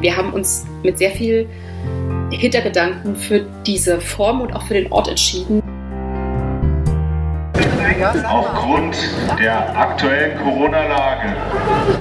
Wir 0.00 0.16
haben 0.16 0.32
uns 0.32 0.66
mit 0.82 0.96
sehr 0.96 1.10
viel 1.10 1.46
Hintergedanken 2.30 3.14
für 3.16 3.40
diese 3.66 4.00
Form 4.00 4.40
und 4.40 4.52
auch 4.54 4.62
für 4.62 4.74
den 4.74 4.90
Ort 4.90 5.08
entschieden. 5.08 5.62
Aufgrund 8.26 8.96
der 9.38 9.78
aktuellen 9.78 10.38
Corona-Lage 10.38 11.36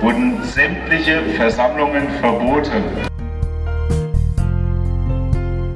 wurden 0.02 0.42
sämtliche 0.44 1.22
Versammlungen 1.36 2.10
verboten. 2.22 2.84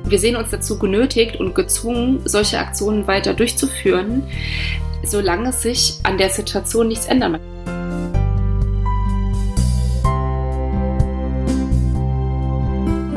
Wir 0.05 0.19
sehen 0.19 0.37
uns 0.37 0.49
dazu 0.49 0.79
genötigt 0.79 1.41
und 1.41 1.55
gezwungen, 1.55 2.21
solche 2.23 2.57
Aktionen 2.57 3.05
weiter 3.05 3.33
durchzuführen, 3.33 4.23
solange 5.03 5.51
sich 5.51 5.99
an 6.03 6.17
der 6.17 6.29
Situation 6.29 6.87
nichts 6.87 7.07
ändern 7.07 7.33
wird. 7.33 7.52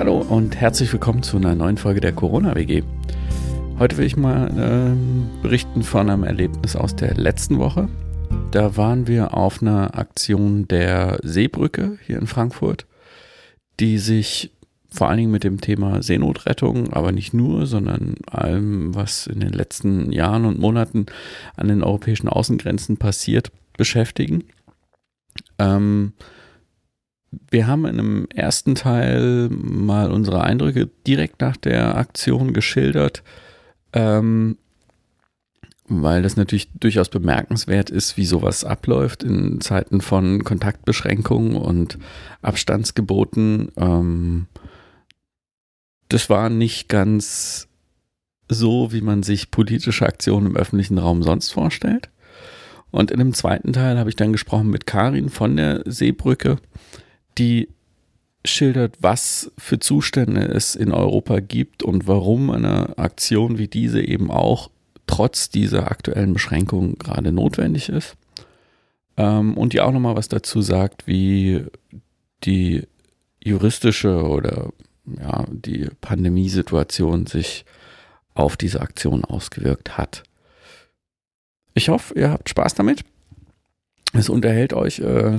Hallo 0.07 0.21
und 0.21 0.55
herzlich 0.55 0.93
willkommen 0.93 1.25
zu 1.25 1.37
einer 1.37 1.57
neuen 1.57 1.79
Folge 1.79 2.01
der 2.01 2.13
Corona-WG. 2.13 2.85
Heute 3.81 3.97
will 3.97 4.07
ich 4.07 4.17
mal 4.17 4.47
äh, 4.57 5.43
berichten 5.43 5.83
von 5.83 6.09
einem 6.09 6.23
Erlebnis 6.23 6.77
aus 6.77 6.95
der 6.95 7.15
letzten 7.15 7.59
Woche. 7.59 7.89
Da 8.53 8.77
waren 8.77 9.09
wir 9.09 9.35
auf 9.35 9.61
einer 9.61 9.99
Aktion 9.99 10.69
der 10.69 11.19
Seebrücke 11.25 11.99
hier 12.07 12.19
in 12.19 12.29
Frankfurt, 12.29 12.87
die 13.81 13.99
sich 13.99 14.53
vor 14.91 15.09
allen 15.09 15.19
Dingen 15.19 15.33
mit 15.33 15.43
dem 15.43 15.61
Thema 15.61 16.01
Seenotrettung, 16.05 16.93
aber 16.93 17.11
nicht 17.11 17.35
nur, 17.35 17.67
sondern 17.67 18.15
allem, 18.31 18.95
was 18.95 19.27
in 19.27 19.41
den 19.41 19.53
letzten 19.53 20.13
Jahren 20.13 20.45
und 20.45 20.61
Monaten 20.61 21.07
an 21.57 21.67
den 21.67 21.83
europäischen 21.83 22.29
Außengrenzen 22.29 22.97
passiert, 22.97 23.51
beschäftigen. 23.77 24.45
Ähm, 25.59 26.13
wir 27.51 27.67
haben 27.67 27.85
in 27.85 27.99
einem 27.99 28.27
ersten 28.35 28.75
Teil 28.75 29.49
mal 29.51 30.11
unsere 30.11 30.43
Eindrücke 30.43 30.89
direkt 31.07 31.41
nach 31.41 31.57
der 31.57 31.97
Aktion 31.97 32.53
geschildert, 32.53 33.23
ähm, 33.93 34.59
weil 35.89 36.23
das 36.23 36.37
natürlich 36.37 36.69
durchaus 36.73 37.09
bemerkenswert 37.09 37.91
ist, 37.91 38.17
wie 38.17 38.27
sowas 38.27 38.65
abläuft 38.65 39.23
in 39.23 39.61
Zeiten 39.61 40.01
von 40.01 40.43
Kontaktbeschränkungen 40.43 41.57
und 41.57 41.99
Abstandsgeboten. 42.43 43.71
Ähm, 43.77 44.47
das 46.09 46.29
war 46.29 46.51
nicht 46.51 46.89
ganz 46.89 47.69
so, 48.49 48.93
wie 48.93 49.01
man 49.01 49.23
sich 49.23 49.51
politische 49.51 50.07
Aktionen 50.07 50.47
im 50.47 50.57
öffentlichen 50.57 50.99
Raum 50.99 51.23
sonst 51.23 51.51
vorstellt. 51.51 52.11
Und 52.91 53.11
in 53.11 53.19
dem 53.19 53.35
zweiten 53.35 53.73
Teil 53.73 53.99
habe 53.99 54.09
ich 54.09 54.17
dann 54.17 54.33
gesprochen 54.33 54.71
mit 54.71 54.87
Karin 54.87 55.29
von 55.29 55.57
der 55.57 55.83
Seebrücke 55.85 56.59
die 57.39 57.69
schildert, 58.45 58.97
was 59.01 59.51
für 59.59 59.79
Zustände 59.79 60.43
es 60.43 60.75
in 60.77 60.93
Europa 60.93 61.41
gibt 61.41 61.83
und 61.83 62.07
warum 62.07 62.51
eine 62.51 62.97
Aktion 62.99 63.59
wie 63.59 63.69
diese 63.69 64.01
eben 64.01 64.31
auch 64.31 64.71
trotz 65.07 65.51
dieser 65.51 65.91
aktuellen 65.91 66.33
Beschränkungen 66.33 66.99
gerade 66.99 67.33
notwendig 67.33 67.89
ist. 67.89 68.17
Ähm, 69.17 69.57
und 69.57 69.73
die 69.73 69.81
auch 69.81 69.93
nochmal 69.93 70.17
was 70.17 70.29
dazu 70.29 70.63
sagt, 70.63 71.07
wie 71.07 71.65
die 72.45 72.87
juristische 73.43 74.23
oder 74.25 74.73
ja, 75.07 75.45
die 75.51 75.89
Pandemiesituation 76.01 77.27
sich 77.27 77.65
auf 78.35 78.57
diese 78.57 78.81
Aktion 78.81 79.25
ausgewirkt 79.25 79.97
hat. 79.97 80.25
Ich 81.75 81.89
hoffe, 81.89 82.15
ihr 82.19 82.31
habt 82.31 82.49
Spaß 82.49 82.75
damit. 82.75 83.05
Es 84.13 84.29
unterhält 84.29 84.73
euch. 84.73 84.99
Äh, 84.99 85.39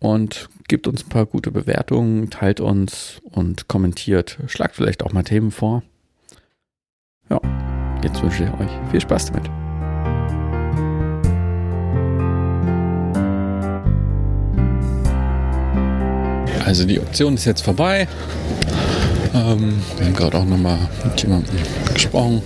und 0.00 0.48
gebt 0.68 0.86
uns 0.86 1.04
ein 1.04 1.08
paar 1.08 1.26
gute 1.26 1.50
Bewertungen, 1.50 2.30
teilt 2.30 2.60
uns 2.60 3.20
und 3.30 3.68
kommentiert. 3.68 4.38
Schlagt 4.46 4.76
vielleicht 4.76 5.02
auch 5.02 5.12
mal 5.12 5.24
Themen 5.24 5.50
vor. 5.50 5.82
Ja, 7.30 7.40
jetzt 8.02 8.22
wünsche 8.22 8.44
ich 8.44 8.50
euch 8.60 8.70
viel 8.90 9.00
Spaß 9.00 9.32
damit. 9.32 9.50
Also 16.64 16.84
die 16.84 17.00
Option 17.00 17.34
ist 17.34 17.46
jetzt 17.46 17.62
vorbei. 17.62 18.06
Ähm, 19.34 19.82
wir 19.96 20.06
haben 20.06 20.14
gerade 20.14 20.36
auch 20.36 20.44
nochmal 20.44 20.78
mit 21.04 21.22
jemandem 21.22 21.56
gesprochen. 21.94 22.42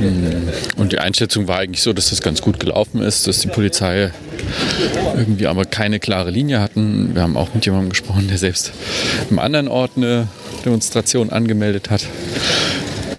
Mm, 0.00 0.80
und 0.80 0.92
die 0.92 0.98
Einschätzung 0.98 1.46
war 1.46 1.58
eigentlich 1.58 1.82
so, 1.82 1.92
dass 1.92 2.10
das 2.10 2.22
ganz 2.22 2.42
gut 2.42 2.58
gelaufen 2.58 3.00
ist, 3.00 3.28
dass 3.28 3.38
die 3.38 3.48
Polizei 3.48 4.10
irgendwie 5.16 5.46
aber 5.46 5.64
keine 5.64 6.00
klare 6.00 6.30
Linie 6.30 6.60
hatten. 6.60 7.14
Wir 7.14 7.22
haben 7.22 7.36
auch 7.36 7.54
mit 7.54 7.66
jemandem 7.66 7.90
gesprochen, 7.90 8.28
der 8.28 8.38
selbst 8.38 8.72
im 9.30 9.38
anderen 9.38 9.68
Ort 9.68 9.92
eine 9.96 10.28
Demonstration 10.64 11.30
angemeldet 11.30 11.90
hat 11.90 12.06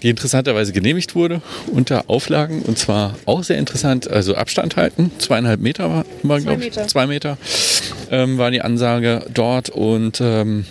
die 0.02 0.10
interessanterweise 0.10 0.72
genehmigt 0.72 1.16
wurde 1.16 1.40
unter 1.72 2.04
Auflagen. 2.08 2.62
Und 2.62 2.78
zwar 2.78 3.16
auch 3.24 3.42
sehr 3.42 3.58
interessant, 3.58 4.08
also 4.08 4.36
Abstand 4.36 4.76
halten, 4.76 5.10
zweieinhalb 5.18 5.60
Meter 5.60 5.90
war, 5.90 6.04
war 6.22 6.40
glaube 6.40 6.64
ich, 6.64 6.72
zwei 6.72 7.06
Meter 7.08 7.38
ähm, 8.10 8.38
war 8.38 8.52
die 8.52 8.62
Ansage 8.62 9.24
dort. 9.32 9.68
Und 9.70 10.20
ähm, 10.20 10.66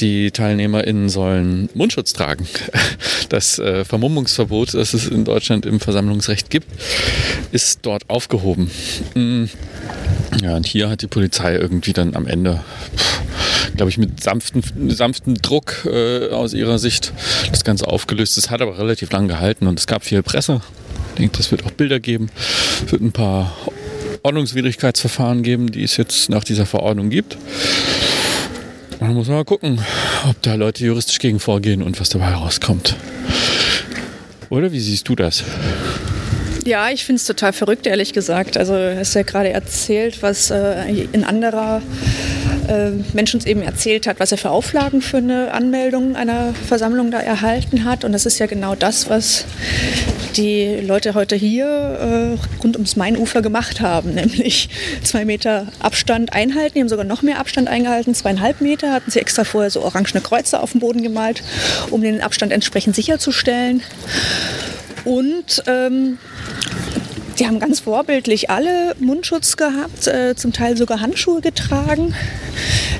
die 0.00 0.30
TeilnehmerInnen 0.30 1.08
sollen 1.08 1.68
Mundschutz 1.74 2.12
tragen. 2.12 2.46
Das 3.28 3.60
äh, 3.60 3.84
Vermummungsverbot, 3.84 4.74
das 4.74 4.92
es 4.92 5.06
in 5.06 5.24
Deutschland 5.24 5.64
im 5.64 5.78
Versammlungsrecht 5.78 6.50
gibt, 6.50 6.66
ist 7.52 7.78
dort 7.82 8.10
aufgehoben. 8.10 8.72
Mhm. 9.14 9.48
Ja, 10.42 10.56
und 10.56 10.66
hier 10.66 10.90
hat 10.90 11.02
die 11.02 11.06
Polizei 11.06 11.54
irgendwie 11.54 11.92
dann 11.92 12.16
am 12.16 12.26
Ende, 12.26 12.64
glaube 13.76 13.88
ich, 13.88 13.98
mit 13.98 14.20
sanften, 14.20 14.64
sanften 14.88 15.34
Druck 15.36 15.86
äh, 15.86 16.30
aus 16.30 16.54
ihrer 16.54 16.80
Sicht 16.80 17.12
das 17.52 17.62
Ganze 17.62 17.86
aufgelöst. 17.86 18.36
Es 18.36 18.50
hat 18.50 18.62
aber 18.62 18.78
relativ 18.78 19.12
lang 19.12 19.28
gehalten 19.28 19.68
und 19.68 19.78
es 19.78 19.86
gab 19.86 20.04
viel 20.04 20.24
Presse. 20.24 20.60
Ich 21.10 21.20
denke, 21.20 21.38
es 21.38 21.52
wird 21.52 21.64
auch 21.64 21.70
Bilder 21.70 22.00
geben. 22.00 22.30
Es 22.84 22.90
wird 22.90 23.02
ein 23.02 23.12
paar 23.12 23.56
Ordnungswidrigkeitsverfahren 24.22 25.44
geben, 25.44 25.70
die 25.70 25.84
es 25.84 25.96
jetzt 25.96 26.30
nach 26.30 26.42
dieser 26.42 26.66
Verordnung 26.66 27.10
gibt. 27.10 27.36
Dann 29.00 29.14
muss 29.14 29.28
man 29.28 29.38
mal 29.38 29.44
gucken, 29.44 29.80
ob 30.28 30.40
da 30.42 30.54
Leute 30.54 30.84
juristisch 30.84 31.18
gegen 31.18 31.40
vorgehen 31.40 31.82
und 31.82 31.98
was 31.98 32.10
dabei 32.10 32.34
rauskommt. 32.34 32.94
Oder 34.50 34.72
wie 34.72 34.80
siehst 34.80 35.08
du 35.08 35.16
das? 35.16 35.42
Ja, 36.66 36.90
ich 36.90 37.04
finde 37.04 37.16
es 37.16 37.24
total 37.24 37.54
verrückt, 37.54 37.86
ehrlich 37.86 38.12
gesagt. 38.12 38.58
Also, 38.58 38.74
du 38.74 38.98
hast 38.98 39.14
ja 39.14 39.22
gerade 39.22 39.48
erzählt, 39.48 40.22
was 40.22 40.50
äh, 40.50 41.06
in 41.12 41.24
anderer 41.24 41.80
äh, 42.68 42.90
Mensch 43.12 43.34
uns 43.34 43.46
eben 43.46 43.62
erzählt 43.62 44.06
hat, 44.06 44.20
was 44.20 44.32
er 44.32 44.38
für 44.38 44.50
Auflagen 44.50 45.02
für 45.02 45.18
eine 45.18 45.52
Anmeldung 45.52 46.16
einer 46.16 46.54
Versammlung 46.66 47.10
da 47.10 47.20
erhalten 47.20 47.84
hat. 47.84 48.04
Und 48.04 48.12
das 48.12 48.26
ist 48.26 48.38
ja 48.38 48.46
genau 48.46 48.74
das, 48.74 49.08
was 49.08 49.44
die 50.36 50.80
Leute 50.80 51.14
heute 51.14 51.36
hier 51.36 51.66
äh, 51.66 52.62
rund 52.62 52.76
ums 52.76 52.96
Mainufer 52.96 53.42
gemacht 53.42 53.80
haben, 53.80 54.14
nämlich 54.14 54.68
zwei 55.02 55.24
Meter 55.24 55.66
Abstand 55.78 56.32
einhalten. 56.32 56.74
Die 56.74 56.80
haben 56.80 56.88
sogar 56.88 57.04
noch 57.04 57.22
mehr 57.22 57.38
Abstand 57.38 57.68
eingehalten, 57.68 58.14
zweieinhalb 58.14 58.60
Meter. 58.60 58.92
Hatten 58.92 59.10
sie 59.10 59.20
extra 59.20 59.44
vorher 59.44 59.70
so 59.70 59.82
orangene 59.82 60.20
Kreuze 60.20 60.60
auf 60.60 60.72
dem 60.72 60.80
Boden 60.80 61.02
gemalt, 61.02 61.42
um 61.90 62.02
den 62.02 62.20
Abstand 62.20 62.52
entsprechend 62.52 62.94
sicherzustellen. 62.94 63.82
Und 65.04 65.62
ähm, 65.66 66.18
die 67.40 67.46
haben 67.46 67.58
ganz 67.58 67.80
vorbildlich 67.80 68.50
alle 68.50 68.94
Mundschutz 68.98 69.56
gehabt, 69.56 70.06
äh, 70.06 70.36
zum 70.36 70.52
Teil 70.52 70.76
sogar 70.76 71.00
Handschuhe 71.00 71.40
getragen. 71.40 72.14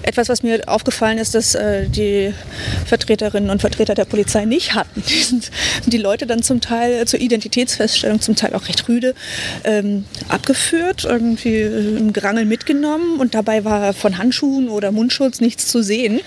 Etwas, 0.02 0.28
was 0.28 0.42
mir 0.42 0.62
aufgefallen 0.66 1.18
ist, 1.18 1.34
dass 1.34 1.54
äh, 1.54 1.88
die 1.88 2.32
Vertreterinnen 2.86 3.50
und 3.50 3.60
Vertreter 3.60 3.94
der 3.94 4.04
Polizei 4.04 4.44
nicht 4.44 4.74
hatten. 4.74 5.02
Die, 5.10 5.22
sind, 5.22 5.50
die 5.86 5.98
Leute 5.98 6.26
dann 6.26 6.42
zum 6.42 6.60
Teil 6.60 7.06
zur 7.06 7.20
Identitätsfeststellung, 7.20 8.20
zum 8.20 8.36
Teil 8.36 8.54
auch 8.54 8.68
recht 8.68 8.88
rüde, 8.88 9.14
ähm, 9.64 10.04
abgeführt, 10.28 11.04
irgendwie 11.04 11.60
im 11.60 12.12
Gerangel 12.12 12.44
mitgenommen 12.44 13.18
und 13.18 13.34
dabei 13.34 13.64
war 13.64 13.92
von 13.92 14.18
Handschuhen 14.18 14.68
oder 14.68 14.92
Mundschutz 14.92 15.40
nichts 15.40 15.66
zu 15.68 15.82
sehen. 15.82 16.20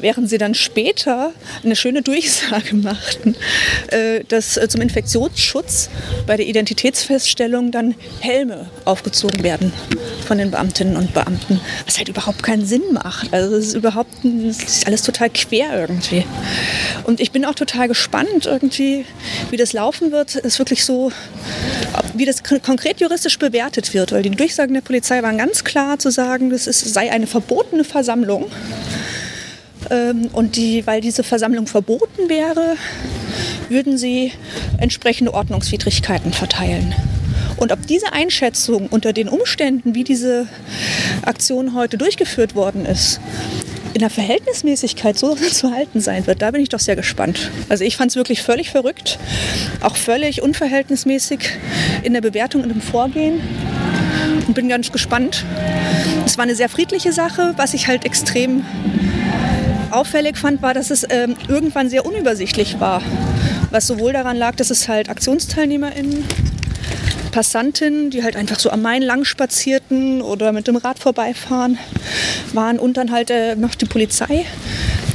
Während 0.00 0.30
sie 0.30 0.38
dann 0.38 0.54
später 0.54 1.32
eine 1.64 1.76
schöne 1.76 2.02
Durchsage 2.02 2.74
machten, 2.74 3.36
äh, 3.88 4.24
dass 4.28 4.56
äh, 4.56 4.68
zum 4.68 4.80
Infektionsschutz 4.80 5.90
bei 6.26 6.36
der 6.36 6.46
Identitätsfeststellung 6.46 7.70
dann 7.70 7.94
Helme 8.20 8.66
aufgezogen 8.84 9.42
werden 9.42 9.72
von 10.26 10.38
den 10.38 10.50
Beamtinnen 10.50 10.96
und 10.96 11.12
Beamten, 11.12 11.60
was 11.84 11.98
halt 11.98 12.08
überhaupt 12.08 12.42
keinen 12.42 12.64
Sinn 12.64 12.93
macht. 12.94 13.32
Also 13.32 13.56
es 13.56 13.68
ist 13.68 13.74
überhaupt 13.74 14.24
es 14.24 14.62
ist 14.62 14.86
alles 14.86 15.02
total 15.02 15.30
quer 15.30 15.80
irgendwie. 15.80 16.24
Und 17.04 17.20
ich 17.20 17.30
bin 17.30 17.44
auch 17.44 17.54
total 17.54 17.88
gespannt 17.88 18.46
irgendwie, 18.46 19.04
wie 19.50 19.56
das 19.56 19.72
laufen 19.72 20.10
wird. 20.12 20.36
Es 20.36 20.44
ist 20.44 20.58
wirklich 20.58 20.84
so, 20.84 21.12
wie 22.14 22.24
das 22.24 22.42
konkret 22.42 23.00
juristisch 23.00 23.38
bewertet 23.38 23.92
wird, 23.92 24.12
weil 24.12 24.22
die 24.22 24.30
Durchsagen 24.30 24.74
der 24.74 24.80
Polizei 24.80 25.22
waren 25.22 25.38
ganz 25.38 25.64
klar 25.64 25.98
zu 25.98 26.10
sagen, 26.10 26.50
das 26.50 26.66
ist, 26.66 26.80
sei 26.80 27.10
eine 27.10 27.26
verbotene 27.26 27.84
Versammlung. 27.84 28.46
Ähm, 29.90 30.30
und 30.32 30.56
die, 30.56 30.86
weil 30.86 31.00
diese 31.00 31.22
Versammlung 31.22 31.66
verboten 31.66 32.28
wäre, 32.28 32.76
würden 33.68 33.98
sie 33.98 34.32
entsprechende 34.78 35.34
Ordnungswidrigkeiten 35.34 36.32
verteilen. 36.32 36.94
Und 37.56 37.72
ob 37.72 37.86
diese 37.86 38.12
Einschätzung 38.12 38.88
unter 38.88 39.12
den 39.12 39.28
Umständen, 39.28 39.94
wie 39.94 40.04
diese 40.04 40.46
Aktion 41.22 41.74
heute 41.74 41.98
durchgeführt 41.98 42.54
worden 42.54 42.84
ist, 42.84 43.20
in 43.94 44.00
der 44.00 44.10
Verhältnismäßigkeit 44.10 45.16
so 45.16 45.34
zu 45.52 45.70
halten 45.70 46.00
sein 46.00 46.26
wird, 46.26 46.42
da 46.42 46.50
bin 46.50 46.60
ich 46.60 46.68
doch 46.68 46.80
sehr 46.80 46.96
gespannt. 46.96 47.50
Also 47.68 47.84
ich 47.84 47.96
fand 47.96 48.10
es 48.10 48.16
wirklich 48.16 48.42
völlig 48.42 48.70
verrückt, 48.70 49.18
auch 49.80 49.96
völlig 49.96 50.42
unverhältnismäßig 50.42 51.50
in 52.02 52.12
der 52.12 52.20
Bewertung 52.20 52.62
und 52.62 52.70
im 52.70 52.80
Vorgehen 52.80 53.40
und 54.46 54.54
bin 54.54 54.68
ganz 54.68 54.90
gespannt. 54.90 55.44
Es 56.26 56.36
war 56.36 56.42
eine 56.42 56.56
sehr 56.56 56.68
friedliche 56.68 57.12
Sache, 57.12 57.54
was 57.56 57.74
ich 57.74 57.86
halt 57.86 58.04
extrem 58.04 58.64
auffällig 59.90 60.36
fand, 60.36 60.60
war, 60.60 60.74
dass 60.74 60.90
es 60.90 61.06
ähm, 61.08 61.36
irgendwann 61.48 61.88
sehr 61.88 62.04
unübersichtlich 62.04 62.80
war. 62.80 63.00
Was 63.70 63.86
sowohl 63.86 64.12
daran 64.12 64.36
lag, 64.36 64.56
dass 64.56 64.70
es 64.70 64.88
halt 64.88 65.08
AktionsteilnehmerInnen 65.08 66.24
Passantinnen, 67.34 68.10
die 68.10 68.22
halt 68.22 68.36
einfach 68.36 68.60
so 68.60 68.70
am 68.70 68.82
Main 68.82 69.02
lang 69.02 69.24
spazierten 69.24 70.22
oder 70.22 70.52
mit 70.52 70.68
dem 70.68 70.76
Rad 70.76 71.00
vorbeifahren 71.00 71.78
waren 72.52 72.78
und 72.78 72.96
dann 72.96 73.10
halt 73.10 73.28
äh, 73.28 73.56
noch 73.56 73.74
die 73.74 73.86
Polizei, 73.86 74.46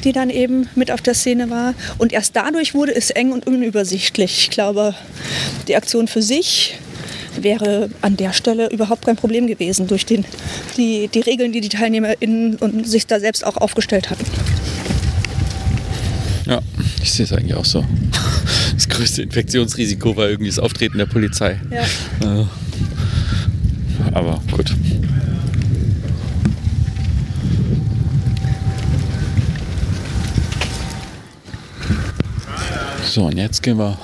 die 0.04 0.12
dann 0.12 0.30
eben 0.30 0.68
mit 0.76 0.92
auf 0.92 1.02
der 1.02 1.14
Szene 1.14 1.50
war. 1.50 1.76
Und 1.98 2.12
erst 2.12 2.36
dadurch 2.36 2.74
wurde 2.74 2.94
es 2.94 3.10
eng 3.10 3.32
und 3.32 3.48
unübersichtlich. 3.48 4.38
Ich 4.38 4.50
glaube, 4.50 4.96
die 5.70 5.78
Aktion 5.78 6.10
für 6.10 6.22
sich 6.22 6.78
wäre 7.38 7.90
an 8.02 8.18
der 8.18 8.34
Stelle 8.34 8.68
überhaupt 8.70 9.06
kein 9.06 9.16
Problem 9.16 9.48
gewesen 9.48 9.88
durch 9.88 10.06
den, 10.06 10.26
die, 10.76 11.08
die 11.08 11.22
Regeln, 11.22 11.54
die 11.54 11.62
die 11.62 11.70
TeilnehmerInnen 11.70 12.58
und 12.58 12.86
sich 12.86 13.08
da 13.08 13.22
selbst 13.22 13.46
auch 13.46 13.56
aufgestellt 13.56 14.10
hatten. 14.10 14.26
Ja, 16.50 16.64
ich 17.00 17.12
sehe 17.12 17.26
es 17.26 17.32
eigentlich 17.32 17.54
auch 17.54 17.66
so. 17.66 17.86
Das 18.74 18.90
größte 18.90 19.22
Infektionsrisiko 19.22 20.18
war 20.18 20.30
irgendwie 20.30 20.50
das 20.50 20.58
Auftreten 20.58 20.98
der 20.98 21.06
Polizei. 21.06 21.60
Ja. 21.70 22.42
Äh, 22.42 22.46
aber 24.14 24.42
gut. 24.52 24.74
So, 33.06 33.26
und 33.26 33.38
jetzt 33.38 33.62
gehen 33.62 33.78
wir, 33.78 34.00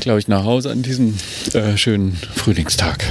glaube 0.00 0.18
ich, 0.18 0.28
nach 0.28 0.44
Hause 0.44 0.70
an 0.70 0.82
diesem 0.82 1.16
äh, 1.54 1.78
schönen 1.78 2.18
Frühlingstag. 2.34 3.02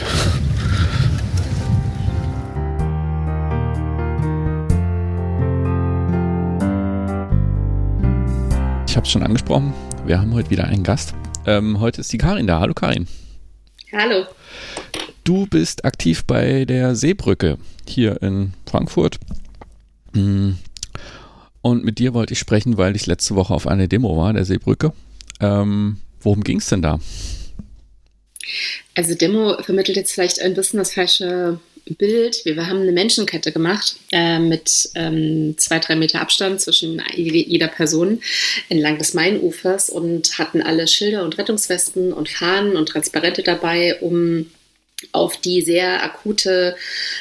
Habe 8.99 9.05
es 9.05 9.13
schon 9.13 9.23
angesprochen. 9.23 9.73
Wir 10.05 10.19
haben 10.19 10.33
heute 10.33 10.49
wieder 10.49 10.65
einen 10.65 10.83
Gast. 10.83 11.13
Ähm, 11.45 11.79
heute 11.79 12.01
ist 12.01 12.11
die 12.11 12.17
Karin 12.17 12.47
da. 12.47 12.59
Hallo 12.59 12.73
Karin. 12.73 13.07
Hallo. 13.93 14.25
Du 15.23 15.47
bist 15.47 15.85
aktiv 15.85 16.25
bei 16.25 16.65
der 16.65 16.97
Seebrücke 16.97 17.57
hier 17.87 18.21
in 18.21 18.51
Frankfurt. 18.69 19.17
Mm. 20.11 20.55
Und 21.61 21.85
mit 21.85 21.99
dir 21.99 22.13
wollte 22.13 22.33
ich 22.33 22.39
sprechen, 22.39 22.77
weil 22.77 22.93
ich 22.93 23.05
letzte 23.05 23.35
Woche 23.35 23.53
auf 23.53 23.67
einer 23.67 23.87
Demo 23.87 24.17
war, 24.17 24.33
der 24.33 24.43
Seebrücke. 24.43 24.91
Ähm, 25.39 26.01
worum 26.19 26.43
ging 26.43 26.57
es 26.57 26.67
denn 26.67 26.81
da? 26.81 26.99
Also 28.95 29.15
Demo 29.15 29.63
vermittelt 29.63 29.95
jetzt 29.95 30.11
vielleicht 30.11 30.41
ein 30.41 30.55
bisschen 30.55 30.77
das 30.77 30.93
falsche 30.93 31.61
Bild. 31.95 32.43
Wir, 32.45 32.67
haben 32.67 32.81
eine 32.81 32.91
Menschenkette 32.91 33.51
gemacht 33.51 33.95
äh, 34.11 34.39
mit 34.39 34.89
ähm, 34.95 35.55
zwei, 35.57 35.79
drei 35.79 35.95
Meter 35.95 36.21
Abstand 36.21 36.61
zwischen 36.61 37.01
jeder 37.15 37.67
Person 37.67 38.21
entlang 38.69 38.97
des 38.97 39.13
Mainufers 39.13 39.89
und 39.89 40.37
hatten 40.37 40.61
alle 40.61 40.87
Schilder 40.87 41.23
und 41.23 41.37
Rettungswesten 41.37 42.13
und 42.13 42.29
Fahnen 42.29 42.75
und 42.75 42.89
Transparente 42.89 43.43
dabei, 43.43 43.99
um 44.01 44.47
auf 45.11 45.37
die 45.37 45.61
sehr 45.61 46.03
akute 46.03 46.75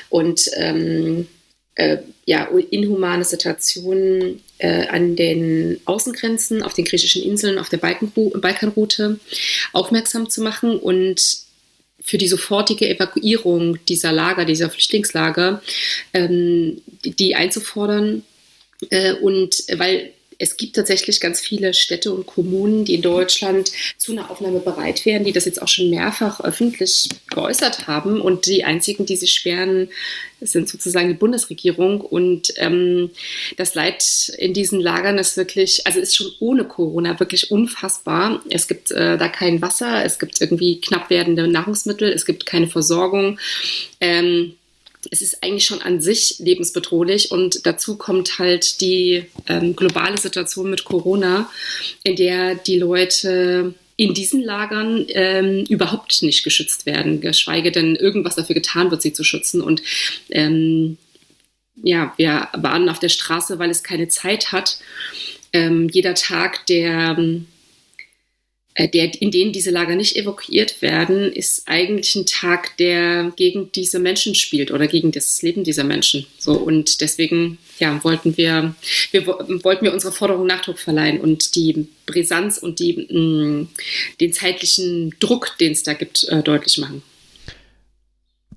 und 0.09 0.51
ähm, 0.57 1.29
äh, 1.77 1.99
ja, 2.27 2.49
inhumane 2.71 3.25
Situation 3.25 4.43
äh, 4.59 4.87
an 4.89 5.17
den 5.17 5.81
Außengrenzen, 5.85 6.63
auf 6.63 6.75
den 6.75 6.85
griechischen 6.85 7.23
Inseln, 7.23 7.59
auf 7.59 7.69
der 7.69 7.79
Balkanroute 7.79 9.21
aufmerksam 9.73 10.29
zu 10.29 10.43
machen 10.43 10.77
und 10.77 11.48
für 12.09 12.17
die 12.17 12.29
sofortige 12.29 12.89
Evakuierung 12.89 13.85
dieser 13.85 14.13
Lager, 14.13 14.47
dieser 14.47 14.71
Flüchtlingslager, 14.71 15.61
ähm, 16.15 16.81
die, 17.05 17.35
einzufordern. 17.35 18.23
Äh, 18.89 19.13
und 19.13 19.63
weil 19.77 20.13
es 20.39 20.57
gibt 20.57 20.77
tatsächlich 20.77 21.21
ganz 21.21 21.41
viele 21.41 21.75
Städte 21.75 22.13
und 22.13 22.27
Kommunen, 22.27 22.85
die 22.85 22.95
in 22.95 23.03
Deutschland 23.03 23.73
zu 23.97 24.13
einer 24.13 24.31
Aufnahme 24.31 24.61
bereit 24.61 25.05
wären, 25.05 25.25
die 25.25 25.33
das 25.33 25.47
jetzt 25.47 25.61
auch 25.61 25.69
schon 25.69 25.91
mehrfach 25.91 26.41
öffentlich 26.41 27.09
geäußert 27.31 27.89
haben. 27.89 28.21
Und 28.21 28.47
die 28.47 28.63
einzigen, 28.63 29.05
die 29.05 29.17
sich 29.17 29.33
sperren, 29.33 29.89
sind 30.41 30.69
sozusagen 30.69 31.09
die 31.09 31.15
Bundesregierung. 31.15 32.01
Und 32.01 32.53
ähm, 32.57 33.11
das 33.57 33.75
Leid 33.75 34.33
in 34.39 34.55
diesen 34.55 34.81
Lagern 34.81 35.19
ist 35.19 35.37
wirklich, 35.37 35.85
also 35.87 35.99
ist 35.99 36.17
schon 36.17 36.31
ohne 36.39 36.65
Corona 36.65 37.19
wirklich 37.19 37.51
unfassbar. 37.51 38.41
Es 38.49 38.69
gibt 38.69 38.93
äh, 38.93 39.19
da 39.19 39.29
kein 39.29 39.61
Wasser, 39.61 40.05
es 40.05 40.21
gibt 40.21 40.41
irgendwie 40.41 40.81
knapp 40.81 41.11
werdende 41.11 41.49
Nahrungsmittel, 41.49 42.13
es 42.13 42.25
gibt 42.25 42.47
keine 42.47 42.69
Versorgung. 42.69 43.41
Ähm, 44.01 44.55
es 45.11 45.23
ist 45.23 45.43
eigentlich 45.43 45.65
schon 45.65 45.83
an 45.83 46.01
sich 46.01 46.37
lebensbedrohlich 46.39 47.31
und 47.31 47.67
dazu 47.67 47.97
kommt 47.97 48.39
halt 48.39 48.81
die 48.81 49.25
ähm, 49.49 49.77
globale 49.77 50.19
Situation 50.19 50.71
mit 50.71 50.85
Corona, 50.85 51.51
in 52.05 52.17
der 52.17 52.55
die 52.55 52.79
Leute 52.79 53.75
in 53.97 54.15
diesen 54.15 54.43
Lagern 54.43 55.07
ähm, 55.09 55.65
überhaupt 55.69 56.23
nicht 56.23 56.45
geschützt 56.45 56.87
werden, 56.87 57.21
geschweige 57.21 57.73
denn 57.73 57.97
irgendwas 57.97 58.37
dafür 58.37 58.55
getan 58.55 58.91
wird, 58.91 59.03
sie 59.03 59.13
zu 59.13 59.25
schützen. 59.25 59.61
Und 59.61 59.83
ähm, 60.31 60.99
ja, 61.83 62.15
wir 62.17 62.49
waren 62.53 62.89
auf 62.89 63.01
der 63.01 63.09
Straße, 63.09 63.59
weil 63.59 63.71
es 63.71 63.83
keine 63.83 64.09
Zeit 64.09 64.53
hat. 64.53 64.79
Ähm, 65.53 65.89
jeder 65.91 66.15
Tag, 66.15 66.67
der 66.67 67.17
der, 68.87 69.21
in 69.21 69.33
denen 69.33 69.53
diese 69.53 69.71
Lager 69.71 69.97
nicht 69.97 70.15
evakuiert 70.15 70.83
werden, 70.83 71.33
ist 71.33 71.63
eigentlich 71.67 72.15
ein 72.15 72.27
Tag, 72.27 72.77
der 72.77 73.33
gegen 73.35 73.73
diese 73.73 73.99
Menschen 73.99 74.37
spielt 74.37 74.71
oder 74.71 74.87
gegen 74.87 75.11
das 75.11 75.43
Leben 75.43 75.65
dieser 75.65 75.83
Menschen. 75.83 76.27
So 76.39 76.53
und 76.53 77.01
deswegen 77.01 77.59
ja, 77.81 78.03
wollten 78.05 78.37
wir, 78.37 78.75
wir 79.11 79.27
wollten 79.27 79.85
wir 79.85 79.93
unserer 79.93 80.13
Forderung 80.13 80.47
Nachdruck 80.47 80.79
verleihen 80.79 81.21
und 81.21 81.57
die 81.57 81.89
Brisanz 82.07 82.59
und 82.59 82.79
die, 82.79 83.09
mh, 83.11 83.19
mm, 83.19 83.69
den 84.21 84.33
zeitlichen 84.33 85.15
Druck, 85.19 85.57
den 85.59 85.73
es 85.73 85.83
da 85.83 85.95
gibt, 85.95 86.29
äh, 86.29 86.43
deutlich 86.43 86.79
machen. 86.79 87.03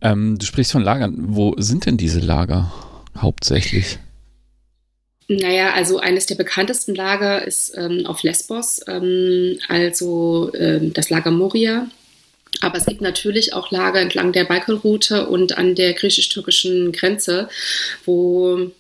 Ähm, 0.01 0.37
du 0.37 0.45
sprichst 0.45 0.71
von 0.71 0.83
Lagern. 0.83 1.15
Wo 1.17 1.55
sind 1.57 1.85
denn 1.85 1.97
diese 1.97 2.19
Lager 2.19 2.71
hauptsächlich? 3.17 3.99
Naja, 5.39 5.71
also 5.73 5.97
eines 5.97 6.25
der 6.25 6.35
bekanntesten 6.35 6.93
Lager 6.93 7.47
ist 7.47 7.71
ähm, 7.77 8.05
auf 8.05 8.21
Lesbos, 8.21 8.81
ähm, 8.85 9.57
also 9.69 10.51
ähm, 10.53 10.91
das 10.91 11.09
Lager 11.09 11.31
Moria. 11.31 11.87
Aber 12.59 12.77
es 12.77 12.85
gibt 12.85 12.99
natürlich 12.99 13.53
auch 13.53 13.71
Lager 13.71 14.01
entlang 14.01 14.33
der 14.33 14.43
Balkanroute 14.43 15.27
und 15.27 15.57
an 15.57 15.73
der 15.73 15.93
griechisch-türkischen 15.93 16.91
Grenze, 16.91 17.47
wo 18.03 18.71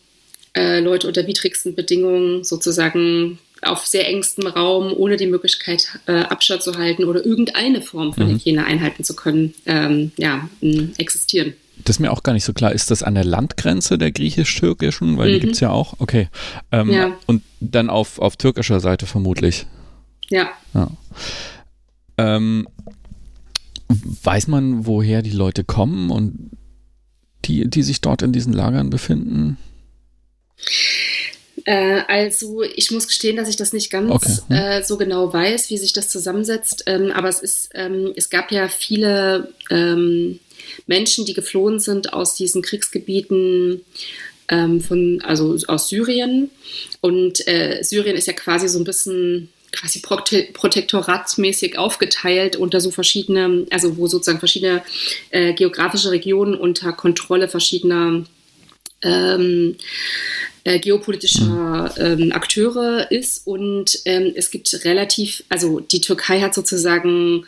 äh, 0.53 0.81
Leute 0.81 1.07
unter 1.07 1.25
widrigsten 1.25 1.73
Bedingungen 1.73 2.43
sozusagen 2.43 3.39
auf 3.61 3.85
sehr 3.85 4.09
engstem 4.09 4.47
Raum, 4.47 4.91
ohne 4.93 5.15
die 5.15 5.27
Möglichkeit, 5.27 5.87
äh, 6.05 6.23
Abstand 6.23 6.63
zu 6.63 6.77
halten 6.77 7.05
oder 7.05 7.25
irgendeine 7.25 7.81
Form 7.81 8.13
von 8.13 8.27
mhm. 8.27 8.31
Hygiene 8.31 8.65
einhalten 8.65 9.05
zu 9.05 9.15
können, 9.15 9.53
ähm, 9.65 10.11
ja, 10.17 10.49
existieren 10.97 11.53
das 11.77 11.95
ist 11.95 11.99
mir 11.99 12.11
auch 12.11 12.23
gar 12.23 12.33
nicht 12.33 12.43
so 12.43 12.53
klar. 12.53 12.71
Ist 12.71 12.91
das 12.91 13.03
an 13.03 13.15
der 13.15 13.23
Landgrenze 13.23 13.97
der 13.97 14.11
griechisch-türkischen? 14.11 15.17
Weil 15.17 15.29
mhm. 15.29 15.33
die 15.33 15.39
gibt 15.39 15.53
es 15.53 15.59
ja 15.59 15.71
auch. 15.71 15.95
Okay. 15.99 16.29
Ähm, 16.71 16.91
ja. 16.91 17.17
Und 17.25 17.43
dann 17.59 17.89
auf, 17.89 18.19
auf 18.19 18.37
türkischer 18.37 18.79
Seite 18.79 19.05
vermutlich. 19.05 19.65
Ja. 20.29 20.49
ja. 20.73 20.89
Ähm, 22.17 22.67
weiß 23.87 24.47
man, 24.47 24.85
woher 24.85 25.21
die 25.21 25.31
Leute 25.31 25.63
kommen 25.63 26.09
und 26.09 26.51
die, 27.45 27.69
die 27.69 27.83
sich 27.83 28.01
dort 28.01 28.21
in 28.21 28.31
diesen 28.31 28.53
Lagern 28.53 28.89
befinden? 28.89 29.57
Äh, 31.65 32.01
also 32.07 32.63
ich 32.63 32.91
muss 32.91 33.07
gestehen, 33.07 33.35
dass 33.35 33.49
ich 33.49 33.55
das 33.55 33.73
nicht 33.73 33.89
ganz 33.89 34.11
okay. 34.11 34.37
hm. 34.47 34.55
äh, 34.55 34.83
so 34.83 34.97
genau 34.97 35.31
weiß, 35.31 35.69
wie 35.69 35.77
sich 35.77 35.93
das 35.93 36.09
zusammensetzt. 36.09 36.83
Ähm, 36.87 37.11
aber 37.11 37.29
es 37.29 37.39
ist, 37.39 37.69
ähm, 37.73 38.13
es 38.15 38.29
gab 38.29 38.51
ja 38.51 38.67
viele 38.67 39.53
ähm, 39.69 40.39
Menschen, 40.87 41.25
die 41.25 41.33
geflohen 41.33 41.79
sind 41.79 42.13
aus 42.13 42.35
diesen 42.35 42.61
Kriegsgebieten 42.61 43.81
ähm, 44.49 44.81
von, 44.81 45.21
also 45.23 45.57
aus 45.67 45.89
Syrien. 45.89 46.51
Und 46.99 47.47
äh, 47.47 47.83
Syrien 47.83 48.15
ist 48.15 48.27
ja 48.27 48.33
quasi 48.33 48.67
so 48.67 48.79
ein 48.79 48.83
bisschen 48.83 49.49
quasi 49.71 50.01
protektoratmäßig 50.01 51.77
aufgeteilt 51.77 52.57
unter 52.57 52.81
so 52.81 52.91
verschiedene, 52.91 53.65
also 53.71 53.95
wo 53.97 54.07
sozusagen 54.07 54.39
verschiedene 54.39 54.83
äh, 55.29 55.53
geografische 55.53 56.11
Regionen 56.11 56.55
unter 56.55 56.91
Kontrolle 56.91 57.47
verschiedener 57.47 58.25
ähm, 59.01 59.77
äh, 60.63 60.79
geopolitischer 60.79 61.93
ähm, 61.97 62.31
Akteure 62.31 63.11
ist 63.11 63.45
und 63.47 63.99
ähm, 64.05 64.31
es 64.35 64.51
gibt 64.51 64.85
relativ, 64.85 65.43
also 65.49 65.79
die 65.79 66.01
Türkei 66.01 66.41
hat 66.41 66.53
sozusagen 66.53 67.45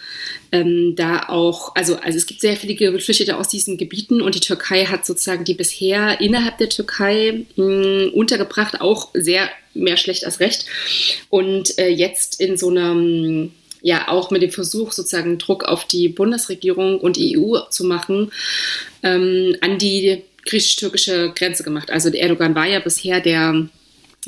ähm, 0.52 0.96
da 0.96 1.30
auch, 1.30 1.76
also, 1.76 1.96
also 1.98 2.18
es 2.18 2.26
gibt 2.26 2.42
sehr 2.42 2.56
viele 2.56 2.76
Geflüchtete 2.76 3.38
aus 3.38 3.48
diesen 3.48 3.78
Gebieten 3.78 4.22
und 4.22 4.36
die 4.36 4.40
Türkei 4.40 4.86
hat 4.86 5.06
sozusagen 5.06 5.44
die 5.44 5.54
bisher 5.54 6.22
innerhalb 6.22 6.58
der 6.58 6.70
Türkei 6.70 7.46
mh, 7.56 8.14
untergebracht, 8.14 8.82
auch 8.82 9.10
sehr 9.14 9.50
mehr 9.74 9.98
schlecht 9.98 10.26
als 10.26 10.40
recht. 10.40 10.66
Und 11.30 11.78
äh, 11.80 11.90
jetzt 11.90 12.40
in 12.40 12.58
so 12.58 12.70
einem 12.70 13.52
ja 13.84 14.08
auch 14.08 14.32
mit 14.32 14.42
dem 14.42 14.52
Versuch, 14.52 14.92
sozusagen 14.94 15.38
Druck 15.38 15.66
auf 15.66 15.86
die 15.86 16.08
Bundesregierung 16.08 17.00
und 17.00 17.18
die 17.18 17.38
EU 17.38 17.60
zu 17.70 17.84
machen, 17.84 18.32
ähm, 19.04 19.56
an 19.62 19.78
die 19.78 20.24
griechisch-türkische 20.46 21.32
Grenze 21.36 21.64
gemacht. 21.64 21.92
Also 21.92 22.10
Erdogan 22.10 22.56
war 22.56 22.68
ja 22.68 22.80
bisher 22.80 23.20
der 23.20 23.68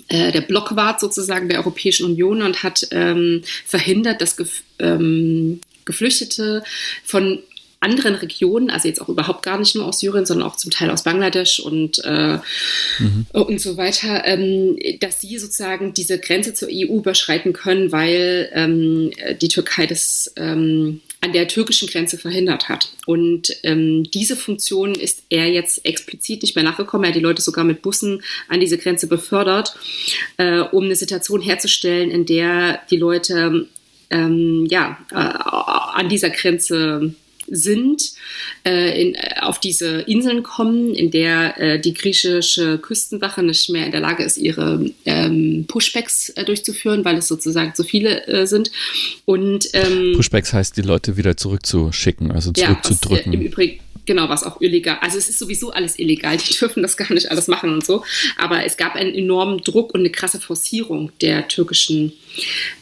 äh, 0.10 0.32
der 0.32 0.42
Blockwart 0.42 1.00
sozusagen 1.00 1.48
der 1.48 1.60
Europäischen 1.60 2.06
Union 2.06 2.42
und 2.42 2.64
hat 2.64 2.88
ähm, 2.92 3.44
verhindert, 3.66 4.22
dass 4.22 4.36
Gef 4.36 4.64
ähm, 4.80 5.62
Geflüchtete 5.86 6.64
von 7.04 7.40
anderen 7.80 8.16
Regionen, 8.16 8.72
also 8.72 8.88
jetzt 8.88 9.00
auch 9.00 9.10
überhaupt 9.10 9.44
gar 9.44 9.60
nicht 9.60 9.76
nur 9.76 9.86
aus 9.86 10.00
Syrien, 10.00 10.26
sondern 10.26 10.48
auch 10.48 10.56
zum 10.56 10.72
Teil 10.72 10.90
aus 10.90 11.04
Bangladesch 11.04 11.60
und, 11.60 12.04
äh, 12.04 12.40
mhm. 13.00 13.28
und 13.32 13.62
so 13.62 13.78
weiter, 13.78 14.26
ähm, 14.26 14.78
dass 15.00 15.22
sie 15.22 15.38
sozusagen 15.38 15.94
diese 15.94 16.20
Grenze 16.20 16.54
zur 16.56 16.70
EU 16.72 16.98
überschreiten 16.98 17.54
können, 17.54 17.92
weil 17.92 18.50
ähm, 18.54 19.12
die 19.40 19.48
Türkei 19.48 19.86
das 19.86 20.34
ähm, 20.36 21.02
an 21.26 21.34
der 21.34 21.48
türkischen 21.48 21.90
Grenze 21.90 22.20
verhindert 22.20 22.70
hat. 22.70 22.90
Und 23.08 23.52
ähm, 23.64 24.04
diese 24.12 24.36
Funktion 24.36 24.94
ist 24.94 25.24
er 25.30 25.50
jetzt 25.50 25.84
explizit 25.84 26.44
nicht 26.44 26.56
mehr 26.56 26.64
nachgekommen. 26.64 27.04
Er 27.04 27.10
hat 27.10 27.16
die 27.16 27.20
Leute 27.20 27.42
sogar 27.42 27.64
mit 27.64 27.82
Bussen 27.82 28.22
an 28.48 28.60
diese 28.60 28.78
Grenze 28.78 29.08
befördert, 29.08 29.76
äh, 30.38 30.60
um 30.60 30.86
eine 30.86 30.96
Situation 30.96 31.42
herzustellen, 31.42 32.12
in 32.12 32.28
der 32.28 32.80
die 32.92 32.98
Leute 32.98 33.68
ähm, 34.12 34.68
ja, 34.70 35.00
äh, 35.12 35.16
an 35.16 36.10
dieser 36.10 36.30
Grenze 36.30 37.16
sind, 37.48 38.14
äh, 38.66 39.02
in, 39.02 39.16
äh, 39.16 39.36
auf 39.42 39.60
diese 39.60 40.02
Inseln 40.02 40.44
kommen, 40.44 40.94
in 40.94 41.12
der 41.12 41.60
äh, 41.60 41.80
die 41.80 41.94
griechische 41.94 42.78
Küstenwache 42.78 43.44
nicht 43.44 43.70
mehr 43.70 43.86
in 43.86 43.92
der 43.92 44.02
Lage 44.02 44.24
ist, 44.24 44.38
ihre 44.38 44.90
ähm, 45.06 45.66
Pushbacks 45.68 46.30
äh, 46.30 46.44
durchzuführen, 46.44 47.06
weil 47.06 47.18
es 47.18 47.28
sozusagen 47.28 47.74
zu 47.76 47.84
viele 47.84 48.28
äh, 48.28 48.48
sind. 48.48 48.72
Und 49.26 49.68
ähm, 49.74 50.14
Pushbacks 50.16 50.54
heißt, 50.54 50.78
die 50.78 50.82
Leute 50.82 51.18
wieder 51.18 51.38
zurückzuschicken, 51.38 52.32
also 52.32 52.52
zurückzudrücken. 52.52 53.34
Ja, 53.34 53.40
Im 53.40 53.46
Übrigen 53.46 53.85
Genau, 54.06 54.30
was 54.30 54.44
auch 54.44 54.62
illegal. 54.62 54.98
Also 55.02 55.18
es 55.18 55.30
ist 55.30 55.40
sowieso 55.40 55.72
alles 55.72 55.98
illegal. 55.98 56.38
Die 56.38 56.54
dürfen 56.60 56.84
das 56.84 56.98
gar 56.98 57.12
nicht 57.12 57.32
alles 57.32 57.48
machen 57.48 57.74
und 57.74 57.86
so. 57.86 58.04
Aber 58.38 58.64
es 58.66 58.78
gab 58.78 58.96
einen 58.96 59.14
enormen 59.14 59.60
Druck 59.60 59.94
und 59.94 60.02
eine 60.02 60.12
krasse 60.12 60.40
Forcierung 60.40 61.12
der 61.22 61.48
türkischen 61.48 62.14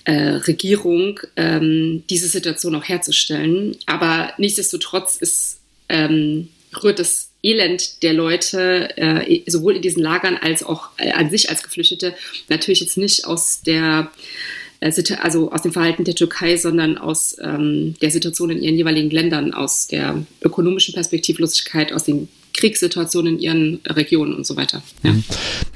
äh, 0.06 0.14
Regierung, 0.14 1.20
ähm, 1.36 2.04
diese 2.10 2.28
Situation 2.28 2.76
auch 2.76 2.88
herzustellen. 2.88 3.78
Aber 3.86 4.34
nichtsdestotrotz 4.38 5.18
ist, 5.18 5.60
ähm, 5.90 6.50
rührt 6.84 7.00
das 7.00 7.30
Elend 7.44 8.04
der 8.04 8.14
Leute, 8.14 8.98
äh, 8.98 9.42
sowohl 9.48 9.76
in 9.76 9.82
diesen 9.82 10.02
Lagern 10.02 10.38
als 10.38 10.64
auch 10.64 10.90
äh, 10.98 11.12
an 11.12 11.30
sich 11.30 11.50
als 11.50 11.62
Geflüchtete, 11.62 12.16
natürlich 12.48 12.80
jetzt 12.80 12.98
nicht 12.98 13.26
aus 13.26 13.62
der 13.62 14.12
also 14.84 15.52
aus 15.52 15.62
dem 15.62 15.72
Verhalten 15.72 16.04
der 16.04 16.16
Türkei, 16.16 16.58
sondern 16.58 16.98
aus 16.98 17.36
ähm, 17.42 17.96
der 18.02 18.12
Situation 18.12 18.50
in 18.50 18.62
ihren 18.62 18.76
jeweiligen 18.76 19.10
Ländern, 19.10 19.54
aus 19.54 19.88
der 19.88 20.26
ökonomischen 20.42 20.94
Perspektivlosigkeit, 20.94 21.94
aus 21.94 22.04
den 22.04 22.28
Kriegssituationen 22.54 23.36
in 23.36 23.40
ihren 23.40 23.80
Regionen 23.88 24.34
und 24.36 24.46
so 24.46 24.56
weiter. 24.56 24.84
Ja. 25.02 25.12
Mhm. 25.12 25.24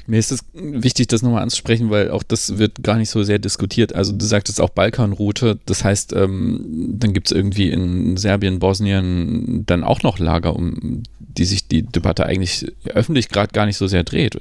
Mir 0.06 0.18
ist 0.18 0.32
es 0.32 0.44
wichtig, 0.54 1.08
das 1.08 1.22
nochmal 1.22 1.42
anzusprechen, 1.42 1.90
weil 1.90 2.10
auch 2.10 2.22
das 2.22 2.58
wird 2.58 2.82
gar 2.82 2.96
nicht 2.96 3.10
so 3.10 3.22
sehr 3.22 3.38
diskutiert. 3.38 3.94
Also 3.94 4.12
du 4.12 4.24
sagtest 4.24 4.60
auch 4.60 4.70
Balkanroute, 4.70 5.58
das 5.66 5.84
heißt, 5.84 6.12
ähm, 6.14 6.94
dann 6.98 7.12
gibt 7.12 7.26
es 7.26 7.36
irgendwie 7.36 7.70
in 7.70 8.16
Serbien, 8.16 8.58
Bosnien 8.58 9.64
dann 9.66 9.84
auch 9.84 10.02
noch 10.02 10.18
Lager, 10.18 10.54
um 10.54 11.02
die 11.18 11.44
sich 11.44 11.68
die 11.68 11.82
Debatte 11.82 12.26
eigentlich 12.26 12.66
öffentlich 12.86 13.28
gerade 13.28 13.52
gar 13.52 13.66
nicht 13.66 13.76
so 13.76 13.86
sehr 13.86 14.04
dreht. 14.04 14.40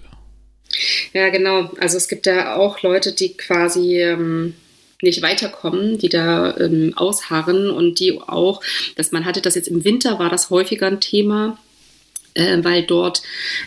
Ja, 1.13 1.29
genau. 1.29 1.71
Also 1.79 1.97
es 1.97 2.07
gibt 2.07 2.25
ja 2.25 2.55
auch 2.55 2.81
Leute, 2.81 3.13
die 3.13 3.33
quasi 3.33 4.01
ähm, 4.01 4.53
nicht 5.01 5.21
weiterkommen, 5.21 5.97
die 5.97 6.09
da 6.09 6.55
ähm, 6.57 6.93
ausharren 6.95 7.69
und 7.69 7.99
die 7.99 8.19
auch, 8.19 8.61
dass 8.95 9.11
man 9.11 9.25
hatte 9.25 9.41
das 9.41 9.55
jetzt 9.55 9.67
im 9.67 9.83
Winter, 9.83 10.19
war 10.19 10.29
das 10.29 10.49
häufiger 10.49 10.87
ein 10.87 10.99
Thema, 10.99 11.57
äh, 12.33 12.57
weil 12.63 12.83
dort 12.83 13.21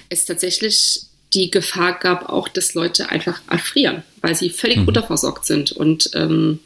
es 0.09 0.25
tatsächlich 0.25 1.03
die 1.33 1.51
Gefahr 1.51 1.99
gab, 1.99 2.29
auch 2.29 2.49
dass 2.49 2.75
Leute 2.75 3.09
einfach 3.11 3.41
erfrieren, 3.49 4.03
weil 4.21 4.35
sie 4.35 4.51
völlig 4.51 4.79
mhm. 4.79 4.89
unterversorgt 4.89 5.47
sind. 5.47 5.71
Und 5.71 6.11
ähm, 6.15 6.59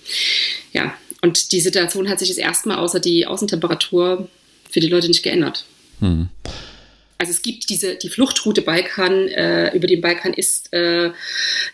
ja, 0.72 0.94
und 1.20 1.52
die 1.52 1.60
Situation 1.60 2.08
hat 2.08 2.18
sich 2.18 2.28
jetzt 2.28 2.38
erstmal 2.38 2.78
außer 2.78 3.00
die 3.00 3.26
Außentemperatur 3.26 4.28
für 4.70 4.80
die 4.80 4.88
Leute 4.88 5.08
nicht 5.08 5.22
geändert. 5.22 5.66
Mhm 6.00 6.30
also 7.18 7.30
es 7.30 7.42
gibt 7.42 7.68
diese, 7.70 7.96
die 7.96 8.08
Fluchtroute 8.08 8.62
Balkan, 8.62 9.28
äh, 9.28 9.74
über 9.74 9.86
den 9.86 10.00
Balkan 10.00 10.32
ist 10.32 10.72
äh, 10.72 11.10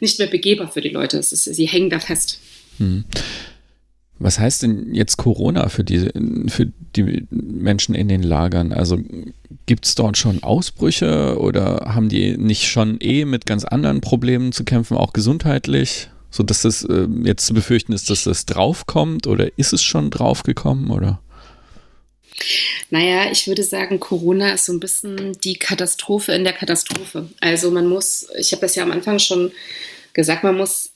nicht 0.00 0.18
mehr 0.18 0.28
begehbar 0.28 0.70
für 0.70 0.80
die 0.80 0.90
Leute. 0.90 1.18
Ist, 1.18 1.30
sie 1.30 1.66
hängen 1.66 1.90
da 1.90 2.00
fest. 2.00 2.40
Hm. 2.78 3.04
Was 4.18 4.38
heißt 4.38 4.62
denn 4.62 4.94
jetzt 4.94 5.16
Corona 5.16 5.70
für 5.70 5.82
die, 5.82 6.10
für 6.48 6.66
die 6.94 7.26
Menschen 7.30 7.94
in 7.94 8.08
den 8.08 8.22
Lagern? 8.22 8.72
Also 8.72 8.98
gibt 9.64 9.86
es 9.86 9.94
dort 9.94 10.18
schon 10.18 10.42
Ausbrüche 10.42 11.38
oder 11.38 11.94
haben 11.94 12.10
die 12.10 12.36
nicht 12.36 12.68
schon 12.68 12.98
eh 13.00 13.24
mit 13.24 13.46
ganz 13.46 13.64
anderen 13.64 14.02
Problemen 14.02 14.52
zu 14.52 14.64
kämpfen, 14.64 14.98
auch 14.98 15.14
gesundheitlich? 15.14 16.10
So 16.30 16.42
dass 16.42 16.62
das 16.62 16.84
äh, 16.84 17.08
jetzt 17.24 17.46
zu 17.46 17.54
befürchten 17.54 17.92
ist, 17.92 18.10
dass 18.10 18.24
das 18.24 18.44
draufkommt 18.44 19.26
oder 19.26 19.58
ist 19.58 19.72
es 19.72 19.82
schon 19.82 20.10
draufgekommen 20.10 20.90
oder? 20.90 21.20
Naja, 22.90 23.30
ich 23.30 23.46
würde 23.46 23.62
sagen, 23.62 24.00
Corona 24.00 24.54
ist 24.54 24.66
so 24.66 24.72
ein 24.72 24.80
bisschen 24.80 25.38
die 25.40 25.56
Katastrophe 25.56 26.32
in 26.32 26.44
der 26.44 26.52
Katastrophe. 26.52 27.28
Also 27.40 27.70
man 27.70 27.86
muss, 27.86 28.26
ich 28.38 28.52
habe 28.52 28.62
das 28.62 28.74
ja 28.74 28.82
am 28.82 28.92
Anfang 28.92 29.18
schon 29.18 29.52
gesagt, 30.12 30.42
man 30.42 30.56
muss 30.56 30.90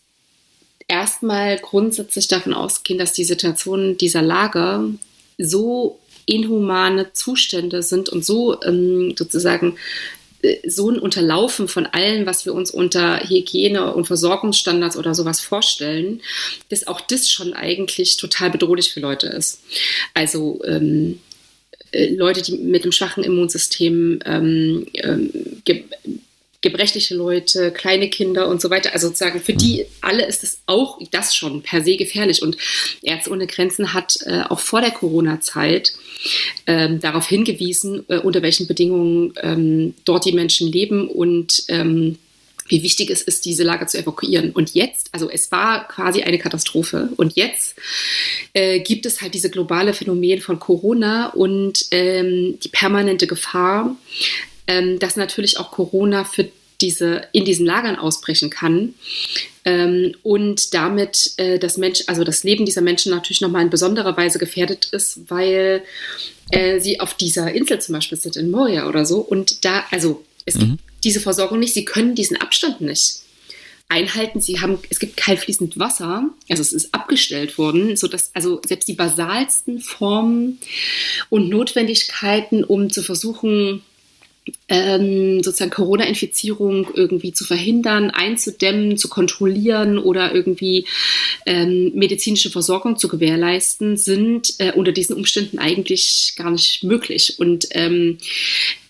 erstmal 0.89 1.59
grundsätzlich 1.59 2.29
davon 2.29 2.55
ausgehen, 2.55 2.99
dass 2.99 3.13
die 3.13 3.25
Situationen 3.25 3.97
dieser 3.97 4.23
Lager 4.23 4.89
so 5.39 5.99
inhumane 6.27 7.13
Zustände 7.13 7.83
sind 7.83 8.09
und 8.09 8.25
so 8.25 8.61
ähm, 8.63 9.15
sozusagen 9.17 9.77
äh, 10.43 10.69
so 10.69 10.91
ein 10.91 10.99
Unterlaufen 10.99 11.69
von 11.69 11.87
allem, 11.87 12.27
was 12.27 12.47
wir 12.47 12.55
uns 12.55 12.71
unter 12.71 13.21
Hygiene- 13.21 13.95
und 13.95 14.07
Versorgungsstandards 14.07 14.97
oder 14.97 15.15
sowas 15.15 15.41
vorstellen, 15.41 16.23
dass 16.71 16.87
auch 16.87 17.01
das 17.01 17.31
schon 17.31 17.53
eigentlich 17.53 18.17
total 18.17 18.51
bedrohlich 18.51 18.93
für 18.93 19.01
Leute 19.01 19.27
ist. 19.27 19.61
Also 20.15 20.63
ähm, 20.65 21.13
äh, 21.13 21.34
Leute, 22.17 22.43
die 22.43 22.57
mit 22.59 22.83
einem 22.83 22.93
schwachen 22.93 23.25
Immunsystem, 23.25 24.21
ähm, 24.25 24.87
ähm, 24.95 25.31
ge 25.65 25.85
gebrechliche 26.65 27.15
Leute, 27.15 27.71
kleine 27.73 28.09
Kinder 28.09 28.49
und 28.49 28.59
so 28.59 28.71
weiter. 28.71 28.95
Also 28.95 29.09
sozusagen 29.09 29.39
für 29.39 29.53
die 29.53 29.85
alle 30.01 30.25
ist 30.25 30.43
es 30.43 30.61
auch 30.65 30.99
das 31.11 31.37
schon 31.37 31.61
per 31.61 31.85
se 31.85 31.99
gefährlich. 31.99 32.41
Und 32.41 32.57
Ärzte 33.03 33.31
ohne 33.31 33.47
Grenzen 33.47 33.93
hat 33.93 34.17
äh, 34.25 34.45
auch 34.49 34.61
vor 34.61 34.81
der 34.81 34.91
Corona-Zeit 34.91 35.93
ähm, 36.67 37.01
darauf 37.01 37.29
hingewiesen, 37.29 38.07
äh, 38.09 38.17
unter 38.17 38.41
welchen 38.41 38.67
Bedingungen 38.67 39.35
ähm, 39.43 39.95
dort 40.07 40.25
die 40.25 40.33
Menschen 40.33 40.73
leben 40.73 41.07
und 41.07 41.65
ähm, 41.69 42.19
wie 42.67 42.83
wichtig 42.83 43.11
es 43.11 43.23
ist, 43.23 43.45
diese 43.45 43.63
Lager 43.63 43.87
zu 43.87 43.99
evakuieren. 43.99 44.51
Und 44.53 44.75
jetzt, 44.75 45.09
also 45.13 45.29
es 45.31 45.53
war 45.53 45.87
quasi 45.89 46.23
eine 46.23 46.39
Katastrophe. 46.39 47.11
Und 47.17 47.37
jetzt 47.37 47.77
äh, 48.55 48.81
gibt 48.81 49.07
es 49.07 49.21
halt 49.21 49.35
diese 49.35 49.51
globale 49.51 49.93
Phänomen 49.93 50.41
von 50.41 50.59
Corona 50.59 51.29
und 51.29 51.87
ähm, 51.91 52.59
die 52.61 52.69
permanente 52.69 53.27
Gefahr, 53.27 53.97
ähm, 54.67 54.99
dass 54.99 55.17
natürlich 55.17 55.59
auch 55.59 55.71
Corona 55.71 56.25
für 56.25 56.49
diese, 56.81 57.29
in 57.33 57.45
diesen 57.45 57.67
Lagern 57.67 57.97
ausbrechen 57.97 58.51
kann 58.51 58.95
ähm, 59.65 60.15
und 60.23 60.75
damit 60.75 61.33
äh, 61.37 61.59
das 61.59 61.77
Mensch, 61.77 62.05
also 62.07 62.25
das 62.25 62.45
Leben 62.45 62.67
dieser 62.67 62.81
Menschen 62.81 63.13
natürlich 63.13 63.41
nochmal 63.41 63.63
in 63.63 63.71
besonderer 63.71 64.17
Weise 64.17 64.39
gefährdet 64.39 64.89
ist, 64.93 65.21
weil 65.29 65.83
äh, 66.51 66.81
sie 66.81 67.01
auf 67.01 67.15
dieser 67.15 67.53
Insel 67.53 67.81
zum 67.81 67.95
Beispiel 67.95 68.19
sind 68.19 68.37
in 68.37 68.51
Moria 68.51 68.89
oder 68.89 69.07
so 69.07 69.21
und 69.21 69.65
da, 69.65 69.85
also 69.91 70.25
es 70.45 70.57
mhm. 70.57 70.61
gibt 70.61 70.94
diese 71.05 71.21
Versorgung 71.21 71.59
nicht, 71.59 71.75
sie 71.75 71.85
können 71.85 72.15
diesen 72.15 72.37
Abstand 72.37 72.81
nicht 72.81 73.21
einhalten. 73.89 74.41
Sie 74.41 74.61
haben, 74.61 74.79
es 74.91 74.99
gibt 74.99 75.17
kein 75.17 75.37
fließend 75.37 75.79
Wasser, 75.79 76.31
also 76.49 76.63
es 76.63 76.73
ist 76.73 76.95
abgestellt 76.95 77.59
worden, 77.59 77.97
sodass 77.97 78.31
also 78.35 78.61
selbst 78.67 78.89
die 78.89 78.95
basalsten 78.95 79.81
Formen 79.81 80.59
und 81.29 81.49
Notwendigkeiten, 81.49 82.65
um 82.65 82.91
zu 82.91 83.03
versuchen, 83.03 83.83
ähm, 84.69 85.43
sozusagen 85.43 85.71
Corona-Infizierung 85.71 86.89
irgendwie 86.95 87.33
zu 87.33 87.45
verhindern, 87.45 88.11
einzudämmen, 88.11 88.99
zu 88.99 89.09
kontrollieren 89.09 89.99
oder 89.99 90.35
irgendwie 90.35 90.87
ähm, 91.47 91.93
medizinische 91.95 92.51
Versorgung 92.51 92.99
zu 92.99 93.09
gewährleisten, 93.09 93.97
sind 93.97 94.55
äh, 94.59 94.73
unter 94.73 94.93
diesen 94.93 95.17
Umständen 95.17 95.59
eigentlich 95.59 96.35
gar 96.37 96.51
nicht 96.51 96.85
möglich. 96.85 97.39
Und 97.39 97.69
ähm, 97.71 98.19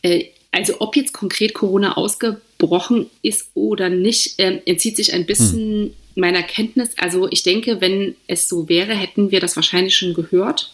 äh, 0.02 0.24
also 0.54 0.76
ob 0.78 0.96
jetzt 0.96 1.12
konkret 1.12 1.52
Corona 1.52 1.96
ausgebrochen 1.96 3.10
ist 3.22 3.48
oder 3.54 3.88
nicht, 3.88 4.38
äh, 4.38 4.60
entzieht 4.66 4.96
sich 4.96 5.12
ein 5.12 5.26
bisschen 5.26 5.58
hm. 5.60 5.94
meiner 6.14 6.42
Kenntnis. 6.42 6.90
Also 6.96 7.28
ich 7.30 7.42
denke, 7.42 7.80
wenn 7.80 8.14
es 8.28 8.48
so 8.48 8.68
wäre, 8.68 8.94
hätten 8.94 9.30
wir 9.30 9.40
das 9.40 9.56
wahrscheinlich 9.56 9.96
schon 9.96 10.14
gehört. 10.14 10.72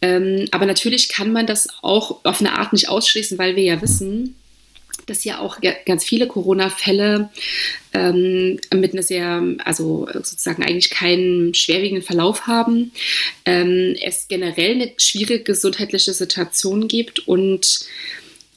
Ähm, 0.00 0.46
aber 0.50 0.66
natürlich 0.66 1.08
kann 1.08 1.32
man 1.32 1.46
das 1.46 1.68
auch 1.82 2.24
auf 2.24 2.40
eine 2.40 2.58
Art 2.58 2.72
nicht 2.72 2.88
ausschließen, 2.88 3.38
weil 3.38 3.56
wir 3.56 3.64
ja 3.64 3.82
wissen, 3.82 4.36
dass 5.06 5.24
ja 5.24 5.40
auch 5.40 5.58
ganz 5.86 6.04
viele 6.04 6.26
Corona-Fälle 6.26 7.30
ähm, 7.92 8.60
mit 8.72 8.92
einer 8.92 9.02
sehr, 9.02 9.42
also 9.64 10.06
sozusagen 10.12 10.62
eigentlich 10.62 10.90
keinen 10.90 11.52
schwerwiegenden 11.54 12.04
Verlauf 12.04 12.46
haben, 12.46 12.92
ähm, 13.44 13.96
es 14.00 14.28
generell 14.28 14.72
eine 14.72 14.92
schwierige 14.96 15.42
gesundheitliche 15.42 16.12
Situation 16.12 16.86
gibt 16.86 17.26
und 17.26 17.80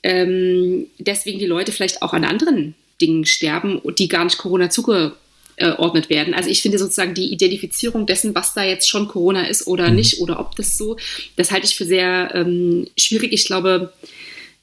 ähm, 0.04 0.88
deswegen 1.00 1.40
die 1.40 1.46
Leute 1.46 1.72
vielleicht 1.72 2.02
auch 2.02 2.14
an 2.14 2.26
anderen 2.26 2.76
Dingen 3.02 3.26
sterben, 3.26 3.82
die 3.98 4.08
gar 4.10 4.26
nicht 4.26 4.38
Corona 4.38 4.70
zugeordnet 4.70 6.10
werden. 6.10 6.34
Also 6.34 6.50
ich 6.50 6.62
finde 6.62 6.78
sozusagen 6.78 7.14
die 7.14 7.32
Identifizierung 7.32 8.06
dessen, 8.06 8.36
was 8.36 8.54
da 8.54 8.64
jetzt 8.64 8.90
schon 8.90 9.08
Corona 9.08 9.48
ist 9.48 9.66
oder 9.66 9.90
mhm. 9.90 9.96
nicht 9.96 10.20
oder 10.20 10.40
ob 10.40 10.56
das 10.56 10.78
so, 10.78 10.98
das 11.38 11.52
halte 11.52 11.66
ich 11.66 11.76
für 11.76 11.86
sehr 11.86 12.32
ähm, 12.36 12.88
schwierig. 12.98 13.32
Ich 13.34 13.46
glaube, 13.46 13.94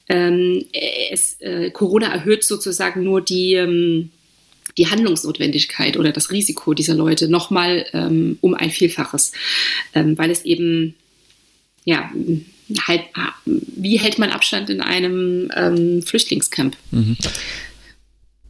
ähm, 0.07 0.65
es, 1.11 1.37
äh, 1.39 1.71
Corona 1.71 2.13
erhöht 2.13 2.43
sozusagen 2.43 3.03
nur 3.03 3.21
die, 3.21 3.53
ähm, 3.55 4.11
die 4.77 4.87
Handlungsnotwendigkeit 4.87 5.97
oder 5.97 6.11
das 6.11 6.31
Risiko 6.31 6.73
dieser 6.73 6.95
Leute 6.95 7.27
nochmal 7.27 7.85
ähm, 7.93 8.37
um 8.41 8.53
ein 8.53 8.69
Vielfaches, 8.69 9.33
ähm, 9.93 10.17
weil 10.17 10.29
es 10.29 10.45
eben, 10.45 10.95
ja, 11.83 12.11
halt, 12.87 13.03
wie 13.45 13.99
hält 13.99 14.19
man 14.19 14.31
Abstand 14.31 14.69
in 14.69 14.81
einem 14.81 15.49
ähm, 15.55 16.01
Flüchtlingscamp? 16.01 16.75
Mhm. 16.91 17.17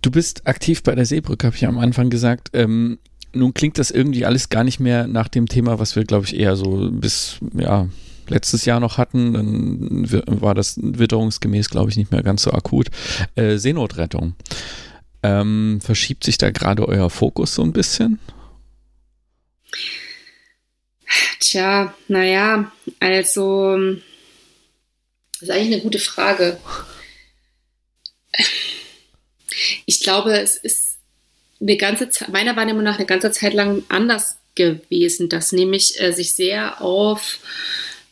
Du 0.01 0.11
bist 0.11 0.47
aktiv 0.47 0.83
bei 0.83 0.95
der 0.95 1.05
Seebrücke, 1.05 1.47
habe 1.47 1.55
ich 1.55 1.65
am 1.65 1.77
Anfang 1.77 2.09
gesagt. 2.09 2.49
Ähm, 2.53 2.97
nun 3.33 3.53
klingt 3.53 3.77
das 3.77 3.91
irgendwie 3.91 4.25
alles 4.25 4.49
gar 4.49 4.63
nicht 4.63 4.79
mehr 4.79 5.07
nach 5.07 5.27
dem 5.27 5.47
Thema, 5.47 5.79
was 5.79 5.95
wir, 5.95 6.03
glaube 6.03 6.25
ich, 6.25 6.35
eher 6.35 6.55
so 6.55 6.89
bis, 6.91 7.37
ja, 7.53 7.87
letztes 8.27 8.65
Jahr 8.65 8.79
noch 8.79 8.97
hatten, 8.97 9.33
dann 9.33 10.41
war 10.41 10.55
das 10.55 10.79
witterungsgemäß, 10.81 11.69
glaube 11.69 11.89
ich, 11.91 11.97
nicht 11.97 12.11
mehr 12.11 12.23
ganz 12.23 12.43
so 12.43 12.51
akut. 12.51 12.87
Äh, 13.35 13.57
Seenotrettung. 13.57 14.35
Ähm, 15.23 15.79
verschiebt 15.81 16.23
sich 16.23 16.37
da 16.37 16.49
gerade 16.49 16.87
euer 16.87 17.09
Fokus 17.09 17.53
so 17.53 17.61
ein 17.61 17.73
bisschen? 17.73 18.19
Tja, 21.39 21.93
naja, 22.07 22.71
also 22.99 23.77
das 25.33 25.41
ist 25.41 25.49
eigentlich 25.49 25.73
eine 25.73 25.81
gute 25.81 25.99
Frage. 25.99 26.59
Ich 29.85 30.01
glaube, 30.01 30.39
es 30.39 30.55
ist 30.55 30.97
eine 31.59 31.77
ganze 31.77 32.09
Zeit, 32.09 32.29
meiner 32.29 32.55
Wahrnehmung 32.55 32.83
nach 32.83 32.97
eine 32.97 33.05
ganze 33.05 33.31
Zeit 33.31 33.53
lang 33.53 33.83
anders 33.89 34.37
gewesen, 34.55 35.29
dass 35.29 35.51
nämlich 35.51 35.99
äh, 35.99 36.11
sich 36.11 36.33
sehr 36.33 36.81
auf 36.81 37.39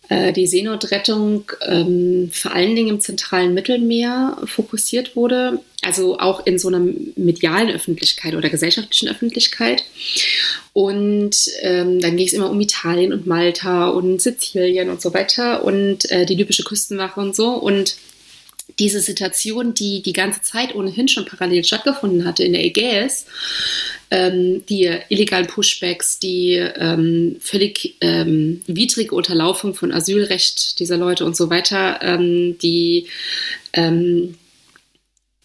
die 0.10 0.48
Seenotrettung 0.48 1.51
ähm, 1.68 2.32
vor 2.34 2.51
allen 2.51 2.75
Dingen 2.75 2.89
im 2.89 3.00
zentralen 3.00 3.54
Mittelmeer 3.54 4.38
fokussiert 4.46 5.16
wurde, 5.16 5.60
also 5.84 6.20
auch 6.20 6.46
in 6.46 6.58
so 6.58 6.68
einer 6.68 6.82
medialen 7.16 7.70
Öffentlichkeit 7.70 8.34
oder 8.34 8.50
gesellschaftlichen 8.50 9.08
Öffentlichkeit. 9.08 9.84
Und 10.74 11.36
ähm, 11.62 12.00
dann 12.00 12.18
ging 12.18 12.25
es 12.25 12.34
immer 12.34 12.50
um 12.50 12.60
Italien 12.60 13.13
und 13.13 13.28
Malta 13.28 13.89
und 13.89 14.22
Sizilien 14.22 14.89
und 14.89 15.01
so 15.01 15.13
weiter 15.13 15.63
und 15.63 16.10
äh, 16.10 16.25
die 16.25 16.36
libysche 16.36 16.63
Küstenwache 16.63 17.20
und 17.20 17.36
so. 17.36 17.50
Und 17.50 17.96
diese 18.80 19.02
Situation, 19.02 19.74
die 19.74 20.02
die 20.02 20.14
ganze 20.14 20.42
Zeit 20.42 20.74
ohnehin 20.74 21.08
schon 21.08 21.26
parallel 21.26 21.64
stattgefunden 21.64 22.26
hatte 22.26 22.44
in 22.44 22.54
der 22.54 22.64
Ägäis, 22.64 23.26
ähm, 24.10 24.66
die 24.68 24.90
illegalen 25.10 25.48
Pushbacks, 25.48 26.20
die 26.20 26.54
ähm, 26.54 27.36
völlig 27.40 27.98
ähm, 28.02 28.62
widrige 28.66 29.14
Unterlaufung 29.16 29.76
von 29.76 29.92
Asylrecht 29.92 30.80
dieser 30.80 30.98
Leute 30.98 31.26
und 31.26 31.36
so 31.36 31.50
weiter, 31.50 32.00
ähm, 32.02 32.58
die 32.60 33.08
ähm, 33.74 34.36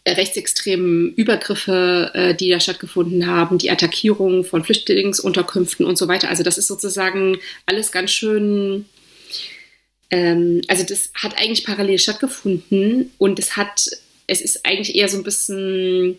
rechtsextremen 0.07 1.15
Übergriffe, 1.15 2.11
äh, 2.15 2.35
die 2.35 2.51
da 2.51 2.61
stattgefunden 2.61 3.27
haben, 3.27 3.59
die 3.59 3.71
Attackierung 3.71 4.45
von 4.45 4.63
Flüchtlingsunterkünften 4.63 5.87
und 5.87 5.97
so 5.97 6.09
weiter. 6.09 6.29
Also 6.29 6.43
das 6.43 6.59
ist 6.59 6.67
sozusagen 6.67 7.39
alles 7.67 7.91
ganz 7.91 8.11
schön 8.11 8.85
ähm, 10.11 10.63
also 10.69 10.85
das 10.85 11.11
hat 11.15 11.39
eigentlich 11.39 11.65
parallel 11.65 11.99
stattgefunden 11.99 13.13
und 13.19 13.39
es 13.39 13.57
hat, 13.57 13.91
es 14.27 14.41
ist 14.41 14.65
eigentlich 14.65 14.95
eher 14.95 15.09
so 15.09 15.19
ein 15.19 15.25
bisschen 15.25 16.19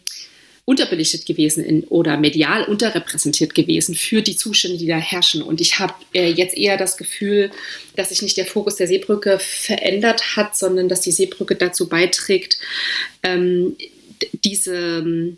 unterbelichtet 0.65 1.27
gewesen 1.27 1.63
in, 1.63 1.83
oder 1.85 2.17
medial 2.17 2.63
unterrepräsentiert 2.63 3.53
gewesen 3.53 3.93
für 3.93 4.23
die 4.23 4.35
Zustände, 4.35 4.77
die 4.77 4.87
da 4.87 4.97
herrschen. 4.97 5.43
Und 5.43 5.61
ich 5.61 5.77
habe 5.77 5.93
äh, 6.13 6.31
jetzt 6.31 6.57
eher 6.57 6.75
das 6.75 6.97
Gefühl, 6.97 7.51
dass 7.95 8.09
sich 8.09 8.23
nicht 8.23 8.35
der 8.35 8.47
Fokus 8.47 8.75
der 8.75 8.87
Seebrücke 8.87 9.37
verändert 9.39 10.35
hat, 10.35 10.57
sondern 10.57 10.89
dass 10.89 11.01
die 11.01 11.11
Seebrücke 11.11 11.55
dazu 11.55 11.87
beiträgt, 11.87 12.57
ähm, 13.21 13.75
diese 14.43 15.37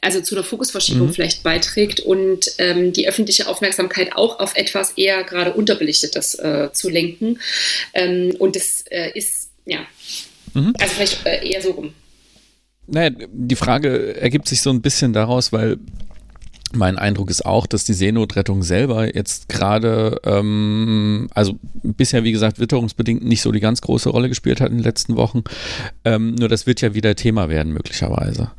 also 0.00 0.20
zu 0.20 0.34
einer 0.34 0.44
Fokusverschiebung 0.44 1.08
mhm. 1.08 1.12
vielleicht 1.12 1.42
beiträgt 1.42 2.00
und 2.00 2.50
ähm, 2.58 2.92
die 2.92 3.08
öffentliche 3.08 3.48
Aufmerksamkeit 3.48 4.14
auch 4.14 4.38
auf 4.38 4.56
etwas 4.56 4.92
eher 4.92 5.24
gerade 5.24 5.52
unterbelichtetes 5.52 6.34
äh, 6.36 6.70
zu 6.72 6.88
lenken. 6.88 7.38
Ähm, 7.94 8.34
und 8.38 8.56
das 8.56 8.84
äh, 8.90 9.10
ist, 9.14 9.50
ja, 9.64 9.80
mhm. 10.54 10.74
also 10.78 10.94
vielleicht 10.94 11.26
äh, 11.26 11.48
eher 11.48 11.62
so 11.62 11.72
rum. 11.72 11.92
Naja, 12.86 13.10
die 13.32 13.56
Frage 13.56 14.16
ergibt 14.16 14.46
sich 14.46 14.60
so 14.60 14.70
ein 14.70 14.80
bisschen 14.80 15.12
daraus, 15.12 15.52
weil 15.52 15.78
mein 16.72 16.98
Eindruck 16.98 17.30
ist 17.30 17.44
auch, 17.44 17.66
dass 17.66 17.84
die 17.84 17.92
Seenotrettung 17.92 18.62
selber 18.62 19.14
jetzt 19.14 19.48
gerade, 19.48 20.20
ähm, 20.24 21.28
also 21.34 21.58
bisher 21.82 22.24
wie 22.24 22.32
gesagt 22.32 22.58
witterungsbedingt 22.58 23.24
nicht 23.24 23.42
so 23.42 23.52
die 23.52 23.60
ganz 23.60 23.80
große 23.80 24.08
Rolle 24.08 24.28
gespielt 24.28 24.60
hat 24.60 24.70
in 24.70 24.78
den 24.78 24.84
letzten 24.84 25.16
Wochen. 25.16 25.42
Ähm, 26.04 26.34
nur 26.34 26.48
das 26.48 26.66
wird 26.66 26.80
ja 26.80 26.94
wieder 26.94 27.14
Thema 27.14 27.48
werden 27.48 27.72
möglicherweise. 27.72 28.50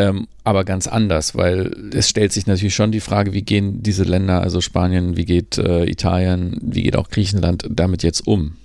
Ähm, 0.00 0.28
aber 0.44 0.64
ganz 0.64 0.86
anders, 0.86 1.34
weil 1.34 1.90
es 1.92 2.08
stellt 2.08 2.32
sich 2.32 2.46
natürlich 2.46 2.74
schon 2.74 2.92
die 2.92 3.00
Frage, 3.00 3.32
wie 3.32 3.42
gehen 3.42 3.82
diese 3.82 4.04
Länder, 4.04 4.40
also 4.40 4.60
Spanien, 4.60 5.16
wie 5.16 5.24
geht 5.24 5.58
äh, 5.58 5.84
Italien, 5.84 6.56
wie 6.62 6.84
geht 6.84 6.96
auch 6.96 7.10
Griechenland 7.10 7.66
damit 7.68 8.04
jetzt 8.04 8.26
um? 8.26 8.56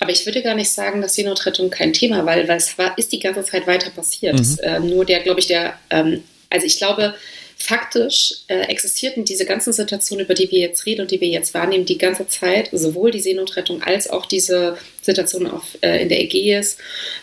Aber 0.00 0.10
ich 0.10 0.26
würde 0.26 0.42
gar 0.42 0.56
nicht 0.56 0.70
sagen, 0.70 1.00
dass 1.00 1.14
Seenotrettung 1.14 1.70
kein 1.70 1.92
Thema, 1.92 2.26
weil, 2.26 2.48
weil 2.48 2.56
es 2.56 2.76
war, 2.78 2.98
ist 2.98 3.12
die 3.12 3.20
ganze 3.20 3.44
Zeit 3.44 3.68
weiter 3.68 3.90
passiert. 3.90 4.40
Mhm. 4.40 4.58
Äh, 4.62 4.80
nur 4.80 5.04
der, 5.04 5.20
glaube 5.20 5.38
ich, 5.38 5.46
der, 5.46 5.74
ähm, 5.90 6.24
also 6.50 6.66
ich 6.66 6.78
glaube, 6.78 7.14
faktisch 7.56 8.34
äh, 8.48 8.62
existierten 8.62 9.24
diese 9.24 9.46
ganzen 9.46 9.72
Situationen, 9.72 10.26
über 10.26 10.34
die 10.34 10.50
wir 10.50 10.58
jetzt 10.58 10.84
reden 10.84 11.02
und 11.02 11.10
die 11.10 11.20
wir 11.20 11.28
jetzt 11.28 11.54
wahrnehmen, 11.54 11.86
die 11.86 11.96
ganze 11.96 12.26
Zeit, 12.26 12.68
sowohl 12.72 13.12
die 13.12 13.20
Seenotrettung 13.20 13.82
als 13.82 14.10
auch 14.10 14.26
diese 14.26 14.76
Situation 15.00 15.46
auf, 15.46 15.78
äh, 15.80 16.02
in 16.02 16.08
der 16.08 16.20
Ägäis, 16.20 16.76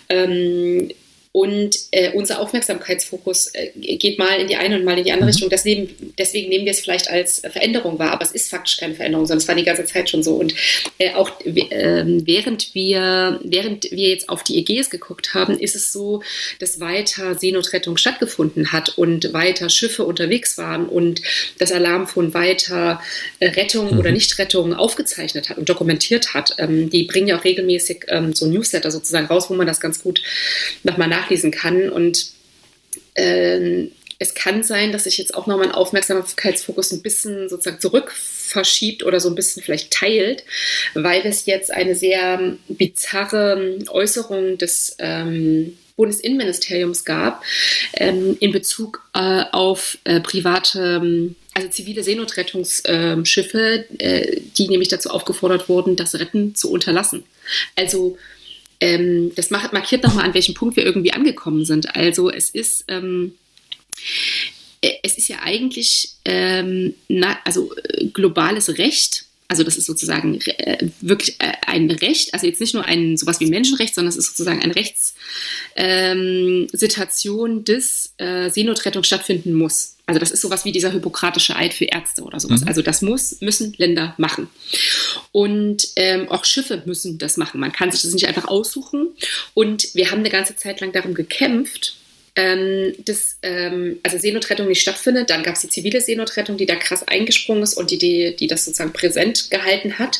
ähm, 0.09 0.89
und 1.33 1.75
äh, 1.89 2.11
unser 2.11 2.39
Aufmerksamkeitsfokus 2.39 3.47
äh, 3.55 3.71
geht 3.75 4.19
mal 4.19 4.39
in 4.39 4.47
die 4.47 4.55
eine 4.55 4.75
und 4.75 4.85
mal 4.85 4.99
in 4.99 5.03
die 5.03 5.11
andere 5.11 5.25
mhm. 5.25 5.33
Richtung. 5.33 5.49
Deswegen, 5.49 6.13
deswegen 6.15 6.47
nehmen 6.47 6.65
wir 6.65 6.73
es 6.73 6.79
vielleicht 6.79 7.09
als 7.09 7.39
Veränderung 7.39 7.97
wahr, 7.97 8.11
aber 8.11 8.21
es 8.21 8.33
ist 8.33 8.51
faktisch 8.51 8.77
keine 8.77 8.93
Veränderung, 8.93 9.25
sondern 9.25 9.39
es 9.39 9.47
war 9.47 9.55
die 9.55 9.63
ganze 9.63 9.83
Zeit 9.85 10.11
schon 10.11 10.21
so. 10.21 10.35
Und 10.35 10.53
äh, 10.99 11.13
auch 11.13 11.31
äh, 11.41 12.03
während, 12.05 12.75
wir, 12.75 13.39
während 13.43 13.89
wir 13.89 14.09
jetzt 14.09 14.29
auf 14.29 14.43
die 14.43 14.59
Ägäis 14.59 14.91
geguckt 14.91 15.33
haben, 15.33 15.57
ist 15.57 15.75
es 15.75 15.91
so, 15.91 16.21
dass 16.59 16.79
weiter 16.79 17.33
Seenotrettung 17.33 17.97
stattgefunden 17.97 18.71
hat 18.71 18.95
und 18.99 19.33
weiter 19.33 19.71
Schiffe 19.71 20.03
unterwegs 20.03 20.59
waren 20.59 20.87
und 20.87 21.23
das 21.57 21.71
Alarmfon 21.71 22.35
weiter 22.35 23.01
äh, 23.39 23.47
Rettung 23.47 23.91
mhm. 23.91 23.99
oder 23.99 24.11
Nichtrettung 24.11 24.75
aufgezeichnet 24.75 25.49
hat 25.49 25.57
und 25.57 25.67
dokumentiert 25.67 26.35
hat. 26.35 26.53
Ähm, 26.59 26.91
die 26.91 27.05
bringen 27.05 27.29
ja 27.29 27.39
auch 27.39 27.43
regelmäßig 27.43 28.05
ähm, 28.09 28.35
so 28.35 28.45
Newsletter 28.45 28.91
sozusagen 28.91 29.25
raus, 29.25 29.49
wo 29.49 29.55
man 29.55 29.65
das 29.65 29.79
ganz 29.79 30.03
gut 30.03 30.21
nochmal 30.83 31.07
nach 31.07 31.22
nachlesen 31.23 31.51
kann. 31.51 31.89
Und 31.89 32.31
ähm, 33.15 33.91
es 34.19 34.33
kann 34.33 34.63
sein, 34.63 34.91
dass 34.91 35.05
sich 35.05 35.17
jetzt 35.17 35.35
auch 35.35 35.47
noch 35.47 35.57
mein 35.57 35.71
Aufmerksamkeitsfokus 35.71 36.91
ein 36.91 37.01
bisschen 37.01 37.49
sozusagen 37.49 37.79
zurück 37.79 38.11
verschiebt 38.11 39.03
oder 39.03 39.19
so 39.19 39.29
ein 39.29 39.35
bisschen 39.35 39.63
vielleicht 39.63 39.91
teilt, 39.91 40.43
weil 40.93 41.25
es 41.25 41.45
jetzt 41.45 41.71
eine 41.71 41.95
sehr 41.95 42.57
bizarre 42.67 43.79
Äußerung 43.89 44.57
des 44.57 44.95
ähm, 44.99 45.77
Bundesinnenministeriums 45.95 47.05
gab 47.05 47.43
ähm, 47.93 48.37
in 48.39 48.51
Bezug 48.51 49.07
äh, 49.13 49.43
auf 49.51 49.97
äh, 50.05 50.21
private, 50.21 51.35
also 51.53 51.67
zivile 51.69 52.03
Seenotrettungsschiffe, 52.03 53.85
äh, 53.99 54.41
die 54.57 54.67
nämlich 54.69 54.89
dazu 54.89 55.09
aufgefordert 55.09 55.69
wurden, 55.69 55.95
das 55.95 56.15
Retten 56.15 56.55
zu 56.55 56.71
unterlassen. 56.71 57.23
Also 57.75 58.17
ähm, 58.79 59.31
das 59.35 59.49
macht, 59.49 59.73
markiert 59.73 60.03
nochmal, 60.03 60.25
an 60.25 60.33
welchem 60.33 60.55
Punkt 60.55 60.75
wir 60.75 60.85
irgendwie 60.85 61.13
angekommen 61.13 61.65
sind. 61.65 61.95
Also 61.95 62.29
es 62.29 62.49
ist, 62.49 62.85
ähm, 62.87 63.33
äh, 64.81 64.93
es 65.03 65.17
ist 65.17 65.27
ja 65.27 65.37
eigentlich 65.43 66.13
ähm, 66.25 66.95
na, 67.07 67.37
also 67.45 67.73
äh, 67.75 68.07
globales 68.07 68.77
Recht, 68.77 69.25
Also 69.53 69.63
das 69.63 69.77
ist 69.77 69.85
sozusagen 69.85 70.41
äh, 70.41 70.89
wirklich 71.01 71.39
äh, 71.39 71.53
ein 71.67 71.91
Recht, 71.91 72.33
also 72.33 72.47
jetzt 72.47 72.59
nicht 72.59 72.73
nur 72.73 72.85
ein 72.85 73.17
sowas 73.17 73.39
wie 73.39 73.45
Menschenrecht, 73.45 73.93
sondern 73.93 74.09
es 74.09 74.17
ist 74.17 74.35
sozusagen 74.35 74.63
eine 74.63 74.75
Rechtssituation, 74.75 77.57
ähm, 77.57 77.63
dass 77.63 78.13
äh, 78.17 78.49
Seenotrettung 78.49 79.03
stattfinden 79.03 79.53
muss. 79.53 79.97
Also 80.07 80.19
das 80.19 80.31
ist 80.31 80.41
sowas 80.41 80.65
wie 80.65 80.71
dieser 80.71 80.91
hippokratische 80.91 81.55
Eid 81.55 81.75
für 81.75 81.85
Ärzte 81.85 82.23
oder 82.23 82.39
sowas. 82.39 82.61
Mhm. 82.61 82.67
Also 82.67 82.81
das 82.81 83.03
muss, 83.03 83.41
müssen 83.41 83.75
Länder 83.77 84.15
machen. 84.17 84.49
Und 85.33 85.87
ähm, 85.95 86.29
auch 86.29 86.45
Schiffe 86.45 86.83
müssen 86.85 87.17
das 87.17 87.37
machen. 87.37 87.59
Man 87.59 87.71
kann 87.71 87.91
sich 87.91 88.03
das 88.03 88.13
nicht 88.13 88.27
einfach 88.27 88.47
aussuchen. 88.47 89.09
Und 89.55 89.93
wir 89.95 90.11
haben 90.11 90.19
eine 90.19 90.29
ganze 90.29 90.55
Zeit 90.55 90.79
lang 90.79 90.93
darum 90.93 91.15
gekämpft, 91.15 91.97
ähm, 92.35 92.93
dass 93.05 93.37
ähm, 93.43 93.99
also 94.01 94.17
Seenotrettung 94.17 94.67
nicht 94.67 94.81
stattfindet. 94.81 95.29
Dann 95.29 95.43
gab 95.43 95.55
es 95.55 95.61
die 95.61 95.69
zivile 95.69 96.01
Seenotrettung, 96.01 96.57
die 96.57 96.65
da 96.65 96.75
krass 96.75 97.07
eingesprungen 97.07 97.63
ist 97.63 97.75
und 97.75 97.91
die, 97.91 97.97
die, 97.97 98.35
die 98.35 98.47
das 98.47 98.65
sozusagen 98.65 98.93
präsent 98.93 99.51
gehalten 99.51 99.99
hat. 99.99 100.19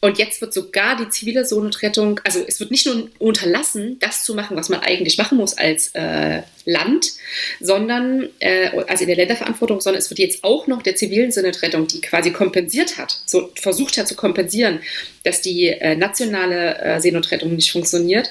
Und 0.00 0.18
jetzt 0.18 0.40
wird 0.40 0.52
sogar 0.52 0.96
die 0.96 1.08
zivile 1.08 1.44
Seenotrettung, 1.44 2.20
also 2.24 2.44
es 2.46 2.60
wird 2.60 2.70
nicht 2.70 2.86
nur 2.86 3.08
unterlassen, 3.18 3.98
das 4.00 4.24
zu 4.24 4.34
machen, 4.34 4.56
was 4.56 4.68
man 4.68 4.80
eigentlich 4.80 5.16
machen 5.16 5.38
muss 5.38 5.56
als 5.56 5.90
äh, 5.94 6.42
Land, 6.66 7.12
sondern, 7.60 8.28
äh, 8.40 8.70
also 8.86 9.02
in 9.02 9.08
der 9.08 9.16
Länderverantwortung, 9.16 9.80
sondern 9.80 10.00
es 10.00 10.10
wird 10.10 10.18
jetzt 10.18 10.44
auch 10.44 10.66
noch 10.66 10.82
der 10.82 10.96
zivilen 10.96 11.32
Seenotrettung, 11.32 11.86
die 11.86 12.00
quasi 12.00 12.30
kompensiert 12.30 12.98
hat, 12.98 13.20
so 13.26 13.50
versucht 13.54 13.96
hat 13.96 14.08
zu 14.08 14.16
kompensieren, 14.16 14.80
dass 15.24 15.40
die 15.40 15.68
äh, 15.68 15.96
nationale 15.96 16.78
äh, 16.78 17.00
Seenotrettung 17.00 17.56
nicht 17.56 17.72
funktioniert, 17.72 18.30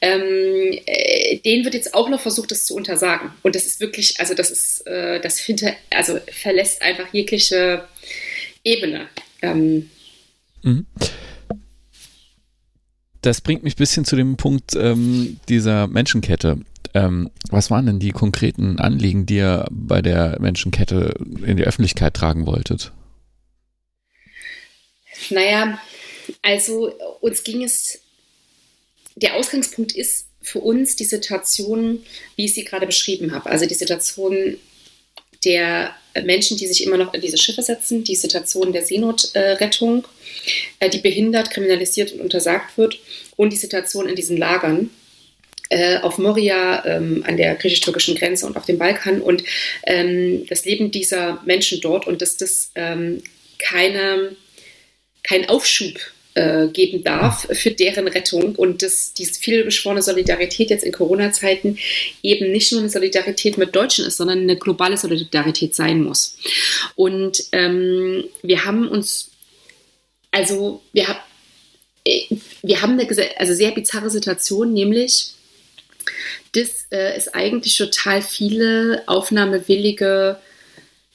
ähm, 0.00 0.78
äh, 0.86 1.38
denen 1.38 1.64
wird 1.64 1.74
jetzt 1.74 1.94
auch 1.94 2.08
noch 2.08 2.20
versucht, 2.20 2.50
das 2.50 2.64
zu 2.64 2.74
untersagen. 2.74 3.30
Und 3.42 3.54
das 3.54 3.66
ist 3.66 3.80
wirklich, 3.80 4.18
also 4.18 4.34
das 4.34 4.50
ist, 4.50 4.86
äh, 4.86 5.20
das 5.20 5.38
hinter, 5.38 5.72
also 5.90 6.18
verlässt 6.32 6.82
einfach 6.82 7.12
jegliche 7.12 7.84
Ebene. 8.64 9.06
Ähm, 9.42 9.90
mhm. 10.62 10.86
Das 13.22 13.42
bringt 13.42 13.62
mich 13.62 13.74
ein 13.74 13.78
bisschen 13.78 14.04
zu 14.06 14.16
dem 14.16 14.36
Punkt 14.36 14.74
ähm, 14.74 15.38
dieser 15.48 15.86
Menschenkette. 15.86 16.58
Ähm, 16.94 17.30
was 17.50 17.70
waren 17.70 17.86
denn 17.86 17.98
die 17.98 18.12
konkreten 18.12 18.78
Anliegen, 18.80 19.26
die 19.26 19.36
ihr 19.36 19.66
bei 19.70 20.00
der 20.00 20.38
Menschenkette 20.40 21.14
in 21.44 21.58
die 21.58 21.64
Öffentlichkeit 21.64 22.14
tragen 22.14 22.46
wolltet? 22.46 22.92
Naja, 25.28 25.78
also 26.42 26.92
uns 27.20 27.44
ging 27.44 27.62
es, 27.62 28.00
der 29.16 29.36
Ausgangspunkt 29.36 29.92
ist 29.92 30.26
für 30.42 30.60
uns 30.60 30.96
die 30.96 31.04
Situation, 31.04 32.04
wie 32.36 32.46
ich 32.46 32.54
sie 32.54 32.64
gerade 32.64 32.86
beschrieben 32.86 33.32
habe. 33.32 33.50
Also 33.50 33.66
die 33.66 33.74
Situation 33.74 34.56
der 35.44 35.94
Menschen, 36.24 36.56
die 36.56 36.66
sich 36.66 36.84
immer 36.84 36.96
noch 36.96 37.14
in 37.14 37.20
diese 37.20 37.38
Schiffe 37.38 37.62
setzen, 37.62 38.04
die 38.04 38.16
Situation 38.16 38.72
der 38.72 38.84
Seenotrettung, 38.84 40.06
äh, 40.78 40.90
die 40.90 40.98
behindert, 40.98 41.50
kriminalisiert 41.50 42.12
und 42.12 42.20
untersagt 42.20 42.76
wird 42.76 42.98
und 43.36 43.52
die 43.52 43.56
Situation 43.56 44.08
in 44.08 44.16
diesen 44.16 44.36
Lagern 44.36 44.90
äh, 45.70 45.98
auf 45.98 46.18
Moria, 46.18 46.84
ähm, 46.84 47.24
an 47.26 47.36
der 47.36 47.54
griechisch-türkischen 47.54 48.16
Grenze 48.16 48.46
und 48.46 48.56
auf 48.56 48.66
dem 48.66 48.78
Balkan 48.78 49.20
und 49.20 49.44
ähm, 49.84 50.46
das 50.48 50.64
Leben 50.64 50.90
dieser 50.90 51.40
Menschen 51.44 51.80
dort 51.80 52.06
und 52.06 52.20
dass 52.22 52.36
das 52.36 52.70
ähm, 52.74 53.22
keine, 53.58 54.36
kein 55.22 55.48
Aufschub 55.48 55.94
äh, 56.34 56.68
geben 56.68 57.02
darf 57.02 57.48
für 57.52 57.70
deren 57.70 58.06
Rettung 58.08 58.54
und 58.54 58.82
dass 58.82 59.12
diese 59.14 59.34
vielbeschworene 59.34 60.02
Solidarität 60.02 60.70
jetzt 60.70 60.84
in 60.84 60.92
Corona-Zeiten 60.92 61.78
eben 62.22 62.52
nicht 62.52 62.70
nur 62.72 62.80
eine 62.80 62.90
Solidarität 62.90 63.58
mit 63.58 63.74
Deutschen 63.74 64.06
ist, 64.06 64.16
sondern 64.16 64.40
eine 64.40 64.56
globale 64.56 64.96
Solidarität 64.96 65.74
sein 65.74 66.02
muss. 66.02 66.36
Und 66.94 67.44
ähm, 67.52 68.24
wir 68.42 68.64
haben 68.64 68.88
uns, 68.88 69.30
also 70.30 70.82
wir 70.92 71.08
haben, 71.08 71.18
äh, 72.04 72.22
wir 72.62 72.80
haben 72.80 72.98
eine 72.98 73.08
also 73.38 73.54
sehr 73.54 73.72
bizarre 73.72 74.10
Situation, 74.10 74.72
nämlich 74.72 75.32
dass 76.52 76.86
äh, 76.90 77.14
es 77.14 77.28
eigentlich 77.28 77.76
total 77.76 78.22
viele 78.22 79.02
aufnahmewillige 79.06 80.38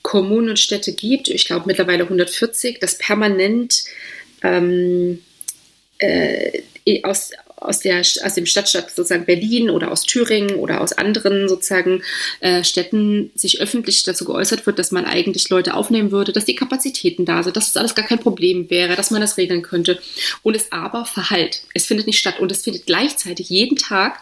Kommunen 0.01 0.49
und 0.49 0.59
Städte 0.59 0.93
gibt, 0.93 1.29
ich 1.29 1.45
glaube 1.45 1.65
mittlerweile 1.65 2.03
140, 2.03 2.79
das 2.79 2.97
permanent 2.97 3.85
ähm, 4.43 5.21
äh, 5.97 6.61
aus, 7.03 7.31
aus, 7.57 7.79
der, 7.79 7.99
aus 7.99 8.33
dem 8.35 8.45
Stadtstaat 8.45 8.91
sozusagen 8.91 9.25
Berlin 9.25 9.69
oder 9.69 9.91
aus 9.91 10.03
Thüringen 10.03 10.55
oder 10.55 10.81
aus 10.81 10.93
anderen 10.93 11.47
sozusagen 11.47 12.03
äh, 12.39 12.63
Städten 12.63 13.31
sich 13.35 13.61
öffentlich 13.61 14.03
dazu 14.03 14.25
geäußert 14.25 14.65
wird, 14.65 14.79
dass 14.79 14.91
man 14.91 15.05
eigentlich 15.05 15.49
Leute 15.49 15.73
aufnehmen 15.73 16.11
würde, 16.11 16.31
dass 16.31 16.45
die 16.45 16.55
Kapazitäten 16.55 17.25
da 17.25 17.43
sind, 17.43 17.55
dass 17.55 17.69
es 17.69 17.77
alles 17.77 17.95
gar 17.95 18.05
kein 18.05 18.19
Problem 18.19 18.69
wäre, 18.69 18.95
dass 18.95 19.11
man 19.11 19.21
das 19.21 19.37
regeln 19.37 19.61
könnte. 19.61 19.99
Und 20.43 20.55
es 20.55 20.71
aber 20.71 21.05
verhallt. 21.05 21.61
Es 21.73 21.85
findet 21.85 22.07
nicht 22.07 22.19
statt 22.19 22.39
und 22.39 22.51
es 22.51 22.63
findet 22.63 22.85
gleichzeitig 22.85 23.49
jeden 23.49 23.77
Tag. 23.77 24.19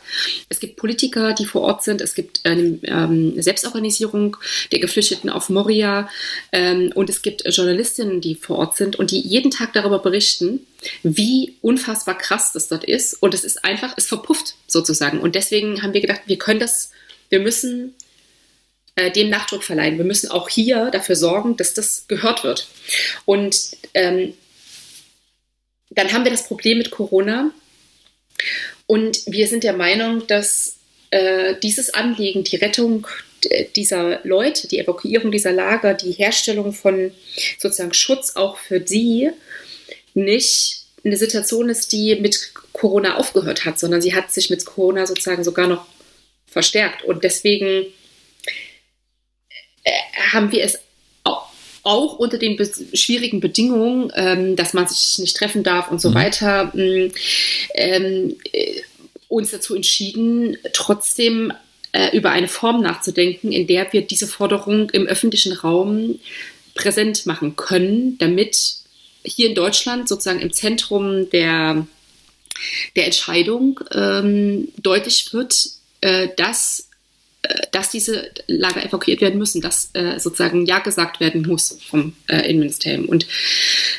Es 0.50 0.60
gibt 0.60 0.76
Politiker, 0.76 1.34
die 1.34 1.46
vor 1.46 1.62
Ort 1.62 1.84
sind. 1.84 2.02
Es 2.02 2.15
gibt 2.15 2.41
eine 2.46 2.80
ähm, 2.84 3.41
Selbstorganisierung 3.41 4.38
der 4.72 4.80
Geflüchteten 4.80 5.30
auf 5.30 5.50
Moria 5.50 6.10
ähm, 6.52 6.91
und 6.93 7.10
es 7.10 7.22
gibt 7.22 7.43
Journalistinnen, 7.46 8.22
die 8.22 8.36
vor 8.36 8.58
Ort 8.58 8.78
sind 8.78 8.98
und 8.98 9.12
die 9.12 9.19
jeden 9.19 9.52
Tag 9.52 9.74
darüber 9.74 10.00
berichten, 10.00 10.65
wie 11.04 11.56
unfassbar 11.62 12.17
krass 12.17 12.52
das 12.54 12.67
dort 12.67 12.84
ist. 12.84 13.15
Und 13.22 13.34
es 13.34 13.43
ist 13.43 13.63
einfach, 13.63 13.93
es 13.98 14.08
verpufft 14.08 14.56
sozusagen. 14.67 15.19
Und 15.19 15.36
deswegen 15.36 15.82
haben 15.82 15.93
wir 15.93 16.02
gedacht, 16.02 16.22
wir 16.26 16.38
können 16.38 16.60
das, 16.60 16.91
wir 17.30 17.39
müssen 17.39 17.96
äh, 18.96 19.12
dem 19.12 19.30
Nachdruck 19.30 19.63
verleihen. 19.63 19.98
Wir 19.98 20.06
müssen 20.06 20.30
auch 20.30 20.50
hier 20.50 20.91
dafür 20.91 21.15
sorgen, 21.15 21.58
dass 21.58 21.74
das 21.74 22.06
gehört 22.08 22.43
wird. 22.43 22.67
Und 23.26 23.78
ähm, 23.93 24.34
dann 25.89 26.12
haben 26.12 26.24
wir 26.24 26.32
das 26.32 26.48
Problem 26.48 26.78
mit 26.78 26.91
Corona. 26.91 27.52
Und 28.88 29.24
wir 29.28 29.48
sind 29.48 29.63
der 29.63 29.74
Meinung, 29.74 30.28
dass 30.28 30.78
äh, 31.12 31.56
dieses 31.62 31.93
Anliegen, 31.93 32.43
die 32.43 32.58
Rettung 32.58 33.08
dieser 33.76 34.19
Leute, 34.24 34.67
die 34.67 34.80
Evakuierung 34.80 35.32
dieser 35.32 35.52
Lager, 35.52 35.93
die 35.93 36.12
Herstellung 36.12 36.74
von 36.74 37.12
sozusagen 37.60 37.93
Schutz 37.93 38.36
auch 38.36 38.58
für 38.58 38.86
sie, 38.86 39.32
nicht 40.13 40.86
eine 41.04 41.17
Situation 41.17 41.69
ist, 41.69 41.91
die 41.91 42.15
mit 42.15 42.54
Corona 42.71 43.17
aufgehört 43.17 43.65
hat, 43.65 43.78
sondern 43.78 44.02
sie 44.02 44.15
hat 44.15 44.32
sich 44.32 44.49
mit 44.49 44.65
Corona 44.65 45.06
sozusagen 45.06 45.43
sogar 45.43 45.67
noch 45.67 45.86
verstärkt. 46.47 47.04
Und 47.04 47.23
deswegen 47.23 47.86
äh, 49.84 49.91
haben 50.32 50.52
wir 50.52 50.63
es 50.63 50.80
auch 51.84 52.17
unter 52.17 52.38
den 52.38 52.58
schwierigen 52.93 53.41
Bedingungen, 53.41 54.12
ähm, 54.15 54.56
dass 54.56 54.73
man 54.73 54.88
sich 54.88 55.19
nicht 55.19 55.36
treffen 55.36 55.63
darf 55.63 55.91
und 55.91 55.99
so 55.99 56.12
mhm. 56.12 56.15
weiter, 56.15 56.71
mm, 56.73 57.12
ähm, 57.76 58.36
äh, 58.54 58.82
uns 59.28 59.52
dazu 59.52 59.76
entschieden, 59.76 60.58
trotzdem 60.71 61.52
äh, 61.91 62.15
über 62.15 62.32
eine 62.32 62.47
Form 62.47 62.82
nachzudenken, 62.82 63.52
in 63.52 63.67
der 63.67 63.91
wir 63.91 64.02
diese 64.02 64.28
Forderung 64.28 64.89
im 64.91 65.08
öffentlichen 65.08 65.54
Raum 65.54 66.19
präsent 66.73 67.26
machen 67.26 67.56
können, 67.56 68.17
damit 68.17 68.83
hier 69.23 69.49
in 69.49 69.55
Deutschland 69.55 70.07
sozusagen 70.07 70.39
im 70.39 70.53
Zentrum 70.53 71.29
der, 71.29 71.86
der 72.95 73.05
Entscheidung 73.05 73.79
ähm, 73.91 74.69
deutlich 74.77 75.33
wird, 75.33 75.69
äh, 76.01 76.29
dass, 76.36 76.89
äh, 77.43 77.67
dass 77.71 77.89
diese 77.89 78.31
Lager 78.47 78.86
evakuiert 78.86 79.21
werden 79.21 79.39
müssen, 79.39 79.62
dass 79.62 79.89
äh, 79.93 80.19
sozusagen 80.19 80.65
Ja 80.65 80.79
gesagt 80.79 81.19
werden 81.19 81.47
muss 81.47 81.77
vom 81.89 82.13
äh, 82.27 82.49
Innenministerium. 82.49 83.05
Und 83.05 83.25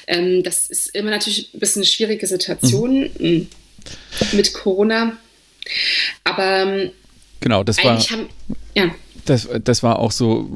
ähm, 0.07 0.43
das 0.43 0.69
ist 0.69 0.95
immer 0.95 1.11
natürlich 1.11 1.53
ein 1.55 1.61
bisschen 1.61 1.81
eine 1.81 1.87
schwierige 1.87 2.27
Situation 2.27 3.11
mhm. 3.19 3.49
mit 4.33 4.53
Corona. 4.53 5.17
Aber 6.25 6.63
ähm, 6.63 6.91
genau, 7.41 7.65
das 7.65 7.83
war. 7.83 7.99
Haben, 7.99 8.29
ja. 8.75 8.95
Das, 9.25 9.49
das 9.63 9.83
war 9.83 9.99
auch 9.99 10.13
so 10.13 10.49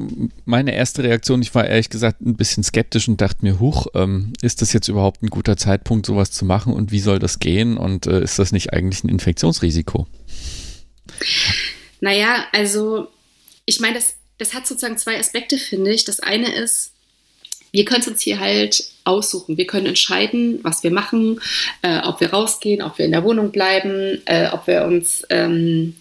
meine 0.45 0.75
erste 0.75 1.03
Reaktion. 1.03 1.41
Ich 1.41 1.53
war 1.55 1.65
ehrlich 1.65 1.89
gesagt 1.89 2.21
ein 2.21 2.35
bisschen 2.35 2.63
skeptisch 2.63 3.07
und 3.07 3.19
dachte 3.19 3.39
mir, 3.41 3.59
huch, 3.59 3.87
ähm, 3.95 4.33
ist 4.41 4.61
das 4.61 4.73
jetzt 4.73 4.87
überhaupt 4.87 5.23
ein 5.23 5.29
guter 5.29 5.57
Zeitpunkt, 5.57 6.05
sowas 6.05 6.31
zu 6.31 6.45
machen 6.45 6.73
und 6.73 6.91
wie 6.91 6.99
soll 6.99 7.19
das 7.19 7.39
gehen 7.39 7.77
und 7.77 8.05
äh, 8.05 8.21
ist 8.21 8.39
das 8.39 8.51
nicht 8.51 8.73
eigentlich 8.73 9.03
ein 9.03 9.09
Infektionsrisiko? 9.09 10.07
Naja, 12.01 12.45
also 12.51 13.07
ich 13.65 13.79
meine, 13.79 13.95
das, 13.95 14.15
das 14.37 14.53
hat 14.53 14.65
sozusagen 14.65 14.97
zwei 14.97 15.19
Aspekte, 15.19 15.57
finde 15.57 15.91
ich. 15.91 16.05
Das 16.05 16.19
eine 16.19 16.53
ist, 16.53 16.93
wir 17.71 17.85
können 17.85 18.01
es 18.01 18.07
uns 18.07 18.21
hier 18.21 18.39
halt 18.39 18.83
aussuchen. 19.03 19.57
Wir 19.57 19.67
können 19.67 19.85
entscheiden, 19.85 20.59
was 20.63 20.83
wir 20.83 20.91
machen, 20.91 21.39
äh, 21.81 21.99
ob 21.99 22.19
wir 22.19 22.31
rausgehen, 22.31 22.81
ob 22.81 22.97
wir 22.97 23.05
in 23.05 23.11
der 23.11 23.23
Wohnung 23.23 23.51
bleiben, 23.51 24.21
äh, 24.25 24.49
ob 24.51 24.67
wir 24.67 24.85
uns 24.85 25.23
ähm, 25.29 25.95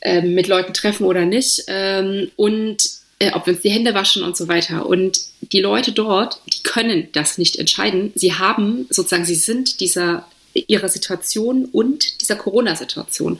ähm, 0.00 0.34
mit 0.34 0.48
Leuten 0.48 0.74
treffen 0.74 1.04
oder 1.04 1.24
nicht 1.24 1.64
ähm, 1.68 2.30
und 2.36 2.82
äh, 3.18 3.32
ob 3.32 3.46
wir 3.46 3.54
uns 3.54 3.62
die 3.62 3.70
Hände 3.70 3.94
waschen 3.94 4.22
und 4.22 4.36
so 4.36 4.48
weiter. 4.48 4.86
Und 4.86 5.20
die 5.40 5.60
Leute 5.60 5.92
dort, 5.92 6.40
die 6.52 6.62
können 6.62 7.08
das 7.12 7.38
nicht 7.38 7.56
entscheiden. 7.56 8.12
Sie 8.14 8.34
haben 8.34 8.86
sozusagen, 8.90 9.24
sie 9.24 9.34
sind 9.34 9.80
dieser 9.80 10.26
ihrer 10.54 10.88
Situation 10.88 11.66
und 11.66 12.20
dieser 12.20 12.36
Corona-Situation 12.36 13.38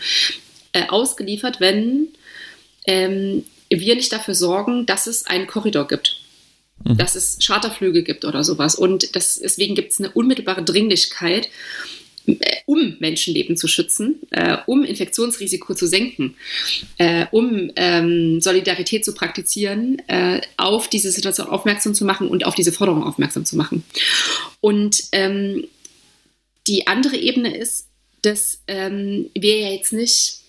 äh, 0.73 0.87
ausgeliefert, 0.89 1.61
wenn 1.61 2.09
ähm, 2.87 3.45
wir 3.71 3.95
nicht 3.97 4.13
dafür 4.13 4.35
sorgen, 4.35 4.87
dass 4.87 5.07
es 5.07 5.27
einen 5.27 5.47
Korridor 5.47 5.89
gibt. 5.89 6.21
mhm. 6.85 6.97
dass 6.97 7.15
es 7.15 7.39
Charterflüge 7.45 8.03
gibt 8.03 8.25
oder 8.25 8.45
sowas. 8.45 8.75
Und 8.75 9.15
das, 9.17 9.41
deswegen 9.43 9.75
gibt 9.75 9.93
es 9.93 9.99
eine 9.99 10.11
unmittelbare 10.11 10.63
Dringlichkeit, 10.63 11.49
um 12.67 12.97
Menschenleben 12.99 13.57
zu 13.57 13.69
schützen, 13.69 14.21
äh, 14.31 14.59
um 14.67 14.85
Infektionsrisiko 14.85 15.75
zu 15.75 15.87
senken, 15.87 16.35
äh, 16.99 17.27
um 17.31 17.71
ähm, 17.77 18.41
Solidarität 18.41 19.05
zu 19.05 19.15
praktizieren, 19.15 20.03
äh, 20.09 20.41
auf 20.57 20.89
diese 20.89 21.11
Situation 21.11 21.49
aufmerksam 21.49 21.95
zu 21.95 22.05
machen 22.05 22.29
und 22.29 22.45
auf 22.45 22.55
diese 22.55 22.73
Forderung 22.73 23.03
aufmerksam 23.05 23.45
zu 23.45 23.57
machen. 23.57 23.85
Und 24.61 25.05
ähm, 25.13 25.67
die 26.67 26.87
andere 26.87 27.17
Ebene 27.17 27.57
ist, 27.57 27.87
dass 28.23 28.61
ähm, 28.67 29.31
wir 29.35 29.59
ja 29.59 29.69
jetzt 29.71 29.93
nicht 29.93 30.41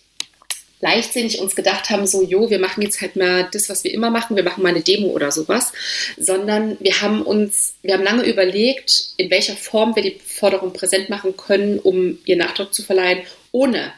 leichtsinnig 0.82 1.40
uns 1.40 1.56
gedacht 1.56 1.90
haben, 1.90 2.08
so, 2.08 2.24
jo, 2.24 2.50
wir 2.50 2.60
machen 2.60 2.82
jetzt 2.82 3.02
halt 3.02 3.16
mal 3.16 3.48
das, 3.52 3.70
was 3.70 3.84
wir 3.84 3.94
immer 3.94 4.10
machen, 4.10 4.36
wir 4.36 4.44
machen 4.44 4.64
mal 4.64 4.70
eine 4.70 4.82
Demo 4.82 5.08
oder 5.08 5.32
sowas, 5.32 5.74
sondern 6.18 6.78
wir 6.80 7.02
haben 7.02 7.22
uns, 7.22 7.74
wir 7.82 7.94
haben 7.94 8.04
lange 8.04 8.24
überlegt, 8.24 9.10
in 9.18 9.30
welcher 9.30 9.56
Form 9.56 9.96
wir 9.96 10.04
die 10.04 10.20
Forderung 10.26 10.74
präsent 10.74 11.10
machen 11.10 11.36
können, 11.36 11.80
um 11.80 12.20
ihr 12.26 12.38
Nachdruck 12.38 12.74
zu 12.74 12.84
verleihen, 12.84 13.20
ohne 13.52 13.92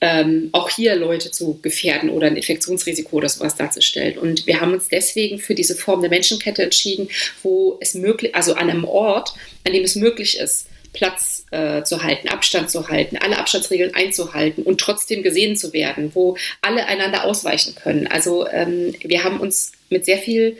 ähm, 0.00 0.50
auch 0.52 0.68
hier 0.68 0.96
Leute 0.96 1.30
zu 1.30 1.60
gefährden 1.62 2.10
oder 2.10 2.26
ein 2.26 2.36
Infektionsrisiko 2.36 3.16
oder 3.16 3.28
sowas 3.28 3.54
darzustellen. 3.56 4.18
Und 4.18 4.46
wir 4.46 4.60
haben 4.60 4.72
uns 4.72 4.88
deswegen 4.88 5.38
für 5.38 5.54
diese 5.54 5.76
Form 5.76 6.00
der 6.00 6.10
Menschenkette 6.10 6.62
entschieden, 6.62 7.08
wo 7.42 7.78
es 7.80 7.94
möglich, 7.94 8.34
also 8.34 8.54
an 8.54 8.68
einem 8.68 8.84
Ort, 8.84 9.34
an 9.64 9.72
dem 9.72 9.84
es 9.84 9.94
möglich 9.94 10.38
ist, 10.38 10.66
Platz 10.94 11.44
äh, 11.50 11.82
zu 11.82 12.02
halten, 12.02 12.28
Abstand 12.28 12.70
zu 12.70 12.88
halten, 12.88 13.18
alle 13.18 13.38
Abstandsregeln 13.38 13.94
einzuhalten 13.94 14.62
und 14.62 14.80
trotzdem 14.80 15.22
gesehen 15.22 15.56
zu 15.56 15.74
werden, 15.74 16.12
wo 16.14 16.36
alle 16.62 16.86
einander 16.86 17.24
ausweichen 17.24 17.74
können. 17.74 18.06
Also 18.06 18.48
ähm, 18.48 18.94
wir 19.00 19.24
haben 19.24 19.40
uns 19.40 19.72
mit 19.90 20.06
sehr 20.06 20.18
viel 20.18 20.56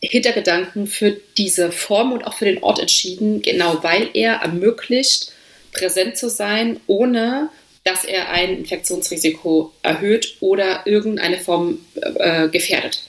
Hintergedanken 0.00 0.86
für 0.86 1.16
diese 1.36 1.72
Form 1.72 2.12
und 2.12 2.26
auch 2.26 2.34
für 2.34 2.44
den 2.44 2.62
Ort 2.62 2.78
entschieden, 2.78 3.42
genau 3.42 3.82
weil 3.82 4.08
er 4.14 4.34
ermöglicht, 4.36 5.32
präsent 5.72 6.16
zu 6.16 6.30
sein, 6.30 6.80
ohne 6.86 7.50
dass 7.84 8.04
er 8.04 8.30
ein 8.30 8.58
Infektionsrisiko 8.58 9.72
erhöht 9.82 10.36
oder 10.40 10.86
irgendeine 10.86 11.38
Form 11.38 11.80
äh, 12.16 12.48
gefährdet. 12.48 13.02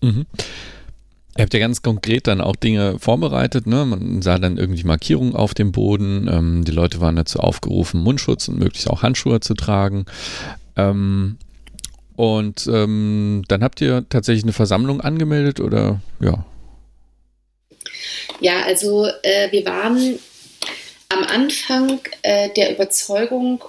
Mhm. 0.00 0.26
Ihr 1.40 1.44
habt 1.44 1.54
ja 1.54 1.60
ganz 1.60 1.80
konkret 1.80 2.26
dann 2.26 2.42
auch 2.42 2.54
Dinge 2.54 2.98
vorbereitet. 2.98 3.66
Ne? 3.66 3.86
Man 3.86 4.20
sah 4.20 4.36
dann 4.36 4.58
irgendwie 4.58 4.84
Markierungen 4.84 5.34
auf 5.34 5.54
dem 5.54 5.72
Boden. 5.72 6.28
Ähm, 6.30 6.66
die 6.66 6.70
Leute 6.70 7.00
waren 7.00 7.16
dazu 7.16 7.40
aufgerufen, 7.40 8.02
Mundschutz 8.02 8.48
und 8.48 8.58
möglichst 8.58 8.90
auch 8.90 9.02
Handschuhe 9.02 9.40
zu 9.40 9.54
tragen. 9.54 10.04
Ähm, 10.76 11.38
und 12.14 12.68
ähm, 12.70 13.44
dann 13.48 13.64
habt 13.64 13.80
ihr 13.80 14.04
tatsächlich 14.10 14.44
eine 14.44 14.52
Versammlung 14.52 15.00
angemeldet 15.00 15.60
oder 15.60 16.02
ja? 16.20 16.44
Ja, 18.40 18.62
also 18.66 19.06
äh, 19.22 19.50
wir 19.50 19.64
waren 19.64 20.18
am 21.08 21.24
Anfang 21.24 22.00
äh, 22.20 22.50
der 22.50 22.74
Überzeugung, 22.74 23.64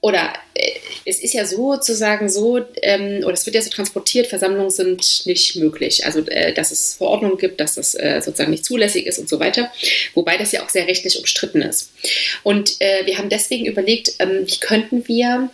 oder 0.00 0.32
äh, 0.54 0.70
es 1.04 1.20
ist 1.20 1.34
ja 1.34 1.44
sozusagen 1.44 2.28
so, 2.28 2.60
ähm, 2.82 3.24
oder 3.24 3.32
es 3.32 3.46
wird 3.46 3.56
ja 3.56 3.62
so 3.62 3.70
transportiert, 3.70 4.26
Versammlungen 4.26 4.70
sind 4.70 5.26
nicht 5.26 5.56
möglich. 5.56 6.04
Also, 6.06 6.20
äh, 6.26 6.52
dass 6.52 6.70
es 6.70 6.94
Verordnungen 6.94 7.38
gibt, 7.38 7.60
dass 7.60 7.74
das 7.74 7.94
äh, 7.94 8.20
sozusagen 8.22 8.50
nicht 8.50 8.64
zulässig 8.64 9.06
ist 9.06 9.18
und 9.18 9.28
so 9.28 9.40
weiter. 9.40 9.70
Wobei 10.14 10.36
das 10.36 10.52
ja 10.52 10.62
auch 10.62 10.68
sehr 10.68 10.86
rechtlich 10.86 11.18
umstritten 11.18 11.62
ist. 11.62 11.92
Und 12.42 12.80
äh, 12.80 13.06
wir 13.06 13.18
haben 13.18 13.28
deswegen 13.28 13.66
überlegt, 13.66 14.12
ähm, 14.18 14.44
wie 14.46 14.60
könnten 14.60 15.08
wir 15.08 15.50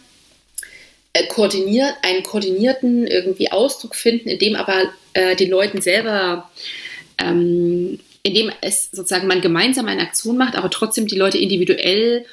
äh, 1.13 1.27
koordiniert, 1.29 1.95
einen 2.03 2.23
koordinierten 2.23 3.07
irgendwie 3.07 3.53
Ausdruck 3.53 3.95
finden, 3.95 4.29
in 4.29 4.39
dem 4.39 4.57
aber 4.57 4.93
äh, 5.15 5.37
den 5.37 5.51
Leuten 5.51 5.81
selber 5.81 6.51
ähm, 7.19 7.99
indem 8.23 8.51
es 8.63 8.89
sozusagen 8.91 9.29
man 9.29 9.43
gemeinsam 9.43 9.87
eine 9.87 10.03
Aktion 10.03 10.39
macht, 10.39 10.57
aber 10.57 10.71
trotzdem 10.71 11.07
die 11.07 11.17
Leute 11.17 11.39
individuell 11.39 12.25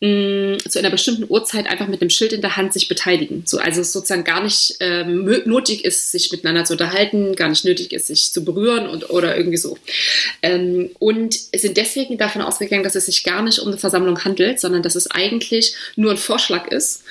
zu 0.00 0.78
einer 0.78 0.90
bestimmten 0.90 1.24
Uhrzeit 1.26 1.66
einfach 1.66 1.88
mit 1.88 2.02
einem 2.02 2.10
Schild 2.10 2.34
in 2.34 2.42
der 2.42 2.56
Hand 2.56 2.74
sich 2.74 2.86
beteiligen. 2.86 3.44
So, 3.46 3.58
also 3.58 3.80
es 3.80 3.92
sozusagen 3.92 4.24
gar 4.24 4.42
nicht 4.42 4.76
ähm, 4.80 5.24
nötig 5.24 5.86
ist, 5.86 6.12
sich 6.12 6.30
miteinander 6.30 6.64
zu 6.64 6.74
unterhalten, 6.74 7.34
gar 7.34 7.48
nicht 7.48 7.64
nötig 7.64 7.92
ist, 7.92 8.08
sich 8.08 8.30
zu 8.30 8.44
berühren 8.44 8.86
und, 8.88 9.08
oder 9.08 9.36
irgendwie 9.36 9.56
so. 9.56 9.78
Ähm, 10.42 10.90
und 10.98 11.34
sind 11.34 11.78
deswegen 11.78 12.18
davon 12.18 12.42
ausgegangen, 12.42 12.84
dass 12.84 12.94
es 12.94 13.06
sich 13.06 13.24
gar 13.24 13.42
nicht 13.42 13.58
um 13.58 13.68
eine 13.68 13.78
Versammlung 13.78 14.22
handelt, 14.22 14.60
sondern 14.60 14.82
dass 14.82 14.96
es 14.96 15.10
eigentlich 15.10 15.74
nur 15.96 16.10
ein 16.10 16.18
Vorschlag 16.18 16.68
ist. 16.68 17.02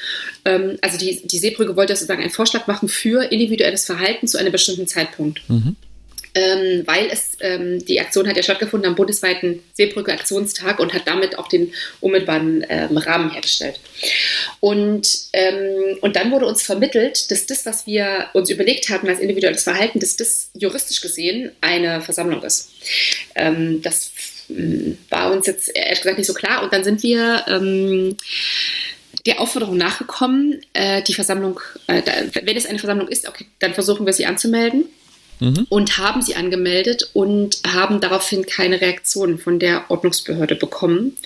Ähm, 0.45 0.77
also 0.81 0.99
die, 0.99 1.21
die 1.25 1.39
Seebrücke 1.39 1.75
wollte 1.75 1.95
sozusagen 1.95 2.21
einen 2.21 2.31
Vorschlag 2.31 2.67
machen 2.67 2.87
für 2.87 3.23
individuelles 3.31 3.85
Verhalten 3.85 4.27
zu 4.27 4.37
einem 4.37 4.51
bestimmten 4.51 4.87
Zeitpunkt. 4.87 5.41
Mhm 5.49 5.75
ähm, 6.35 6.83
weil 6.85 7.07
es 7.09 7.37
ähm, 7.39 7.83
die 7.85 7.99
Aktion 8.01 8.27
hat 8.27 8.35
ja 8.35 8.43
stattgefunden 8.43 8.89
am 8.89 8.95
bundesweiten 8.95 9.63
Seebrücke-Aktionstag 9.73 10.79
und 10.79 10.93
hat 10.93 11.07
damit 11.07 11.37
auch 11.39 11.47
den 11.47 11.73
unmittelbaren 12.01 12.65
ähm, 12.67 12.97
Rahmen 12.97 13.31
hergestellt. 13.31 13.79
Und, 14.59 15.07
ähm, 15.31 15.97
und 16.01 16.17
dann 16.17 16.31
wurde 16.31 16.45
uns 16.45 16.61
vermittelt, 16.61 17.31
dass 17.31 17.45
das, 17.45 17.65
was 17.65 17.87
wir 17.87 18.27
uns 18.33 18.49
überlegt 18.49 18.89
hatten 18.89 19.07
als 19.07 19.19
individuelles 19.19 19.63
Verhalten, 19.63 19.99
dass 19.99 20.17
das 20.17 20.49
juristisch 20.53 20.99
gesehen 20.99 21.51
eine 21.61 22.01
Versammlung 22.01 22.43
ist. 22.43 22.69
Ähm, 23.35 23.81
das 23.81 24.11
mm, 24.49 24.91
war 25.09 25.31
uns 25.31 25.47
jetzt 25.47 25.71
ehrlich 25.73 26.01
gesagt 26.01 26.17
nicht 26.17 26.27
so 26.27 26.33
klar. 26.33 26.63
Und 26.63 26.73
dann 26.73 26.83
sind 26.83 27.01
wir 27.01 27.45
ähm, 27.47 28.17
der 29.25 29.39
Aufforderung 29.39 29.77
nachgekommen, 29.77 30.59
äh, 30.73 31.01
die 31.01 31.13
Versammlung, 31.13 31.61
äh, 31.87 32.01
da, 32.01 32.11
wenn 32.43 32.57
es 32.57 32.65
eine 32.65 32.79
Versammlung 32.79 33.07
ist, 33.07 33.25
okay, 33.25 33.45
dann 33.59 33.73
versuchen 33.73 34.05
wir 34.05 34.11
sie 34.11 34.25
anzumelden 34.25 34.85
mhm. 35.39 35.65
und 35.69 35.97
haben 35.97 36.21
sie 36.21 36.35
angemeldet 36.35 37.09
und 37.13 37.59
haben 37.67 38.01
daraufhin 38.01 38.45
keine 38.45 38.81
Reaktion 38.81 39.37
von 39.37 39.59
der 39.59 39.89
Ordnungsbehörde 39.89 40.55
bekommen 40.55 41.17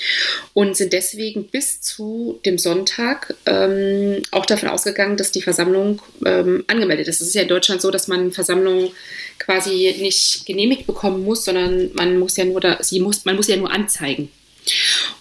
und 0.53 0.75
sind 0.77 0.93
deswegen 0.93 1.45
bis 1.45 1.81
zu 1.81 2.39
dem 2.45 2.57
Sonntag 2.57 3.35
ähm, 3.45 4.21
auch 4.31 4.45
davon 4.45 4.69
ausgegangen, 4.69 5.17
dass 5.17 5.31
die 5.31 5.41
Versammlung 5.41 6.01
ähm, 6.25 6.63
angemeldet 6.67 7.07
ist. 7.07 7.21
Es 7.21 7.27
ist 7.27 7.35
ja 7.35 7.43
in 7.43 7.47
Deutschland 7.47 7.81
so, 7.81 7.91
dass 7.91 8.07
man 8.07 8.31
Versammlungen 8.31 8.91
quasi 9.37 9.95
nicht 9.99 10.45
genehmigt 10.45 10.85
bekommen 10.85 11.23
muss, 11.23 11.45
sondern 11.45 11.91
man 11.93 12.19
muss 12.19 12.37
ja 12.37 12.45
nur 12.45 12.61
da, 12.61 12.77
sie 12.81 12.99
muss, 12.99 13.25
man 13.25 13.35
muss 13.35 13.47
ja 13.47 13.55
nur 13.55 13.71
anzeigen. 13.71 14.29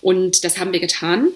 Und 0.01 0.45
das 0.45 0.59
haben 0.59 0.73
wir 0.73 0.81
getan. 0.81 1.29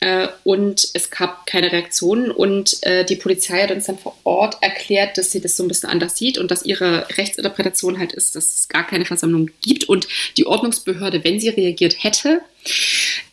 Äh, 0.00 0.28
und 0.44 0.88
es 0.94 1.10
gab 1.10 1.46
keine 1.46 1.72
Reaktion 1.72 2.30
und 2.30 2.76
äh, 2.82 3.04
die 3.04 3.16
Polizei 3.16 3.62
hat 3.62 3.72
uns 3.72 3.86
dann 3.86 3.98
vor 3.98 4.16
Ort 4.22 4.56
erklärt, 4.60 5.18
dass 5.18 5.32
sie 5.32 5.40
das 5.40 5.56
so 5.56 5.64
ein 5.64 5.68
bisschen 5.68 5.88
anders 5.88 6.16
sieht 6.16 6.38
und 6.38 6.52
dass 6.52 6.64
ihre 6.64 7.08
Rechtsinterpretation 7.16 7.98
halt 7.98 8.12
ist, 8.12 8.36
dass 8.36 8.60
es 8.60 8.68
gar 8.68 8.86
keine 8.86 9.04
Versammlung 9.04 9.50
gibt 9.60 9.88
und 9.88 10.06
die 10.36 10.46
Ordnungsbehörde, 10.46 11.24
wenn 11.24 11.40
sie 11.40 11.48
reagiert 11.48 11.96
hätte, 12.04 12.42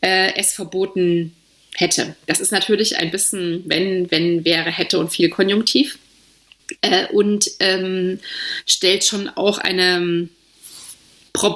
äh, 0.02 0.34
es 0.36 0.54
verboten 0.54 1.36
hätte. 1.76 2.16
Das 2.26 2.40
ist 2.40 2.52
natürlich 2.52 2.98
ein 2.98 3.12
bisschen, 3.12 3.64
wenn, 3.68 4.10
wenn, 4.10 4.44
wäre, 4.44 4.72
hätte 4.72 4.98
und 4.98 5.12
viel 5.12 5.30
Konjunktiv 5.30 6.00
äh, 6.82 7.06
und 7.12 7.48
ähm, 7.60 8.20
stellt 8.66 9.04
schon 9.04 9.30
auch 9.30 9.60
eine, 9.60 10.30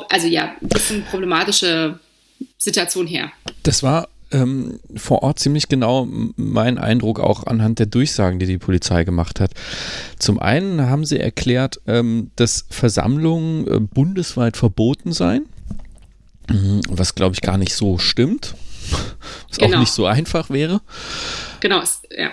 also 0.10 0.28
ja, 0.28 0.56
ein 0.62 0.70
bisschen 0.70 1.04
problematische 1.06 2.00
Situation 2.60 3.08
her. 3.08 3.32
Das 3.64 3.82
war 3.82 4.08
ähm, 4.32 4.80
vor 4.96 5.24
Ort 5.24 5.40
ziemlich 5.40 5.70
genau 5.70 6.08
mein 6.36 6.78
Eindruck 6.78 7.20
auch 7.20 7.46
anhand 7.46 7.80
der 7.80 7.86
Durchsagen, 7.88 8.40
die 8.40 8.46
die 8.46 8.58
Polizei 8.58 9.04
gemacht 9.04 9.40
hat. 9.40 9.52
Zum 10.18 10.40
einen 10.40 10.82
haben 10.82 11.06
sie 11.06 11.20
erklärt, 11.20 11.82
ähm, 11.88 12.32
dass 12.36 12.66
Versammlungen 12.70 13.68
äh, 13.68 13.80
bundesweit 13.80 14.58
verboten 14.58 15.12
seien, 15.14 15.46
mhm, 16.50 16.82
was 16.90 17.16
glaube 17.16 17.34
ich 17.34 17.42
gar 17.42 17.58
nicht 17.58 17.74
so 17.74 17.98
stimmt, 17.98 18.56
was 19.50 19.58
genau. 19.58 19.76
auch 19.76 19.80
nicht 19.80 19.94
so 19.94 20.06
einfach 20.06 20.50
wäre. 20.50 20.82
Genau, 21.60 21.82
ja. 22.16 22.30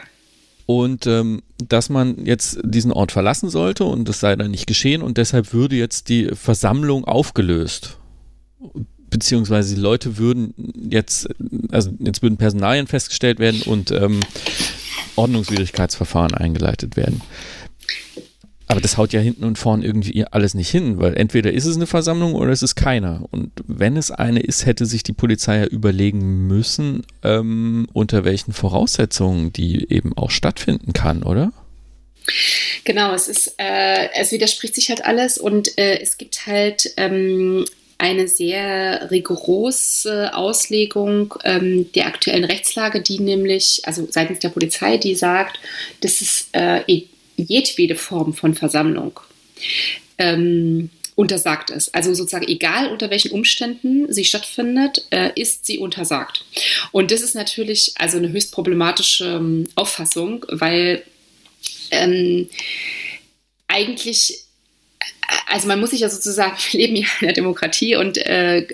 Und 0.66 1.06
ähm, 1.06 1.42
dass 1.58 1.88
man 1.88 2.26
jetzt 2.26 2.58
diesen 2.64 2.92
Ort 2.92 3.12
verlassen 3.12 3.50
sollte 3.50 3.84
und 3.84 4.08
das 4.08 4.18
sei 4.18 4.34
dann 4.34 4.50
nicht 4.50 4.66
geschehen 4.66 5.00
und 5.00 5.16
deshalb 5.16 5.52
würde 5.52 5.76
jetzt 5.76 6.08
die 6.08 6.30
Versammlung 6.34 7.04
aufgelöst 7.04 7.98
beziehungsweise 9.10 9.74
die 9.74 9.80
Leute 9.80 10.18
würden 10.18 10.54
jetzt, 10.90 11.28
also 11.70 11.90
jetzt 11.98 12.22
würden 12.22 12.36
Personalien 12.36 12.86
festgestellt 12.86 13.38
werden 13.38 13.62
und 13.62 13.90
ähm, 13.90 14.20
Ordnungswidrigkeitsverfahren 15.16 16.34
eingeleitet 16.34 16.96
werden. 16.96 17.22
Aber 18.68 18.80
das 18.80 18.96
haut 18.96 19.12
ja 19.12 19.20
hinten 19.20 19.44
und 19.44 19.58
vorn 19.58 19.82
irgendwie 19.82 20.24
alles 20.24 20.54
nicht 20.54 20.70
hin, 20.70 20.98
weil 20.98 21.16
entweder 21.16 21.52
ist 21.52 21.66
es 21.66 21.76
eine 21.76 21.86
Versammlung 21.86 22.34
oder 22.34 22.50
es 22.50 22.62
ist 22.62 22.74
keiner. 22.74 23.24
Und 23.30 23.52
wenn 23.66 23.96
es 23.96 24.10
eine 24.10 24.40
ist, 24.40 24.66
hätte 24.66 24.86
sich 24.86 25.04
die 25.04 25.12
Polizei 25.12 25.58
ja 25.58 25.66
überlegen 25.66 26.48
müssen, 26.48 27.06
ähm, 27.22 27.86
unter 27.92 28.24
welchen 28.24 28.52
Voraussetzungen 28.52 29.52
die 29.52 29.88
eben 29.92 30.16
auch 30.16 30.30
stattfinden 30.30 30.92
kann, 30.92 31.22
oder? 31.22 31.52
Genau, 32.82 33.14
es 33.14 33.28
ist, 33.28 33.54
äh, 33.58 34.08
es 34.14 34.32
widerspricht 34.32 34.74
sich 34.74 34.88
halt 34.88 35.04
alles 35.04 35.38
und 35.38 35.78
äh, 35.78 36.00
es 36.00 36.18
gibt 36.18 36.46
halt 36.46 36.92
ähm, 36.96 37.64
eine 37.98 38.28
sehr 38.28 39.10
rigorose 39.10 40.34
Auslegung 40.34 41.34
ähm, 41.44 41.90
der 41.92 42.06
aktuellen 42.06 42.44
Rechtslage, 42.44 43.00
die 43.00 43.20
nämlich, 43.20 43.80
also 43.84 44.06
seitens 44.10 44.40
der 44.40 44.50
Polizei, 44.50 44.98
die 44.98 45.14
sagt, 45.14 45.58
dass 46.00 46.20
es 46.20 46.48
äh, 46.52 46.82
jedwede 47.36 47.94
Form 47.94 48.34
von 48.34 48.54
Versammlung 48.54 49.20
ähm, 50.18 50.90
untersagt 51.14 51.70
ist. 51.70 51.94
Also 51.94 52.12
sozusagen 52.12 52.46
egal 52.46 52.88
unter 52.88 53.08
welchen 53.10 53.32
Umständen 53.32 54.12
sie 54.12 54.24
stattfindet, 54.24 55.06
äh, 55.10 55.30
ist 55.34 55.64
sie 55.64 55.78
untersagt. 55.78 56.44
Und 56.92 57.10
das 57.10 57.22
ist 57.22 57.34
natürlich 57.34 57.94
also 57.96 58.18
eine 58.18 58.30
höchst 58.30 58.52
problematische 58.52 59.36
ähm, 59.36 59.66
Auffassung, 59.74 60.44
weil 60.48 61.02
ähm, 61.90 62.48
eigentlich 63.66 64.45
also 65.46 65.68
man 65.68 65.80
muss 65.80 65.90
sich 65.90 66.00
ja 66.00 66.08
sozusagen, 66.08 66.56
wir 66.70 66.80
leben 66.80 66.96
ja 66.96 67.06
in 67.20 67.26
der 67.26 67.34
Demokratie 67.34 67.96
und 67.96 68.18
äh, 68.18 68.66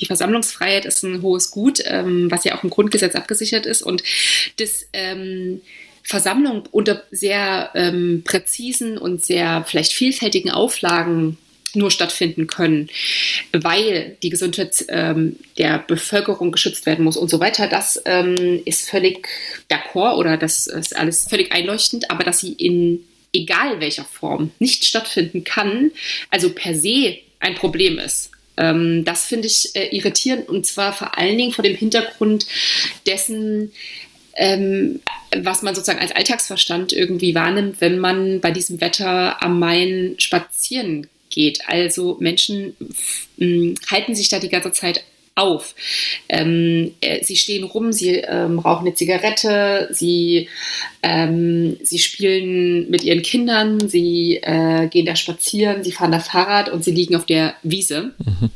die 0.00 0.06
Versammlungsfreiheit 0.06 0.84
ist 0.84 1.02
ein 1.02 1.22
hohes 1.22 1.50
Gut, 1.50 1.82
ähm, 1.86 2.30
was 2.30 2.44
ja 2.44 2.56
auch 2.56 2.64
im 2.64 2.70
Grundgesetz 2.70 3.14
abgesichert 3.14 3.64
ist. 3.64 3.82
Und 3.82 4.02
das 4.58 4.86
ähm, 4.92 5.60
Versammlung 6.02 6.64
unter 6.70 7.02
sehr 7.10 7.70
ähm, 7.74 8.22
präzisen 8.24 8.98
und 8.98 9.24
sehr 9.24 9.64
vielleicht 9.66 9.92
vielfältigen 9.92 10.50
Auflagen 10.50 11.38
nur 11.74 11.90
stattfinden 11.90 12.46
können, 12.46 12.88
weil 13.52 14.16
die 14.22 14.30
Gesundheit 14.30 14.84
ähm, 14.88 15.36
der 15.58 15.78
Bevölkerung 15.78 16.52
geschützt 16.52 16.86
werden 16.86 17.04
muss 17.04 17.16
und 17.16 17.30
so 17.30 17.40
weiter, 17.40 17.66
das 17.66 18.00
ähm, 18.04 18.62
ist 18.64 18.88
völlig 18.88 19.26
d'accord 19.70 20.16
oder 20.16 20.36
das 20.36 20.66
ist 20.66 20.96
alles 20.96 21.26
völlig 21.28 21.52
einleuchtend, 21.52 22.10
aber 22.10 22.22
dass 22.22 22.40
sie 22.40 22.52
in 22.52 23.04
egal 23.34 23.80
welcher 23.80 24.04
Form 24.04 24.52
nicht 24.58 24.84
stattfinden 24.84 25.44
kann, 25.44 25.90
also 26.30 26.50
per 26.50 26.74
se 26.74 27.18
ein 27.40 27.54
Problem 27.54 27.98
ist. 27.98 28.30
Ähm, 28.56 29.04
das 29.04 29.26
finde 29.26 29.48
ich 29.48 29.74
äh, 29.74 29.94
irritierend 29.94 30.48
und 30.48 30.64
zwar 30.66 30.92
vor 30.92 31.18
allen 31.18 31.36
Dingen 31.36 31.52
vor 31.52 31.64
dem 31.64 31.76
Hintergrund 31.76 32.46
dessen, 33.06 33.72
ähm, 34.36 35.00
was 35.36 35.62
man 35.62 35.74
sozusagen 35.74 36.00
als 36.00 36.12
Alltagsverstand 36.12 36.92
irgendwie 36.92 37.34
wahrnimmt, 37.34 37.80
wenn 37.80 37.98
man 37.98 38.40
bei 38.40 38.50
diesem 38.50 38.80
Wetter 38.80 39.42
am 39.42 39.58
Main 39.58 40.14
spazieren 40.18 41.08
geht. 41.30 41.60
Also 41.66 42.16
Menschen 42.20 42.76
halten 43.90 44.14
sich 44.14 44.28
da 44.28 44.38
die 44.38 44.48
ganze 44.48 44.70
Zeit 44.70 45.04
auf. 45.34 45.74
Ähm, 46.28 46.92
äh, 47.00 47.24
sie 47.24 47.36
stehen 47.36 47.64
rum, 47.64 47.92
sie 47.92 48.16
ähm, 48.16 48.58
rauchen 48.58 48.86
eine 48.86 48.94
Zigarette, 48.94 49.88
sie, 49.92 50.48
ähm, 51.02 51.76
sie 51.82 51.98
spielen 51.98 52.88
mit 52.90 53.02
ihren 53.02 53.22
Kindern, 53.22 53.88
sie 53.88 54.36
äh, 54.42 54.88
gehen 54.88 55.06
da 55.06 55.16
spazieren, 55.16 55.82
sie 55.82 55.92
fahren 55.92 56.12
da 56.12 56.20
Fahrrad 56.20 56.68
und 56.68 56.84
sie 56.84 56.92
liegen 56.92 57.16
auf 57.16 57.26
der 57.26 57.54
Wiese. 57.62 58.12
Mhm. 58.18 58.50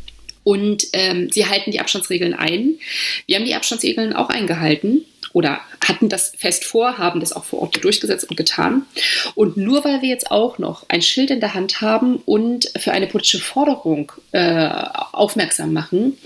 Und 0.45 0.87
ähm, 0.93 1.31
sie 1.31 1.47
halten 1.47 1.73
die 1.73 1.81
Abstandsregeln 1.81 2.33
ein. 2.33 2.79
Wir 3.27 3.37
haben 3.37 3.45
die 3.45 3.55
Abstandsregeln 3.55 4.15
auch 4.15 4.31
eingehalten 4.31 5.05
oder 5.33 5.61
hatten 5.85 6.09
das 6.09 6.33
fest 6.37 6.65
vor, 6.65 6.99
haben 6.99 7.21
das 7.21 7.33
auch 7.33 7.45
vor 7.45 7.61
Ort 7.61 7.83
durchgesetzt 7.83 8.29
und 8.29 8.37
getan. 8.37 8.87
Und 9.35 9.57
nur 9.57 9.85
weil 9.85 10.03
wir 10.03 10.09
jetzt 10.09 10.31
auch 10.31 10.59
noch 10.59 10.85
ein 10.89 11.03
Schild 11.03 11.31
in 11.31 11.41
der 11.41 11.55
Hand 11.55 11.81
haben 11.81 12.17
und 12.25 12.71
für 12.79 12.93
eine 12.93 13.07
politische 13.07 13.41
Forderung 13.41 14.13
äh, 14.33 14.69
aufmerksam 15.13 15.73
machen, 15.73 16.19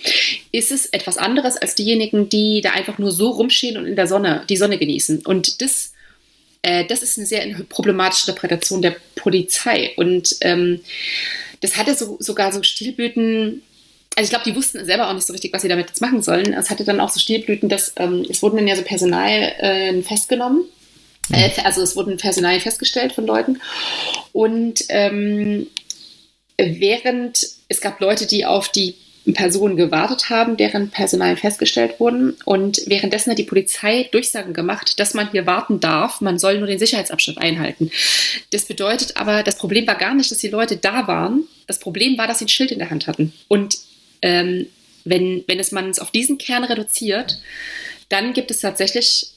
ist 0.52 0.72
es 0.72 0.86
etwas 0.86 1.18
anderes 1.18 1.56
als 1.56 1.74
diejenigen, 1.74 2.28
die 2.28 2.60
da 2.60 2.70
einfach 2.70 2.98
nur 2.98 3.10
so 3.10 3.30
rumstehen 3.30 3.76
und 3.76 3.86
in 3.86 3.96
der 3.96 4.06
Sonne 4.06 4.44
die 4.48 4.56
Sonne 4.56 4.78
genießen. 4.78 5.24
Und 5.26 5.60
das, 5.62 5.92
äh, 6.62 6.84
das 6.86 7.02
ist 7.02 7.18
eine 7.18 7.26
sehr 7.26 7.46
problematische 7.68 8.30
Interpretation 8.30 8.82
der 8.82 8.96
Polizei. 9.14 9.92
Und 9.96 10.36
ähm, 10.42 10.80
das 11.60 11.76
hatte 11.76 11.94
so, 11.94 12.16
sogar 12.20 12.52
so 12.52 12.62
Stilblüten 12.62 13.62
also 14.16 14.24
ich 14.24 14.30
glaube, 14.30 14.44
die 14.44 14.54
wussten 14.54 14.84
selber 14.84 15.08
auch 15.08 15.14
nicht 15.14 15.26
so 15.26 15.32
richtig, 15.32 15.52
was 15.52 15.62
sie 15.62 15.68
damit 15.68 15.88
jetzt 15.88 16.00
machen 16.00 16.22
sollen. 16.22 16.52
Es 16.52 16.70
hatte 16.70 16.84
dann 16.84 17.00
auch 17.00 17.08
so 17.08 17.18
Stilblüten, 17.18 17.68
dass 17.68 17.92
ähm, 17.96 18.26
es 18.28 18.42
wurden 18.42 18.56
dann 18.56 18.68
ja 18.68 18.76
so 18.76 18.82
Personal 18.82 19.30
äh, 19.30 20.02
festgenommen. 20.02 20.64
Mhm. 21.28 21.34
Äh, 21.34 21.50
also 21.64 21.82
es 21.82 21.96
wurden 21.96 22.16
Personal 22.18 22.60
festgestellt 22.60 23.12
von 23.12 23.26
Leuten. 23.26 23.60
Und 24.32 24.84
ähm, 24.88 25.66
während 26.58 27.46
es 27.68 27.80
gab 27.80 28.00
Leute, 28.00 28.26
die 28.26 28.44
auf 28.44 28.68
die 28.68 28.96
Personen 29.34 29.76
gewartet 29.76 30.30
haben, 30.30 30.56
deren 30.56 30.90
Personal 30.90 31.36
festgestellt 31.36 32.00
wurden. 32.00 32.36
Und 32.44 32.82
währenddessen 32.86 33.30
hat 33.30 33.38
die 33.38 33.44
Polizei 33.44 34.08
Durchsagen 34.10 34.52
gemacht, 34.52 34.98
dass 34.98 35.14
man 35.14 35.30
hier 35.30 35.46
warten 35.46 35.80
darf, 35.80 36.20
man 36.20 36.38
soll 36.38 36.58
nur 36.58 36.66
den 36.66 36.78
Sicherheitsabstand 36.78 37.38
einhalten. 37.38 37.90
Das 38.50 38.64
bedeutet 38.64 39.16
aber, 39.16 39.42
das 39.42 39.56
Problem 39.56 39.86
war 39.86 39.94
gar 39.94 40.14
nicht, 40.14 40.30
dass 40.30 40.38
die 40.38 40.48
Leute 40.48 40.76
da 40.76 41.06
waren. 41.06 41.44
Das 41.68 41.78
Problem 41.78 42.18
war, 42.18 42.26
dass 42.26 42.40
sie 42.40 42.46
ein 42.46 42.48
Schild 42.48 42.72
in 42.72 42.80
der 42.80 42.90
Hand 42.90 43.06
hatten. 43.06 43.32
Und 43.46 43.78
ähm, 44.22 44.66
wenn, 45.04 45.44
wenn 45.46 45.58
es 45.58 45.72
man 45.72 45.90
es 45.90 45.98
auf 45.98 46.10
diesen 46.10 46.38
Kern 46.38 46.64
reduziert, 46.64 47.38
dann 48.08 48.32
gibt 48.32 48.50
es 48.50 48.60
tatsächlich 48.60 49.32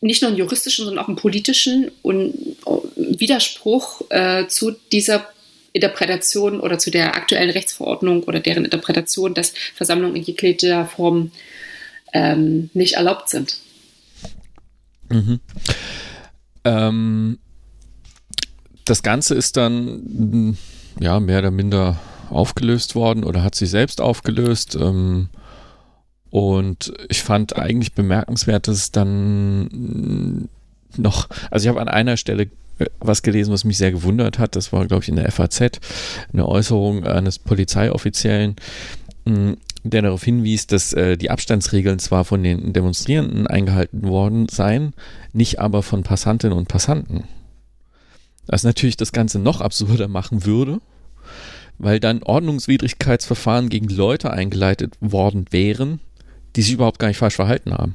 nicht 0.00 0.20
nur 0.20 0.28
einen 0.28 0.38
juristischen, 0.38 0.84
sondern 0.84 1.02
auch 1.02 1.08
einen 1.08 1.16
politischen 1.16 1.90
und 2.02 2.34
äh, 2.66 3.18
Widerspruch 3.18 4.02
äh, 4.10 4.46
zu 4.48 4.72
dieser 4.92 5.28
Interpretation 5.72 6.60
oder 6.60 6.78
zu 6.78 6.90
der 6.90 7.16
aktuellen 7.16 7.50
Rechtsverordnung 7.50 8.22
oder 8.24 8.38
deren 8.38 8.64
Interpretation, 8.64 9.34
dass 9.34 9.54
Versammlungen 9.74 10.16
in 10.16 10.22
jeglicher 10.22 10.86
Form 10.86 11.32
ähm, 12.12 12.70
nicht 12.74 12.94
erlaubt 12.94 13.28
sind. 13.28 13.56
Mhm. 15.08 15.40
Ähm, 16.64 17.38
das 18.84 19.02
Ganze 19.02 19.34
ist 19.34 19.56
dann 19.56 20.56
ja 21.00 21.18
mehr 21.18 21.40
oder 21.40 21.50
minder 21.50 21.98
aufgelöst 22.34 22.94
worden 22.94 23.24
oder 23.24 23.42
hat 23.42 23.54
sich 23.54 23.70
selbst 23.70 24.00
aufgelöst. 24.00 24.76
Ähm, 24.80 25.28
und 26.30 26.92
ich 27.08 27.22
fand 27.22 27.56
eigentlich 27.56 27.94
bemerkenswert, 27.94 28.66
dass 28.66 28.90
dann 28.90 30.48
noch, 30.96 31.28
also 31.50 31.64
ich 31.64 31.68
habe 31.68 31.80
an 31.80 31.88
einer 31.88 32.16
Stelle 32.16 32.50
äh, 32.78 32.86
was 33.00 33.22
gelesen, 33.22 33.52
was 33.52 33.64
mich 33.64 33.78
sehr 33.78 33.92
gewundert 33.92 34.38
hat. 34.38 34.56
Das 34.56 34.72
war, 34.72 34.86
glaube 34.86 35.02
ich, 35.02 35.08
in 35.08 35.16
der 35.16 35.30
FAZ, 35.30 35.80
eine 36.32 36.48
Äußerung 36.48 37.04
eines 37.04 37.38
Polizeioffiziellen, 37.38 38.56
hm, 39.26 39.56
der 39.84 40.02
darauf 40.02 40.24
hinwies, 40.24 40.66
dass 40.66 40.92
äh, 40.92 41.16
die 41.16 41.30
Abstandsregeln 41.30 41.98
zwar 41.98 42.24
von 42.24 42.42
den 42.42 42.72
Demonstrierenden 42.72 43.46
eingehalten 43.46 44.02
worden 44.02 44.48
seien, 44.48 44.94
nicht 45.32 45.60
aber 45.60 45.82
von 45.82 46.02
Passantinnen 46.02 46.56
und 46.56 46.68
Passanten. 46.68 47.24
Was 48.46 48.64
natürlich 48.64 48.96
das 48.96 49.12
Ganze 49.12 49.38
noch 49.38 49.60
absurder 49.60 50.08
machen 50.08 50.44
würde, 50.44 50.80
weil 51.78 52.00
dann 52.00 52.22
Ordnungswidrigkeitsverfahren 52.22 53.68
gegen 53.68 53.88
Leute 53.88 54.30
eingeleitet 54.30 54.94
worden 55.00 55.46
wären, 55.50 56.00
die 56.56 56.62
sich 56.62 56.72
überhaupt 56.72 56.98
gar 56.98 57.08
nicht 57.08 57.18
falsch 57.18 57.36
verhalten 57.36 57.72
haben. 57.74 57.94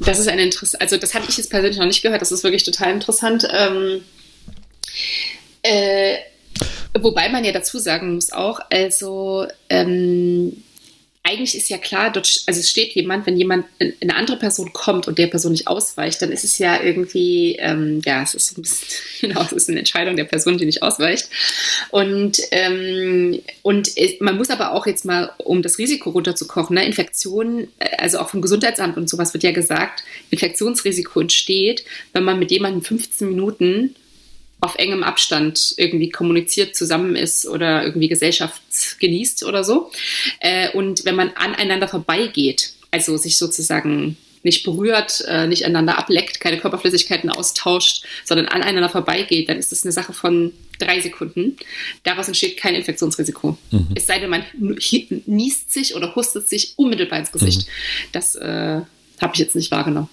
Das 0.00 0.18
ist 0.18 0.28
ein 0.28 0.38
Interesse, 0.38 0.80
also 0.80 0.96
das 0.96 1.14
hatte 1.14 1.26
ich 1.28 1.36
jetzt 1.38 1.50
persönlich 1.50 1.78
noch 1.78 1.86
nicht 1.86 2.02
gehört, 2.02 2.20
das 2.20 2.32
ist 2.32 2.44
wirklich 2.44 2.64
total 2.64 2.92
interessant. 2.92 3.48
Ähm, 3.50 4.02
äh, 5.62 6.16
wobei 6.98 7.28
man 7.28 7.44
ja 7.44 7.52
dazu 7.52 7.78
sagen 7.78 8.14
muss 8.14 8.30
auch, 8.30 8.60
also 8.70 9.46
ähm, 9.70 10.62
eigentlich 11.26 11.56
ist 11.56 11.68
ja 11.68 11.78
klar, 11.78 12.12
dort, 12.12 12.42
also 12.46 12.60
es 12.60 12.70
steht 12.70 12.92
jemand, 12.92 13.26
wenn 13.26 13.36
jemand, 13.36 13.66
eine 13.80 14.14
andere 14.14 14.36
Person 14.36 14.72
kommt 14.72 15.08
und 15.08 15.18
der 15.18 15.26
Person 15.26 15.52
nicht 15.52 15.66
ausweicht, 15.66 16.22
dann 16.22 16.30
ist 16.30 16.44
es 16.44 16.58
ja 16.58 16.80
irgendwie, 16.80 17.56
ähm, 17.58 18.00
ja, 18.04 18.22
es 18.22 18.34
ist 18.34 18.56
ein 18.56 18.62
bisschen, 18.62 18.88
genau, 19.20 19.42
es 19.42 19.52
ist 19.52 19.68
eine 19.68 19.80
Entscheidung 19.80 20.16
der 20.16 20.24
Person, 20.24 20.56
die 20.56 20.66
nicht 20.66 20.82
ausweicht. 20.82 21.28
Und, 21.90 22.38
ähm, 22.52 23.40
und 23.62 23.90
man 24.20 24.36
muss 24.36 24.50
aber 24.50 24.72
auch 24.72 24.86
jetzt 24.86 25.04
mal, 25.04 25.32
um 25.38 25.62
das 25.62 25.78
Risiko 25.78 26.10
runterzukochen, 26.10 26.74
ne, 26.74 26.86
Infektionen, 26.86 27.68
äh, 27.78 27.96
also 27.98 28.18
auch 28.20 28.28
vom 28.28 28.40
Gesundheitsamt 28.40 28.96
und 28.96 29.08
sowas 29.08 29.34
wird 29.34 29.42
ja 29.42 29.52
gesagt, 29.52 30.04
Infektionsrisiko 30.30 31.20
entsteht, 31.20 31.84
wenn 32.12 32.22
man 32.22 32.38
mit 32.38 32.52
jemandem 32.52 32.82
15 32.82 33.28
Minuten 33.28 33.96
auf 34.60 34.76
engem 34.76 35.02
Abstand 35.02 35.74
irgendwie 35.76 36.10
kommuniziert, 36.10 36.76
zusammen 36.76 37.14
ist 37.14 37.46
oder 37.46 37.84
irgendwie 37.84 38.08
Gesellschaft 38.08 38.62
genießt 38.98 39.44
oder 39.44 39.64
so. 39.64 39.90
Äh, 40.40 40.70
und 40.70 41.04
wenn 41.04 41.14
man 41.14 41.30
aneinander 41.36 41.88
vorbeigeht, 41.88 42.72
also 42.90 43.16
sich 43.16 43.36
sozusagen 43.38 44.16
nicht 44.46 44.64
berührt, 44.64 45.24
äh, 45.26 45.46
nicht 45.46 45.64
einander 45.64 45.98
ableckt, 45.98 46.40
keine 46.40 46.58
Körperflüssigkeiten 46.58 47.28
austauscht, 47.30 48.04
sondern 48.24 48.46
aneinander 48.46 48.88
vorbeigeht, 48.88 49.48
dann 49.48 49.58
ist 49.58 49.72
das 49.72 49.84
eine 49.84 49.92
Sache 49.92 50.12
von 50.12 50.52
drei 50.78 51.00
Sekunden. 51.00 51.56
Daraus 52.04 52.28
entsteht 52.28 52.56
kein 52.56 52.76
Infektionsrisiko. 52.76 53.58
Mhm. 53.72 53.88
Es 53.94 54.06
sei 54.06 54.20
denn, 54.20 54.30
man 54.30 54.44
niest 55.26 55.72
sich 55.72 55.96
oder 55.96 56.14
hustet 56.14 56.48
sich 56.48 56.74
unmittelbar 56.76 57.18
ins 57.18 57.32
Gesicht. 57.32 57.66
Mhm. 57.66 57.72
Das 58.12 58.36
äh, 58.36 58.80
habe 59.20 59.32
ich 59.34 59.38
jetzt 59.40 59.56
nicht 59.56 59.70
wahrgenommen. 59.72 60.08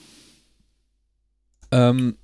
Ähm, 1.72 2.16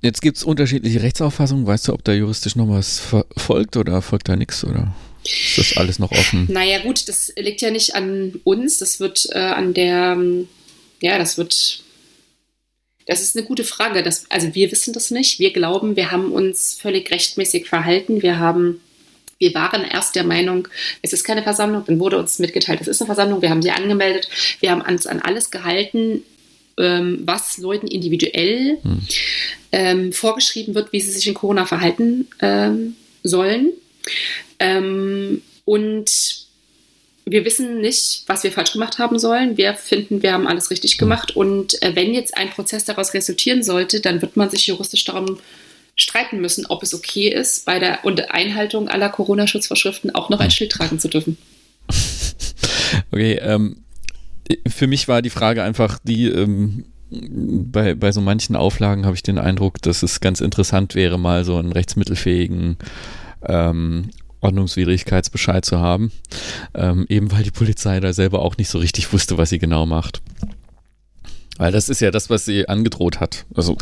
Jetzt 0.00 0.22
gibt 0.22 0.36
es 0.36 0.44
unterschiedliche 0.44 1.02
Rechtsauffassungen. 1.02 1.66
Weißt 1.66 1.88
du, 1.88 1.92
ob 1.92 2.04
da 2.04 2.12
juristisch 2.12 2.56
noch 2.56 2.68
was 2.68 3.00
folgt 3.36 3.76
oder 3.76 4.00
folgt 4.00 4.28
da 4.28 4.36
nichts 4.36 4.64
oder 4.64 4.94
ist 5.24 5.58
das 5.58 5.76
alles 5.76 5.98
noch 5.98 6.12
offen? 6.12 6.46
Naja, 6.50 6.78
gut, 6.80 7.08
das 7.08 7.32
liegt 7.36 7.60
ja 7.60 7.70
nicht 7.70 7.94
an 7.94 8.40
uns. 8.44 8.78
Das 8.78 9.00
wird 9.00 9.28
äh, 9.32 9.38
an 9.38 9.74
der, 9.74 10.16
ja, 11.00 11.18
das 11.18 11.36
wird, 11.36 11.82
das 13.06 13.22
ist 13.22 13.36
eine 13.36 13.44
gute 13.44 13.64
Frage. 13.64 14.02
Das, 14.02 14.26
also 14.30 14.54
wir 14.54 14.70
wissen 14.70 14.92
das 14.92 15.10
nicht. 15.10 15.40
Wir 15.40 15.52
glauben, 15.52 15.96
wir 15.96 16.12
haben 16.12 16.32
uns 16.32 16.78
völlig 16.80 17.10
rechtmäßig 17.10 17.68
verhalten. 17.68 18.22
Wir 18.22 18.38
haben 18.38 18.80
wir 19.38 19.54
waren 19.54 19.84
erst 19.84 20.16
der 20.16 20.24
Meinung, 20.24 20.68
es 21.00 21.12
ist 21.12 21.22
keine 21.22 21.44
Versammlung, 21.44 21.84
dann 21.86 22.00
wurde 22.00 22.18
uns 22.18 22.40
mitgeteilt, 22.40 22.80
es 22.80 22.88
ist 22.88 23.00
eine 23.00 23.06
Versammlung, 23.06 23.40
wir 23.40 23.50
haben 23.50 23.62
sie 23.62 23.70
angemeldet, 23.70 24.28
wir 24.60 24.72
haben 24.72 24.80
uns 24.80 25.06
an 25.06 25.20
alles 25.20 25.50
gehalten, 25.50 26.24
ähm, 26.78 27.20
was 27.24 27.58
Leuten 27.58 27.86
individuell 27.86 28.78
hm. 28.82 29.00
ähm, 29.72 30.12
vorgeschrieben 30.12 30.74
wird, 30.74 30.92
wie 30.92 31.00
sie 31.00 31.10
sich 31.10 31.26
in 31.26 31.34
Corona 31.34 31.66
verhalten 31.66 32.28
ähm, 32.40 32.96
sollen. 33.22 33.72
Ähm, 34.58 35.42
und 35.64 36.10
wir 37.24 37.44
wissen 37.44 37.80
nicht, 37.80 38.22
was 38.26 38.42
wir 38.42 38.52
falsch 38.52 38.72
gemacht 38.72 38.98
haben 38.98 39.18
sollen. 39.18 39.56
Wir 39.56 39.74
finden, 39.74 40.22
wir 40.22 40.32
haben 40.32 40.46
alles 40.46 40.70
richtig 40.70 40.92
hm. 40.92 40.98
gemacht. 40.98 41.36
Und 41.36 41.82
äh, 41.82 41.94
wenn 41.94 42.14
jetzt 42.14 42.36
ein 42.36 42.50
Prozess 42.50 42.84
daraus 42.84 43.14
resultieren 43.14 43.62
sollte, 43.62 44.00
dann 44.00 44.22
wird 44.22 44.36
man 44.36 44.50
sich 44.50 44.66
juristisch 44.66 45.04
darum 45.04 45.38
streiten 45.94 46.40
müssen, 46.40 46.64
ob 46.66 46.82
es 46.84 46.94
okay 46.94 47.28
ist, 47.28 47.66
bei 47.66 47.80
der 47.80 48.04
Einhaltung 48.32 48.88
aller 48.88 49.08
Corona-Schutzvorschriften 49.08 50.14
auch 50.14 50.30
noch 50.30 50.38
ein 50.40 50.46
hm. 50.46 50.52
Schild 50.52 50.72
tragen 50.72 50.98
zu 50.98 51.08
dürfen. 51.08 51.36
Okay, 53.10 53.38
ähm, 53.42 53.76
für 54.66 54.86
mich 54.86 55.08
war 55.08 55.22
die 55.22 55.30
Frage 55.30 55.62
einfach 55.62 55.98
die, 56.02 56.28
ähm, 56.28 56.84
bei, 57.10 57.94
bei 57.94 58.12
so 58.12 58.20
manchen 58.20 58.56
Auflagen 58.56 59.06
habe 59.06 59.16
ich 59.16 59.22
den 59.22 59.38
Eindruck, 59.38 59.80
dass 59.82 60.02
es 60.02 60.20
ganz 60.20 60.40
interessant 60.40 60.94
wäre, 60.94 61.18
mal 61.18 61.44
so 61.44 61.56
einen 61.56 61.72
rechtsmittelfähigen 61.72 62.76
ähm, 63.46 64.10
Ordnungswidrigkeitsbescheid 64.40 65.64
zu 65.64 65.78
haben. 65.78 66.12
Ähm, 66.74 67.06
eben 67.08 67.32
weil 67.32 67.42
die 67.42 67.50
Polizei 67.50 68.00
da 68.00 68.12
selber 68.12 68.42
auch 68.42 68.56
nicht 68.56 68.68
so 68.68 68.78
richtig 68.78 69.12
wusste, 69.12 69.38
was 69.38 69.50
sie 69.50 69.58
genau 69.58 69.86
macht. 69.86 70.20
Weil 71.56 71.72
das 71.72 71.88
ist 71.88 72.00
ja 72.00 72.10
das, 72.10 72.30
was 72.30 72.44
sie 72.44 72.68
angedroht 72.68 73.20
hat. 73.20 73.46
Also 73.54 73.76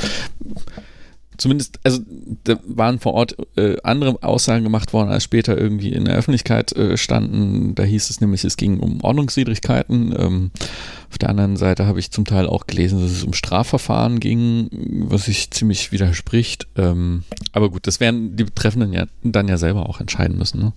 zumindest, 1.38 1.78
also 1.84 2.00
da 2.44 2.58
waren 2.66 2.98
vor 2.98 3.14
Ort 3.14 3.36
äh, 3.56 3.76
andere 3.82 4.22
Aussagen 4.22 4.64
gemacht 4.64 4.92
worden, 4.92 5.10
als 5.10 5.24
später 5.24 5.56
irgendwie 5.56 5.92
in 5.92 6.04
der 6.04 6.16
Öffentlichkeit 6.16 6.72
äh, 6.72 6.96
standen. 6.96 7.74
Da 7.74 7.82
hieß 7.82 8.10
es 8.10 8.20
nämlich, 8.20 8.44
es 8.44 8.56
ging 8.56 8.80
um 8.80 9.02
Ordnungswidrigkeiten. 9.02 10.14
Ähm, 10.18 10.50
auf 11.10 11.18
der 11.18 11.30
anderen 11.30 11.56
Seite 11.56 11.86
habe 11.86 11.98
ich 11.98 12.10
zum 12.10 12.24
Teil 12.24 12.46
auch 12.46 12.66
gelesen, 12.66 13.00
dass 13.00 13.10
es 13.10 13.24
um 13.24 13.32
Strafverfahren 13.32 14.20
ging, 14.20 14.68
was 15.08 15.26
sich 15.26 15.50
ziemlich 15.50 15.92
widerspricht. 15.92 16.66
Ähm, 16.76 17.24
aber 17.52 17.70
gut, 17.70 17.86
das 17.86 18.00
werden 18.00 18.36
die 18.36 18.44
Betreffenden 18.44 18.92
ja 18.92 19.06
dann 19.22 19.48
ja 19.48 19.56
selber 19.56 19.88
auch 19.88 20.00
entscheiden 20.00 20.36
müssen. 20.36 20.60
Ne? 20.60 20.72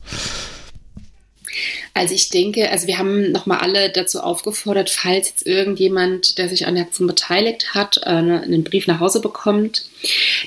Also 1.94 2.14
ich 2.14 2.30
denke, 2.30 2.70
also 2.70 2.88
wir 2.88 2.98
haben 2.98 3.32
nochmal 3.32 3.60
alle 3.60 3.90
dazu 3.90 4.22
aufgefordert, 4.22 4.90
falls 4.90 5.30
jetzt 5.30 5.46
irgendjemand, 5.46 6.38
der 6.38 6.50
sich 6.50 6.66
an 6.66 6.76
der 6.76 6.86
Aktion 6.86 7.08
beteiligt 7.08 7.74
hat, 7.74 7.98
äh, 8.04 8.10
einen 8.10 8.64
Brief 8.64 8.88
nach 8.88 9.00
Hause 9.00 9.22
bekommt, 9.22 9.86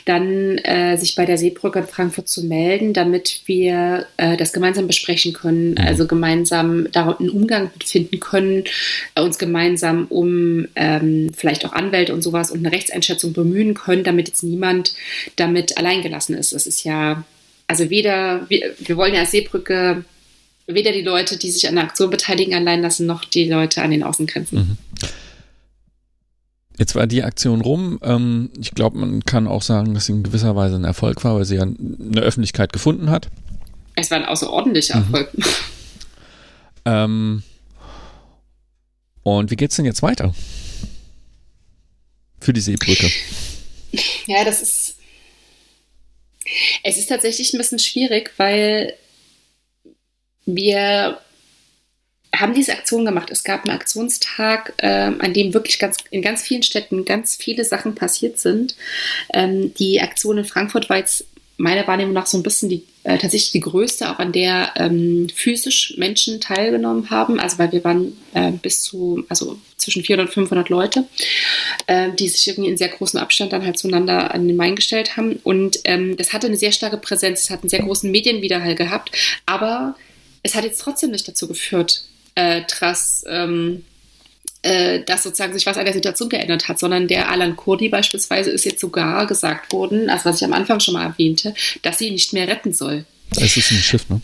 dann 0.05 0.59
äh, 0.59 0.97
sich 0.97 1.15
bei 1.15 1.27
der 1.27 1.37
Seebrücke 1.37 1.81
in 1.81 1.87
Frankfurt 1.87 2.29
zu 2.29 2.45
melden, 2.45 2.93
damit 2.93 3.43
wir 3.47 4.07
äh, 4.17 4.37
das 4.37 4.53
gemeinsam 4.53 4.87
besprechen 4.87 5.33
können, 5.33 5.73
mhm. 5.73 5.79
also 5.79 6.07
gemeinsam 6.07 6.91
darum 6.93 7.17
einen 7.19 7.31
Umgang 7.31 7.71
finden 7.85 8.21
können, 8.21 8.65
äh, 9.15 9.21
uns 9.21 9.39
gemeinsam 9.39 10.07
um 10.09 10.69
ähm, 10.75 11.33
vielleicht 11.37 11.67
auch 11.67 11.73
Anwälte 11.73 12.15
und 12.15 12.23
sowas 12.23 12.51
und 12.51 12.61
eine 12.61 12.75
Rechtseinschätzung 12.75 13.33
bemühen 13.33 13.75
können, 13.75 14.05
damit 14.05 14.29
jetzt 14.29 14.43
niemand 14.43 14.95
damit 15.37 15.77
alleingelassen 15.77 16.37
ist. 16.37 16.53
Es 16.53 16.67
ist 16.67 16.85
ja, 16.85 17.25
also 17.67 17.91
weder, 17.91 18.47
wir, 18.49 18.75
wir 18.79 18.97
wollen 18.97 19.15
ja 19.15 19.21
als 19.21 19.33
Seebrücke 19.33 20.05
weder 20.75 20.93
die 20.93 21.03
Leute, 21.03 21.37
die 21.37 21.51
sich 21.51 21.69
an 21.69 21.77
der 21.77 21.85
Aktion 21.85 22.11
beteiligen, 22.11 22.55
allein 22.55 22.83
lassen, 22.83 23.07
noch 23.07 23.25
die 23.25 23.49
Leute 23.49 23.83
an 23.83 23.91
den 23.91 24.03
Außengrenzen. 24.03 24.59
Mhm. 24.59 24.79
Jetzt 26.79 26.95
war 26.95 27.07
die 27.07 27.23
Aktion 27.23 27.61
rum. 27.61 27.99
Ähm, 28.03 28.51
ich 28.59 28.73
glaube, 28.73 28.99
man 28.99 29.25
kann 29.25 29.47
auch 29.47 29.63
sagen, 29.63 29.95
dass 29.95 30.07
sie 30.07 30.13
in 30.13 30.23
gewisser 30.23 30.57
Weise 30.57 30.77
ein 30.77 30.85
Erfolg 30.85 31.23
war, 31.25 31.37
weil 31.37 31.45
sie 31.45 31.57
ja 31.57 31.63
eine 31.63 32.21
Öffentlichkeit 32.21 32.73
gefunden 32.73 33.11
hat. 33.11 33.29
Es 33.95 34.11
war 34.11 34.19
ein 34.19 34.25
außerordentlicher 34.25 34.97
mhm. 34.97 35.03
Erfolg. 35.03 35.31
Ähm, 36.85 37.43
und 39.23 39.51
wie 39.51 39.57
geht 39.57 39.71
es 39.71 39.77
denn 39.77 39.85
jetzt 39.85 40.03
weiter? 40.03 40.35
Für 42.41 42.53
die 42.53 42.61
Seebrücke. 42.61 43.11
Ja, 44.27 44.45
das 44.45 44.63
ist. 44.63 44.97
Es 46.83 46.99
ist 46.99 47.07
tatsächlich 47.09 47.53
ein 47.53 47.59
bisschen 47.59 47.79
schwierig, 47.79 48.33
weil 48.37 48.95
wir 50.47 51.19
haben 52.35 52.55
diese 52.55 52.73
Aktion 52.73 53.05
gemacht. 53.05 53.31
Es 53.31 53.45
gab 53.45 53.65
einen 53.65 53.77
Aktionstag, 53.77 54.73
äh, 54.79 54.87
an 54.87 55.35
dem 55.35 55.53
wirklich 55.53 55.79
ganz, 55.79 55.99
in 56.11 56.23
ganz 56.23 56.43
vielen 56.43 56.63
Städten 56.63 57.05
ganz 57.05 57.37
viele 57.37 57.65
Sachen 57.65 57.95
passiert 57.95 58.39
sind. 58.39 58.75
Ähm, 59.35 59.75
die 59.75 60.01
Aktion 60.01 60.39
in 60.39 60.45
Frankfurt 60.45 60.89
war 60.89 60.97
jetzt 60.97 61.27
meiner 61.59 61.87
Wahrnehmung 61.87 62.15
nach 62.15 62.27
so 62.27 62.39
ein 62.39 62.43
bisschen 62.43 62.71
die, 62.71 62.85
äh, 63.05 63.19
tatsächlich 63.19 63.53
die 63.53 63.61
größte, 63.61 64.11
auch 64.11 64.19
an 64.19 64.33
der 64.33 64.73
ähm, 64.77 65.29
physisch 65.33 65.95
Menschen 65.99 66.41
teilgenommen 66.41 67.11
haben. 67.11 67.39
Also 67.39 67.59
weil 67.59 67.71
wir 67.71 67.85
waren 67.85 68.17
äh, 68.33 68.51
bis 68.51 68.83
zu, 68.83 69.25
also 69.29 69.59
zwischen 69.77 70.03
400 70.03 70.29
und 70.29 70.33
500 70.33 70.69
Leute, 70.71 71.05
äh, 71.87 72.11
die 72.13 72.29
sich 72.29 72.49
irgendwie 72.49 72.71
in 72.71 72.79
sehr 72.79 72.89
großem 72.89 73.21
Abstand 73.21 73.53
dann 73.53 73.65
halt 73.65 73.79
zueinander 73.79 74.33
an 74.35 74.49
den 74.49 74.57
Main 74.57 74.75
gestellt 74.75 75.17
haben. 75.19 75.39
Und 75.45 75.81
ähm, 75.85 76.17
das 76.17 76.33
hatte 76.33 76.47
eine 76.47 76.57
sehr 76.57 76.73
starke 76.73 76.97
Präsenz, 76.97 77.43
es 77.43 77.51
hat 77.51 77.61
einen 77.61 77.69
sehr 77.69 77.83
großen 77.83 78.11
Medienwiderhall 78.11 78.75
gehabt, 78.75 79.13
aber 79.45 79.95
es 80.43 80.55
hat 80.55 80.65
jetzt 80.65 80.81
trotzdem 80.81 81.11
nicht 81.11 81.27
dazu 81.27 81.49
geführt, 81.49 82.05
äh, 82.35 82.63
dass, 82.81 83.25
ähm, 83.29 83.85
äh, 84.63 85.03
dass 85.05 85.23
sozusagen 85.23 85.53
sich 85.53 85.67
was 85.67 85.77
an 85.77 85.85
der 85.85 85.95
Situation 85.95 86.29
geändert 86.29 86.69
hat, 86.69 86.79
sondern 86.79 87.09
der 87.09 87.31
Alan 87.31 87.57
Kurdi 87.57 87.89
beispielsweise 87.89 88.51
ist 88.51 88.65
jetzt 88.65 88.81
sogar 88.81 89.27
gesagt 89.27 89.73
worden, 89.73 90.11
also 90.11 90.27
was 90.27 90.37
ich 90.37 90.45
am 90.45 90.53
Anfang 90.53 90.81
schon 90.81 90.95
mal 90.95 91.05
erwähnte, 91.05 91.55
dass 91.83 91.99
sie 91.99 92.11
nicht 92.11 92.33
mehr 92.33 92.49
retten 92.49 92.73
soll. 92.73 93.05
Es 93.37 93.57
ist 93.57 93.71
ein 93.71 93.79
Schiff, 93.79 94.09
ne? 94.09 94.21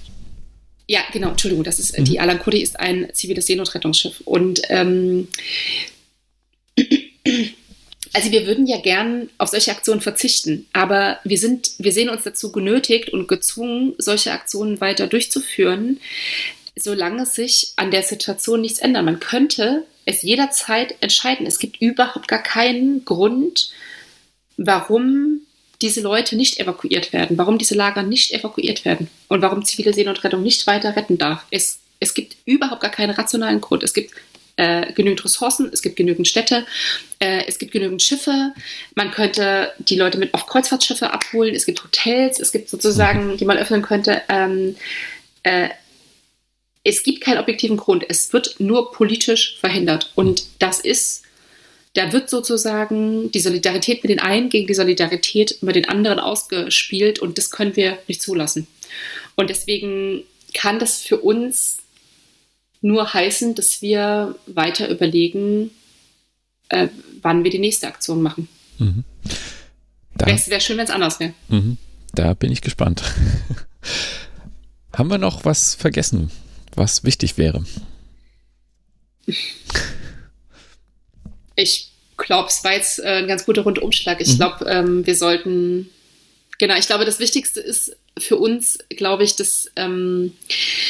Ja, 0.91 1.01
genau, 1.13 1.31
Entschuldigung, 1.31 1.65
das 1.65 1.79
ist, 1.79 1.99
mhm. 1.99 2.05
die 2.05 2.19
Alan 2.19 2.39
Kurdi 2.39 2.63
ist 2.63 2.81
ein 2.81 3.09
ziviles 3.13 3.47
Seenotrettungsschiff 3.47 4.23
und 4.25 4.63
ähm, 4.71 5.29
also 8.19 8.33
wir 8.33 8.49
würden 8.49 8.67
ja 8.67 8.81
gern 8.81 9.31
auf 9.39 9.51
solche 9.51 9.71
Aktionen 9.71 10.01
verzichten, 10.01 10.67
aber 10.73 11.21
wir 11.23 11.39
sind, 11.39 11.71
wir 11.79 11.93
sehen 11.93 12.09
uns 12.09 12.25
dazu 12.25 12.51
genötigt 12.51 13.11
und 13.11 13.29
gezwungen, 13.29 13.95
solche 13.99 14.33
Aktionen 14.33 14.81
weiter 14.81 15.07
durchzuführen, 15.07 16.01
solange 16.75 17.27
sich 17.27 17.75
an 17.77 17.93
der 17.93 18.03
Situation 18.03 18.61
nichts 18.61 18.81
ändert. 18.81 19.05
Man 19.05 19.21
könnte 19.21 19.85
es 20.05 20.23
jederzeit 20.23 20.97
entscheiden. 21.01 21.47
Es 21.47 21.61
gibt 21.61 21.81
überhaupt 21.81 22.27
gar 22.27 22.43
keinen 22.43 23.05
Grund, 23.05 23.71
warum 24.57 25.43
diese 25.81 26.01
Leute 26.01 26.35
nicht 26.35 26.59
evakuiert 26.59 27.13
werden, 27.13 27.39
warum 27.39 27.57
diese 27.57 27.77
Lager 27.77 28.03
nicht 28.03 28.33
evakuiert 28.33 28.85
werden 28.85 29.09
und 29.29 29.43
warum 29.43 29.65
zivile 29.65 29.95
Seenotrettung 29.95 30.43
nicht 30.43 30.67
weiter 30.67 30.97
retten 30.97 31.19
darf. 31.19 31.45
Es, 31.53 31.79
es 32.01 32.15
gibt 32.15 32.35
überhaupt 32.47 32.81
gar 32.81 32.91
keinen 32.91 33.11
rationalen 33.11 33.61
Grund. 33.61 33.85
Es 33.85 33.95
gibt 33.95 34.13
äh, 34.59 34.93
genügend 34.93 35.25
Ressourcen, 35.25 35.71
es 35.73 35.83
gibt 35.83 35.97
genügend 35.97 36.27
Städte, 36.29 36.67
äh, 37.21 37.45
es 37.47 37.59
gibt 37.59 37.73
genügend 37.73 38.03
Schiffe. 38.03 38.53
Man 38.95 39.13
könnte 39.13 39.73
die 39.79 39.97
Leute 39.97 40.19
mit 40.19 40.35
auf 40.35 40.47
Kreuzfahrtschiffe 40.47 41.13
abholen. 41.13 41.55
Es 41.55 41.65
gibt 41.65 41.83
Hotels, 41.83 42.41
es 42.41 42.53
gibt 42.53 42.69
sozusagen, 42.69 43.37
die 43.37 43.45
man 43.45 43.57
öffnen 43.57 43.83
könnte. 43.83 44.21
Ähm, 44.29 44.77
äh, 45.45 45.69
es 46.83 47.03
gibt 47.03 47.21
keinen 47.21 47.39
objektiven 47.39 47.77
Grund. 47.77 48.05
Es 48.09 48.33
wird 48.33 48.57
nur 48.59 48.93
politisch 48.93 49.59
verhindert. 49.61 50.13
Und 50.17 50.45
das 50.59 50.81
ist, 50.81 51.23
da 51.95 52.13
wird 52.13 52.29
sozusagen 52.29 53.31
die 53.31 53.41
Solidarität 53.41 54.03
mit 54.03 54.11
den 54.11 54.21
einen 54.21 54.49
gegen 54.49 54.67
die 54.67 54.75
Solidarität 54.75 55.63
mit 55.63 55.77
den 55.77 55.89
anderen 55.89 56.19
ausgespielt. 56.19 57.21
Und 57.21 57.39
das 57.39 57.51
können 57.51 57.77
wir 57.77 57.99
nicht 58.09 58.23
zulassen. 58.23 58.67
Und 59.37 59.51
deswegen 59.51 60.25
kann 60.55 60.79
das 60.79 61.03
für 61.03 61.19
uns 61.19 61.78
nur 62.81 63.13
heißen, 63.13 63.55
dass 63.55 63.83
wir 63.83 64.35
weiter 64.47 64.89
überlegen, 64.89 65.71
äh, 66.69 66.89
wann 67.23 67.45
wir 67.45 67.51
die 67.51 67.59
nächste 67.59 67.87
Aktion 67.89 68.23
machen. 68.23 68.49
Mhm. 68.79 69.05
Wäre 70.15 70.47
wär 70.47 70.61
schön, 70.61 70.77
wenn 70.77 70.85
es 70.85 70.91
anders 70.91 71.21
wäre. 71.21 71.33
Mhm. 71.49 71.79
Da 72.15 72.35
bin 72.35 72.51
ich 72.51 72.61
gespannt. 72.61 73.03
Haben 74.93 75.11
wir 75.11 75.19
noch 75.19 75.45
was 75.45 75.75
vergessen, 75.75 76.31
was 76.75 77.05
wichtig 77.05 77.39
wäre? 77.39 77.65
Ich 81.55 81.93
glaube, 82.17 82.49
es 82.49 82.65
war 82.65 82.73
jetzt 82.73 82.99
äh, 82.99 83.19
ein 83.19 83.29
ganz 83.29 83.45
guter 83.45 83.63
Rundumschlag. 83.63 84.21
Ich 84.21 84.33
mhm. 84.33 84.37
glaube, 84.37 84.65
ähm, 84.67 85.07
wir 85.07 85.15
sollten, 85.15 85.91
genau, 86.59 86.77
ich 86.77 86.87
glaube, 86.87 87.05
das 87.05 87.19
Wichtigste 87.19 87.61
ist 87.61 87.97
für 88.19 88.37
uns, 88.37 88.79
glaube 88.91 89.25
ich, 89.25 89.37
dass 89.37 89.71
ähm, 89.77 90.33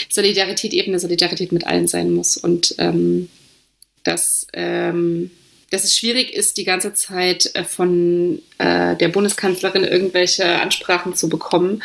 Solidarität 0.08 0.72
eben 0.72 0.88
eine 0.88 1.00
Solidarität 1.00 1.52
mit 1.52 1.66
allen 1.66 1.88
sein 1.88 2.12
muss 2.12 2.36
und 2.36 2.74
ähm, 2.78 3.28
dass, 4.04 4.46
ähm, 4.54 5.30
dass 5.70 5.84
es 5.84 5.96
schwierig 5.96 6.32
ist, 6.32 6.56
die 6.56 6.64
ganze 6.64 6.94
Zeit 6.94 7.50
äh, 7.54 7.64
von 7.64 8.40
äh, 8.58 8.96
der 8.96 9.08
Bundeskanzlerin 9.08 9.84
irgendwelche 9.84 10.60
Ansprachen 10.60 11.14
zu 11.14 11.28
bekommen 11.28 11.82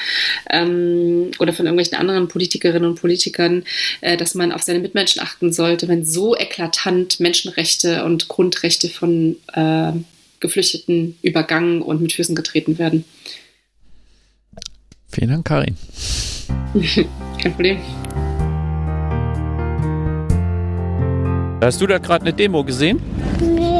ähm, 0.49 1.31
oder 1.39 1.53
von 1.53 1.65
irgendwelchen 1.65 1.97
anderen 1.97 2.27
Politikerinnen 2.27 2.89
und 2.89 3.01
Politikern, 3.01 3.63
äh, 4.01 4.15
dass 4.15 4.35
man 4.35 4.51
auf 4.51 4.63
seine 4.63 4.79
Mitmenschen 4.79 5.21
achten 5.21 5.51
sollte, 5.51 5.87
wenn 5.87 6.05
so 6.05 6.35
eklatant 6.35 7.19
Menschenrechte 7.19 8.05
und 8.05 8.29
Grundrechte 8.29 8.89
von 8.89 9.35
äh, 9.53 9.91
Geflüchteten 10.39 11.17
übergangen 11.21 11.81
und 11.81 12.01
mit 12.01 12.13
Füßen 12.13 12.35
getreten 12.35 12.77
werden. 12.77 13.05
Vielen 15.13 15.29
Dank, 15.29 15.45
Karin. 15.45 15.77
Kein 17.39 17.53
Problem. 17.53 17.77
Hast 21.61 21.79
du 21.79 21.85
da 21.85 21.99
gerade 21.99 22.25
eine 22.25 22.33
Demo 22.33 22.63
gesehen? 22.63 22.99
Nee. 23.39 23.72